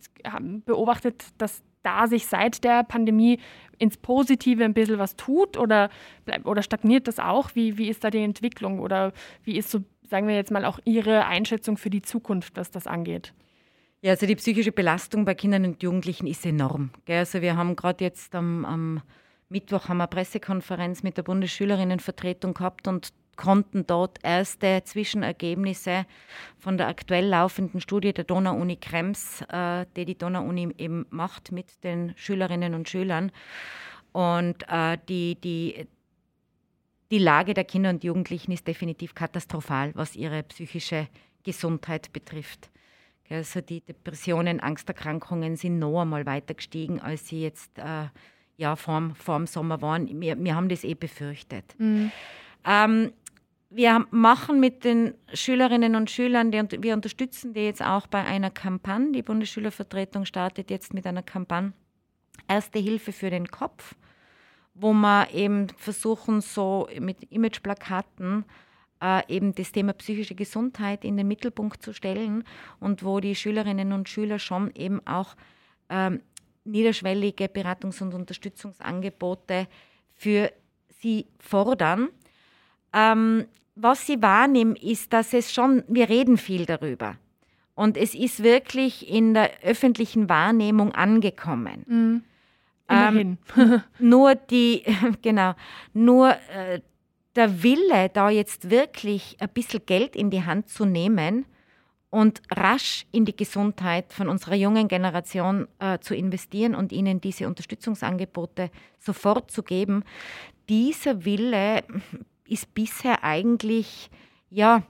beobachtet, 0.66 1.26
dass 1.38 1.62
da 1.84 2.08
sich 2.08 2.28
seit 2.28 2.64
der 2.64 2.84
Pandemie 2.84 3.40
ins 3.78 3.98
Positive 3.98 4.64
ein 4.64 4.74
bisschen 4.74 5.00
was 5.00 5.16
tut 5.16 5.58
oder, 5.58 5.90
oder 6.44 6.62
stagniert 6.62 7.08
das 7.08 7.20
auch? 7.20 7.52
Wie, 7.56 7.78
wie 7.78 7.90
ist 7.90 8.04
da 8.04 8.10
die 8.10 8.24
Entwicklung 8.24 8.80
oder 8.80 9.14
wie 9.44 9.58
ist 9.58 9.72
so, 9.72 9.80
sagen 10.10 10.28
wir 10.28 10.36
jetzt 10.36 10.52
mal, 10.52 10.66
auch 10.66 10.80
Ihre 10.86 11.26
Einschätzung 11.26 11.78
für 11.78 11.90
die 11.90 12.02
Zukunft, 12.02 12.58
was 12.58 12.72
das 12.72 12.88
angeht? 12.88 13.34
Ja, 14.02 14.12
also 14.12 14.26
die 14.26 14.36
psychische 14.36 14.72
Belastung 14.72 15.26
bei 15.26 15.36
Kindern 15.36 15.66
und 15.66 15.84
Jugendlichen 15.84 16.28
ist 16.28 16.46
enorm. 16.46 16.92
Also 17.08 17.42
wir 17.42 17.58
haben 17.58 17.76
gerade 17.76 18.04
jetzt 18.04 18.34
am, 18.34 18.64
am 18.64 19.02
Mittwoch 19.50 19.90
haben 19.90 19.98
wir 19.98 20.04
eine 20.04 20.10
Pressekonferenz 20.10 21.04
mit 21.04 21.18
der 21.18 21.24
Bundesschülerinnenvertretung 21.24 22.54
gehabt 22.54 22.88
und 22.88 23.10
konnten 23.40 23.88
dort 23.88 24.20
erste 24.22 24.84
Zwischenergebnisse 24.84 26.06
von 26.58 26.78
der 26.78 26.90
aktuell 26.90 27.26
laufenden 27.26 27.80
Studie 27.80 28.12
der 28.12 28.26
Donau-Uni 28.26 28.76
Krems, 28.76 29.42
äh, 29.50 29.86
die 29.96 30.04
die 30.04 30.18
Donau-Uni 30.18 30.74
eben 30.78 31.06
macht 31.10 31.54
mit 31.54 31.82
den 31.86 32.12
Schülerinnen 32.18 32.74
und 32.74 32.90
Schülern. 32.90 33.32
Und 34.12 34.68
äh, 34.68 34.98
die, 35.08 35.36
die, 35.40 35.88
die 37.12 37.18
Lage 37.18 37.54
der 37.54 37.64
Kinder 37.64 37.92
und 37.92 38.04
Jugendlichen 38.04 38.52
ist 38.52 38.68
definitiv 38.68 39.16
katastrophal, 39.16 39.92
was 39.96 40.18
ihre 40.18 40.44
psychische 40.44 41.08
Gesundheit 41.44 42.12
betrifft. 42.12 42.70
Also 43.30 43.62
die 43.62 43.80
Depressionen, 43.80 44.60
Angsterkrankungen 44.60 45.56
sind 45.56 45.80
noch 45.80 46.02
einmal 46.02 46.26
weiter 46.26 46.56
gestiegen, 46.56 47.00
als 47.00 47.30
sie 47.30 47.44
jetzt 47.44 47.78
äh, 47.78 48.08
ja, 48.58 48.76
vorm, 48.76 49.16
vorm 49.16 49.48
Sommer 49.48 49.82
waren. 49.82 50.20
Wir, 50.20 50.38
wir 50.38 50.56
haben 50.56 50.68
das 50.68 50.84
eh 50.84 50.96
befürchtet. 50.96 51.74
Mhm. 51.78 52.12
Ähm, 52.66 53.14
wir 53.70 54.06
machen 54.10 54.60
mit 54.60 54.84
den 54.84 55.14
Schülerinnen 55.34 55.96
und 55.96 56.10
Schülern, 56.10 56.52
die, 56.52 56.82
wir 56.82 56.94
unterstützen 56.94 57.54
die 57.54 57.62
jetzt 57.62 57.84
auch 57.84 58.08
bei 58.08 58.24
einer 58.24 58.50
Kampagne. 58.50 59.12
Die 59.12 59.22
Bundesschülervertretung 59.22 60.26
startet 60.26 60.72
jetzt 60.72 60.94
mit 60.94 61.06
einer 61.06 61.24
Kampagne 61.24 61.74
Erste 62.48 62.80
Hilfe 62.80 63.12
für 63.12 63.30
den 63.30 63.48
Kopf, 63.48 63.96
wo 64.74 64.92
wir 64.92 65.30
eben 65.34 65.68
versuchen, 65.78 66.42
so 66.42 66.88
mit 67.00 67.32
Imageplakaten 67.32 68.44
äh, 69.04 69.22
eben 69.28 69.54
das 69.54 69.72
Thema 69.72 69.94
psychische 69.94 70.34
Gesundheit 70.34 71.06
in 71.06 71.16
den 71.16 71.28
Mittelpunkt 71.28 71.84
zu 71.84 71.94
stellen 71.94 72.44
und 72.80 73.04
wo 73.04 73.20
die 73.20 73.36
Schülerinnen 73.36 73.94
und 73.94 74.10
Schüler 74.10 74.40
schon 74.40 74.74
eben 74.74 75.06
auch 75.06 75.36
ähm, 75.90 76.22
niederschwellige 76.64 77.46
Beratungs- 77.46 78.02
und 78.02 78.16
Unterstützungsangebote 78.16 79.68
für 80.16 80.52
sie 81.02 81.28
fordern. 81.40 82.10
Ähm, 82.94 83.46
was 83.76 84.06
sie 84.06 84.22
wahrnehmen, 84.22 84.76
ist, 84.76 85.14
dass 85.14 85.34
es 85.34 85.54
schon, 85.54 85.84
wir 85.88 86.10
reden 86.10 86.38
viel 86.38 86.66
darüber. 86.66 87.16
Und 87.76 87.96
es 87.96 88.14
ist 88.14 88.44
wirklich 88.44 89.10
in 89.10 89.34
der 89.34 89.52
öffentlichen 89.64 90.28
Wahrnehmung 90.28 90.94
angekommen. 90.94 91.86
Mhm. 91.88 92.24
Ähm, 92.90 93.38
nur 94.00 94.36
die, 94.36 94.84
genau, 95.22 95.54
nur 95.94 96.32
äh, 96.32 96.82
der 97.36 97.64
Wille, 97.64 98.10
da 98.10 98.30
jetzt 98.30 98.70
wirklich 98.70 99.38
ein 99.40 99.50
bisschen 99.50 99.86
Geld 99.86 100.16
in 100.16 100.30
die 100.30 100.44
Hand 100.44 100.68
zu 100.68 100.84
nehmen 100.84 101.46
und 102.10 102.42
rasch 102.52 103.06
in 103.12 103.24
die 103.24 103.36
Gesundheit 103.36 104.12
von 104.12 104.28
unserer 104.28 104.56
jungen 104.56 104.88
Generation 104.88 105.68
äh, 105.80 106.00
zu 106.00 106.16
investieren 106.16 106.76
und 106.76 106.92
ihnen 106.92 107.22
diese 107.22 107.48
Unterstützungsangebote 107.48 108.72
sofort 108.98 109.52
zu 109.52 109.64
geben, 109.64 110.04
dieser 110.68 111.24
Wille 111.24 111.84
ist 112.50 112.74
bisher 112.74 113.24
eigentlich 113.24 114.10
ja 114.50 114.84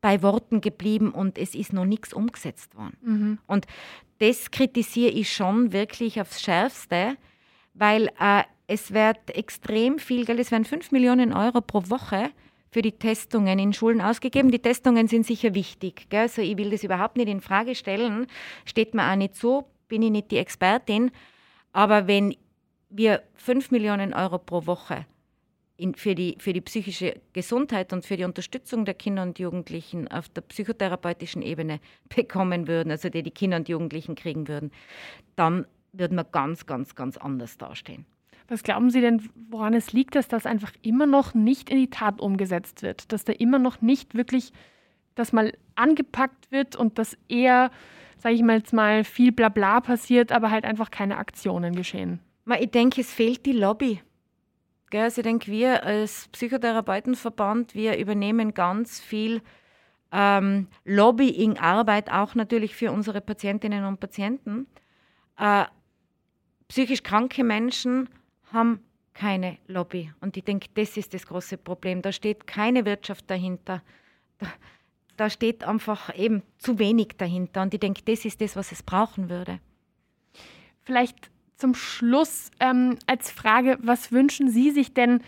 bei 0.00 0.22
Worten 0.22 0.60
geblieben 0.60 1.10
und 1.10 1.38
es 1.38 1.54
ist 1.54 1.72
noch 1.72 1.84
nichts 1.84 2.12
umgesetzt 2.12 2.74
worden. 2.76 2.96
Mhm. 3.02 3.38
Und 3.46 3.66
das 4.18 4.50
kritisiere 4.50 5.10
ich 5.10 5.32
schon 5.32 5.72
wirklich 5.72 6.20
aufs 6.20 6.40
Schärfste, 6.40 7.16
weil 7.74 8.08
äh, 8.18 8.42
es 8.66 8.92
wird 8.92 9.34
extrem 9.34 9.98
viel 9.98 10.24
Geld, 10.24 10.38
es 10.38 10.50
werden 10.50 10.64
5 10.64 10.92
Millionen 10.92 11.32
Euro 11.32 11.60
pro 11.60 11.82
Woche 11.90 12.30
für 12.70 12.82
die 12.82 12.92
Testungen 12.92 13.58
in 13.58 13.72
Schulen 13.72 14.00
ausgegeben. 14.00 14.50
Die 14.50 14.60
Testungen 14.60 15.08
sind 15.08 15.26
sicher 15.26 15.54
wichtig. 15.54 16.06
Gell? 16.08 16.20
Also 16.20 16.40
ich 16.40 16.56
will 16.56 16.70
das 16.70 16.84
überhaupt 16.84 17.16
nicht 17.16 17.28
in 17.28 17.40
Frage 17.40 17.74
stellen, 17.74 18.26
steht 18.64 18.94
mir 18.94 19.10
auch 19.10 19.16
nicht 19.16 19.34
so, 19.34 19.64
bin 19.88 20.02
ich 20.02 20.10
nicht 20.10 20.30
die 20.30 20.38
Expertin. 20.38 21.10
Aber 21.72 22.06
wenn 22.06 22.36
wir 22.90 23.22
5 23.34 23.70
Millionen 23.70 24.14
Euro 24.14 24.38
pro 24.38 24.66
Woche 24.66 25.06
in, 25.80 25.94
für, 25.94 26.14
die, 26.14 26.36
für 26.38 26.52
die 26.52 26.60
psychische 26.60 27.14
Gesundheit 27.32 27.92
und 27.92 28.04
für 28.04 28.16
die 28.16 28.24
Unterstützung 28.24 28.84
der 28.84 28.94
Kinder 28.94 29.22
und 29.22 29.38
Jugendlichen 29.38 30.08
auf 30.08 30.28
der 30.28 30.42
psychotherapeutischen 30.42 31.42
Ebene 31.42 31.80
bekommen 32.14 32.68
würden, 32.68 32.90
also 32.90 33.08
die 33.08 33.22
die 33.22 33.30
Kinder 33.30 33.56
und 33.56 33.68
Jugendlichen 33.68 34.14
kriegen 34.14 34.46
würden, 34.46 34.70
dann 35.36 35.66
würden 35.92 36.16
wir 36.16 36.24
ganz, 36.24 36.66
ganz, 36.66 36.94
ganz 36.94 37.16
anders 37.16 37.58
dastehen. 37.58 38.04
Was 38.48 38.62
glauben 38.62 38.90
Sie 38.90 39.00
denn, 39.00 39.28
woran 39.48 39.74
es 39.74 39.92
liegt, 39.92 40.16
dass 40.16 40.28
das 40.28 40.44
einfach 40.44 40.72
immer 40.82 41.06
noch 41.06 41.34
nicht 41.34 41.70
in 41.70 41.78
die 41.78 41.90
Tat 41.90 42.20
umgesetzt 42.20 42.82
wird? 42.82 43.12
Dass 43.12 43.24
da 43.24 43.32
immer 43.32 43.58
noch 43.58 43.80
nicht 43.80 44.14
wirklich 44.14 44.52
das 45.14 45.32
mal 45.32 45.52
angepackt 45.76 46.50
wird 46.50 46.76
und 46.76 46.98
dass 46.98 47.16
eher, 47.28 47.70
sage 48.18 48.34
ich 48.34 48.42
mal 48.42 48.58
jetzt 48.58 48.72
mal, 48.72 49.04
viel 49.04 49.32
Blabla 49.32 49.80
passiert, 49.80 50.32
aber 50.32 50.50
halt 50.50 50.64
einfach 50.64 50.90
keine 50.90 51.16
Aktionen 51.16 51.74
geschehen? 51.74 52.20
Ich 52.58 52.70
denke, 52.72 53.00
es 53.00 53.12
fehlt 53.12 53.46
die 53.46 53.52
Lobby. 53.52 54.00
Also 54.98 55.20
ich 55.20 55.24
denke, 55.24 55.50
wir 55.50 55.84
als 55.84 56.28
Psychotherapeutenverband, 56.28 57.74
wir 57.74 57.98
übernehmen 57.98 58.54
ganz 58.54 59.00
viel 59.00 59.42
ähm, 60.12 60.68
Lobbying-Arbeit, 60.84 62.10
auch 62.10 62.34
natürlich 62.34 62.74
für 62.74 62.90
unsere 62.90 63.20
Patientinnen 63.20 63.84
und 63.84 64.00
Patienten. 64.00 64.66
Äh, 65.38 65.64
psychisch 66.68 67.02
kranke 67.02 67.44
Menschen 67.44 68.08
haben 68.52 68.82
keine 69.14 69.58
Lobby. 69.66 70.12
Und 70.20 70.36
ich 70.36 70.44
denke, 70.44 70.68
das 70.74 70.96
ist 70.96 71.14
das 71.14 71.26
große 71.26 71.58
Problem. 71.58 72.02
Da 72.02 72.12
steht 72.12 72.46
keine 72.46 72.84
Wirtschaft 72.84 73.30
dahinter. 73.30 73.82
Da, 74.38 74.46
da 75.16 75.30
steht 75.30 75.64
einfach 75.64 76.16
eben 76.16 76.42
zu 76.58 76.78
wenig 76.78 77.16
dahinter. 77.18 77.62
Und 77.62 77.74
ich 77.74 77.80
denke, 77.80 78.02
das 78.02 78.24
ist 78.24 78.40
das, 78.40 78.56
was 78.56 78.72
es 78.72 78.82
brauchen 78.82 79.28
würde. 79.28 79.60
Vielleicht 80.82 81.30
zum 81.60 81.74
Schluss 81.74 82.50
ähm, 82.58 82.96
als 83.06 83.30
Frage, 83.30 83.78
was 83.80 84.10
wünschen 84.12 84.48
Sie 84.48 84.70
sich 84.70 84.94
denn 84.94 85.22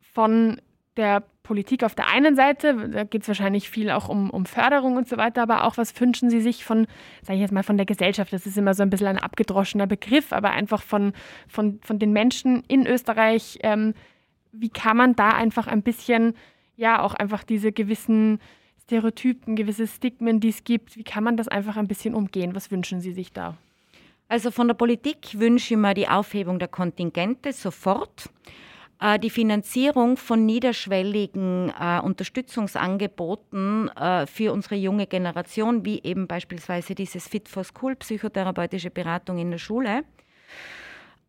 von 0.00 0.60
der 0.96 1.22
Politik 1.42 1.84
auf 1.84 1.94
der 1.94 2.08
einen 2.08 2.34
Seite, 2.34 2.88
da 2.88 3.04
geht 3.04 3.22
es 3.22 3.28
wahrscheinlich 3.28 3.70
viel 3.70 3.90
auch 3.90 4.08
um, 4.08 4.30
um 4.30 4.46
Förderung 4.46 4.96
und 4.96 5.08
so 5.08 5.16
weiter, 5.16 5.42
aber 5.42 5.64
auch 5.64 5.76
was 5.76 5.98
wünschen 6.00 6.28
Sie 6.28 6.40
sich 6.40 6.64
von, 6.64 6.86
sage 7.22 7.36
ich 7.36 7.40
jetzt 7.40 7.52
mal, 7.52 7.62
von 7.62 7.76
der 7.76 7.86
Gesellschaft? 7.86 8.32
Das 8.32 8.46
ist 8.46 8.58
immer 8.58 8.74
so 8.74 8.82
ein 8.82 8.90
bisschen 8.90 9.06
ein 9.06 9.18
abgedroschener 9.18 9.86
Begriff, 9.86 10.32
aber 10.32 10.50
einfach 10.50 10.82
von, 10.82 11.12
von, 11.46 11.78
von 11.82 12.00
den 12.00 12.12
Menschen 12.12 12.64
in 12.66 12.86
Österreich. 12.86 13.58
Ähm, 13.62 13.94
wie 14.50 14.70
kann 14.70 14.96
man 14.96 15.14
da 15.14 15.30
einfach 15.30 15.68
ein 15.68 15.82
bisschen, 15.82 16.34
ja, 16.76 17.00
auch 17.00 17.14
einfach 17.14 17.44
diese 17.44 17.70
gewissen 17.70 18.40
Stereotypen, 18.82 19.54
gewisse 19.54 19.86
Stigmen, 19.86 20.40
die 20.40 20.48
es 20.48 20.64
gibt, 20.64 20.96
wie 20.96 21.04
kann 21.04 21.22
man 21.22 21.36
das 21.36 21.46
einfach 21.46 21.76
ein 21.76 21.86
bisschen 21.86 22.14
umgehen? 22.14 22.56
Was 22.56 22.72
wünschen 22.72 23.00
Sie 23.00 23.12
sich 23.12 23.32
da? 23.32 23.56
Also 24.28 24.50
von 24.50 24.66
der 24.66 24.74
Politik 24.74 25.38
wünsche 25.38 25.74
ich 25.74 25.80
mir 25.80 25.94
die 25.94 26.08
Aufhebung 26.08 26.58
der 26.58 26.68
Kontingente 26.68 27.52
sofort. 27.52 28.28
Äh, 29.00 29.18
die 29.18 29.30
Finanzierung 29.30 30.16
von 30.16 30.44
niederschwelligen 30.46 31.72
äh, 31.78 32.00
Unterstützungsangeboten 32.00 33.88
äh, 33.90 34.26
für 34.26 34.52
unsere 34.52 34.74
junge 34.74 35.06
Generation, 35.06 35.84
wie 35.84 36.02
eben 36.02 36.26
beispielsweise 36.26 36.94
dieses 36.94 37.28
Fit 37.28 37.48
for 37.48 37.62
School, 37.62 37.94
psychotherapeutische 37.96 38.90
Beratung 38.90 39.38
in 39.38 39.50
der 39.50 39.58
Schule. 39.58 40.02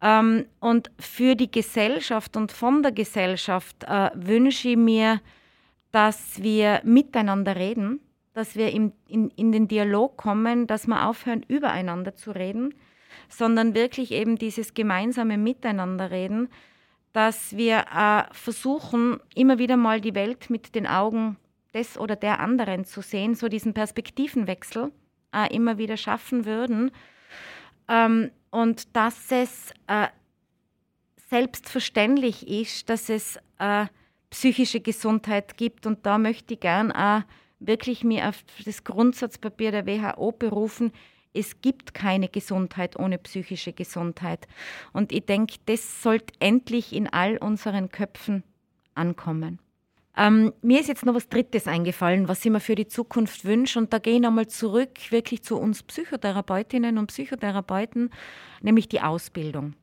Ähm, 0.01 0.45
und 0.59 0.91
für 0.99 1.35
die 1.35 1.51
Gesellschaft 1.51 2.37
und 2.37 2.51
von 2.51 2.83
der 2.83 2.91
Gesellschaft 2.91 3.83
äh, 3.83 4.11
wünsche 4.15 4.69
ich 4.69 4.77
mir, 4.77 5.21
dass 5.91 6.41
wir 6.41 6.81
miteinander 6.83 7.55
reden, 7.55 7.99
dass 8.33 8.55
wir 8.55 8.71
in, 8.71 8.93
in, 9.07 9.29
in 9.31 9.51
den 9.51 9.67
Dialog 9.67 10.15
kommen, 10.17 10.67
dass 10.67 10.85
wir 10.85 11.07
aufhören, 11.07 11.43
übereinander 11.47 12.15
zu 12.15 12.31
reden, 12.31 12.75
sondern 13.29 13.75
wirklich 13.75 14.11
eben 14.11 14.37
dieses 14.37 14.73
gemeinsame 14.73 15.37
Miteinander 15.37 16.11
reden 16.11 16.49
dass 17.17 17.57
wir 17.57 17.85
äh, 17.95 18.31
versuchen, 18.31 19.19
immer 19.33 19.57
wieder 19.57 19.75
mal 19.75 20.01
die 20.01 20.13
Welt 20.13 20.51
mit 20.51 20.75
den 20.75 20.85
Augen 20.85 21.37
des 21.73 21.97
oder 21.97 22.15
der 22.15 22.39
anderen 22.39 22.85
zu 22.85 23.01
sehen, 23.01 23.33
so 23.33 23.47
diesen 23.47 23.73
Perspektivenwechsel 23.73 24.91
äh, 25.33 25.51
immer 25.51 25.79
wieder 25.79 25.97
schaffen 25.97 26.45
würden. 26.45 26.91
Ähm, 27.87 28.29
und 28.51 28.95
dass 28.95 29.31
es 29.31 29.71
äh, 29.87 30.09
selbstverständlich 31.29 32.47
ist, 32.47 32.87
dass 32.87 33.09
es 33.09 33.39
äh, 33.57 33.87
psychische 34.29 34.79
Gesundheit 34.79 35.57
gibt. 35.57 35.87
Und 35.87 36.05
da 36.05 36.19
möchte 36.19 36.53
ich 36.53 36.59
gern 36.59 36.91
auch 36.91 37.23
wirklich 37.59 38.03
mir 38.03 38.29
auf 38.29 38.43
das 38.63 38.83
Grundsatzpapier 38.83 39.71
der 39.71 39.87
WHO 39.87 40.33
berufen, 40.33 40.91
es 41.37 41.61
gibt 41.61 41.93
keine 41.93 42.27
Gesundheit 42.27 42.97
ohne 42.97 43.17
psychische 43.17 43.73
Gesundheit. 43.73 44.47
Und 44.93 45.11
ich 45.11 45.25
denke, 45.25 45.55
das 45.65 46.01
sollte 46.01 46.33
endlich 46.39 46.93
in 46.93 47.07
all 47.07 47.37
unseren 47.37 47.89
Köpfen 47.89 48.43
ankommen. 48.95 49.59
Ähm, 50.17 50.51
mir 50.63 50.79
ist 50.79 50.87
jetzt 50.87 51.05
noch 51.05 51.13
was 51.13 51.29
Drittes 51.29 51.67
eingefallen, 51.67 52.27
was 52.27 52.43
ich 52.43 52.51
mir 52.51 52.59
für 52.59 52.73
die 52.73 52.87
Zukunft 52.87 53.45
wünsche. 53.45 53.77
Und 53.77 53.93
da 53.93 53.99
gehe 53.99 54.15
ich 54.15 54.21
nochmal 54.21 54.47
zurück 54.47 55.11
wirklich 55.11 55.43
zu 55.43 55.57
uns 55.57 55.83
Psychotherapeutinnen 55.83 56.97
und 56.97 57.07
Psychotherapeuten, 57.07 58.09
nämlich 58.61 58.89
die 58.89 59.01
Ausbildung. 59.01 59.75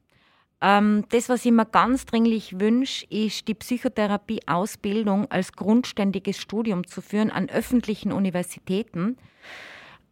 Ähm, 0.61 1.05
das, 1.11 1.29
was 1.29 1.45
ich 1.45 1.53
mir 1.53 1.67
ganz 1.67 2.05
dringlich 2.07 2.59
wünsche, 2.59 3.07
ist 3.11 3.47
die 3.47 3.55
Psychotherapie-Ausbildung 3.55 5.31
als 5.31 5.53
grundständiges 5.53 6.39
Studium 6.39 6.87
zu 6.87 7.01
führen 7.01 7.31
an 7.31 7.49
öffentlichen 7.49 8.11
Universitäten. 8.11 9.17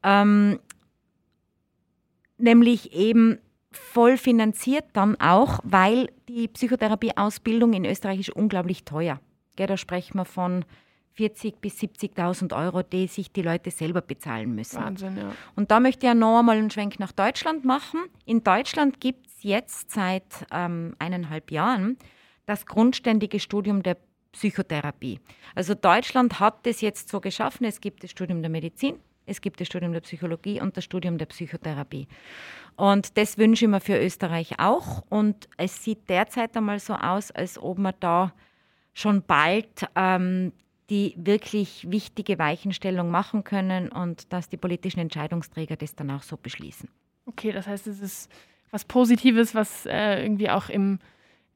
Ähm, 0.04 0.60
nämlich 2.42 2.92
eben 2.92 3.38
voll 3.70 4.18
finanziert 4.18 4.84
dann 4.92 5.18
auch, 5.20 5.60
weil 5.64 6.10
die 6.28 6.48
Psychotherapieausbildung 6.48 7.72
in 7.72 7.84
Österreich 7.84 8.20
ist 8.20 8.30
unglaublich 8.30 8.84
teuer. 8.84 9.20
Gell, 9.56 9.66
da 9.66 9.76
sprechen 9.76 10.18
wir 10.18 10.24
von 10.24 10.64
40.000 11.18 11.54
bis 11.60 11.78
70.000 11.78 12.56
Euro, 12.56 12.82
die 12.82 13.06
sich 13.06 13.32
die 13.32 13.42
Leute 13.42 13.70
selber 13.70 14.00
bezahlen 14.00 14.54
müssen. 14.54 14.80
Wahnsinn, 14.82 15.16
ja. 15.16 15.32
Und 15.56 15.70
da 15.70 15.78
möchte 15.80 16.06
ich 16.06 16.08
ja 16.08 16.14
noch 16.14 16.38
einmal 16.38 16.56
einen 16.56 16.70
Schwenk 16.70 16.98
nach 16.98 17.12
Deutschland 17.12 17.64
machen. 17.64 18.00
In 18.24 18.42
Deutschland 18.42 19.00
gibt 19.00 19.26
es 19.26 19.42
jetzt 19.42 19.90
seit 19.90 20.24
ähm, 20.50 20.94
eineinhalb 20.98 21.50
Jahren 21.50 21.98
das 22.46 22.66
grundständige 22.66 23.40
Studium 23.40 23.82
der 23.82 23.98
Psychotherapie. 24.32 25.20
Also 25.54 25.74
Deutschland 25.74 26.40
hat 26.40 26.66
es 26.66 26.80
jetzt 26.80 27.10
so 27.10 27.20
geschaffen, 27.20 27.66
es 27.66 27.80
gibt 27.80 28.02
das 28.02 28.10
Studium 28.10 28.40
der 28.40 28.50
Medizin, 28.50 28.96
es 29.32 29.40
gibt 29.40 29.60
das 29.60 29.66
Studium 29.66 29.92
der 29.92 30.00
Psychologie 30.00 30.60
und 30.60 30.76
das 30.76 30.84
Studium 30.84 31.18
der 31.18 31.26
Psychotherapie. 31.26 32.06
Und 32.76 33.16
das 33.18 33.38
wünsche 33.38 33.64
ich 33.64 33.70
mir 33.70 33.80
für 33.80 33.98
Österreich 33.98 34.58
auch. 34.58 35.02
Und 35.08 35.48
es 35.56 35.82
sieht 35.82 36.08
derzeit 36.08 36.56
einmal 36.56 36.78
so 36.78 36.94
aus, 36.94 37.30
als 37.30 37.58
ob 37.58 37.78
wir 37.78 37.92
da 37.92 38.32
schon 38.94 39.22
bald 39.22 39.86
ähm, 39.96 40.52
die 40.90 41.14
wirklich 41.16 41.90
wichtige 41.90 42.38
Weichenstellung 42.38 43.10
machen 43.10 43.44
können 43.44 43.88
und 43.88 44.32
dass 44.32 44.48
die 44.48 44.56
politischen 44.56 45.00
Entscheidungsträger 45.00 45.76
das 45.76 45.94
dann 45.94 46.10
auch 46.10 46.22
so 46.22 46.36
beschließen. 46.36 46.88
Okay, 47.26 47.52
das 47.52 47.66
heißt, 47.66 47.86
es 47.86 48.00
ist 48.00 48.30
was 48.70 48.84
Positives, 48.84 49.54
was 49.54 49.86
äh, 49.86 50.22
irgendwie 50.22 50.50
auch 50.50 50.68
im 50.68 50.98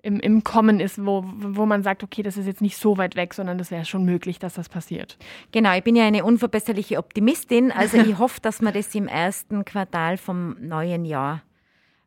im, 0.07 0.21
im 0.21 0.45
Kommen 0.45 0.79
ist, 0.79 1.05
wo, 1.05 1.25
wo 1.27 1.67
man 1.67 1.83
sagt, 1.83 2.05
okay, 2.05 2.23
das 2.23 2.37
ist 2.37 2.47
jetzt 2.47 2.63
nicht 2.63 2.77
so 2.77 2.97
weit 2.97 3.17
weg, 3.17 3.35
sondern 3.35 3.59
das 3.59 3.73
wäre 3.73 3.85
schon 3.85 4.05
möglich, 4.05 4.39
dass 4.39 4.55
das 4.55 4.69
passiert. 4.69 5.19
Genau, 5.51 5.77
ich 5.77 5.83
bin 5.83 5.97
ja 5.97 6.07
eine 6.07 6.25
unverbesserliche 6.25 6.99
Optimistin. 6.99 7.73
Also 7.73 7.97
ich 8.01 8.17
hoffe, 8.17 8.41
dass 8.41 8.63
wir 8.63 8.71
das 8.71 8.95
im 8.95 9.09
ersten 9.09 9.65
Quartal 9.65 10.17
vom 10.17 10.57
neuen 10.61 11.05
Jahr 11.05 11.43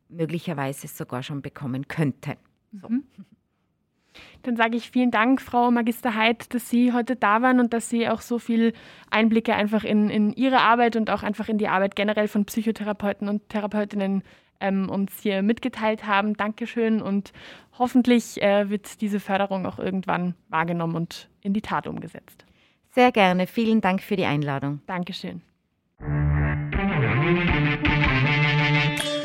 möglicherweise 0.08 0.88
sogar 0.88 1.24
schon 1.24 1.42
bekommen 1.42 1.90
könnten. 1.90 2.36
So. 2.72 2.88
Mhm. 2.88 3.04
Dann 4.44 4.56
sage 4.56 4.78
ich 4.78 4.90
vielen 4.90 5.12
Dank, 5.12 5.42
Frau 5.42 5.70
Magister 5.70 6.16
Heid, 6.16 6.54
dass 6.54 6.70
Sie 6.70 6.94
heute 6.94 7.18
da 7.18 7.42
waren 7.42 7.60
und 7.60 7.74
dass 7.74 7.90
Sie 7.90 8.08
auch 8.08 8.22
so 8.22 8.40
viel 8.40 8.74
Einblicke 9.12 9.54
einfach 9.54 9.84
in, 9.84 10.10
in 10.10 10.32
Ihre 10.32 10.62
Arbeit 10.62 10.96
und 10.96 11.10
auch 11.10 11.24
einfach 11.24 11.50
in 11.50 11.58
die 11.58 11.68
Arbeit 11.68 11.98
generell 11.98 12.30
von 12.30 12.46
Psychotherapeuten 12.46 13.28
und 13.28 13.50
Therapeutinnen 13.50 14.24
ähm, 14.60 14.90
uns 14.90 15.12
hier 15.22 15.42
mitgeteilt 15.42 16.06
haben. 16.06 16.36
Dankeschön 16.36 17.02
und 17.02 17.32
hoffentlich 17.78 18.42
äh, 18.42 18.70
wird 18.70 19.02
diese 19.02 19.20
Förderung 19.20 19.66
auch 19.66 19.80
irgendwann 19.80 20.36
wahrgenommen 20.50 20.96
und 20.96 21.30
in 21.42 21.54
die 21.54 21.62
Tat 21.62 21.88
umgesetzt. 21.88 22.46
Sehr 22.92 23.12
gerne. 23.12 23.48
Vielen 23.48 23.82
Dank 23.82 24.02
für 24.02 24.16
die 24.16 24.26
Einladung. 24.26 24.82
Dankeschön. 24.88 25.42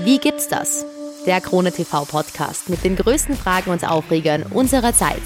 Wie 0.04 0.18
gibt's 0.18 0.48
das? 0.48 0.86
Der 1.26 1.40
Krone 1.40 1.72
TV 1.72 2.04
Podcast 2.04 2.68
mit 2.68 2.84
den 2.84 2.96
größten 2.96 3.34
Fragen 3.34 3.70
und 3.70 3.88
Aufregern 3.88 4.42
unserer 4.42 4.92
Zeit. 4.92 5.22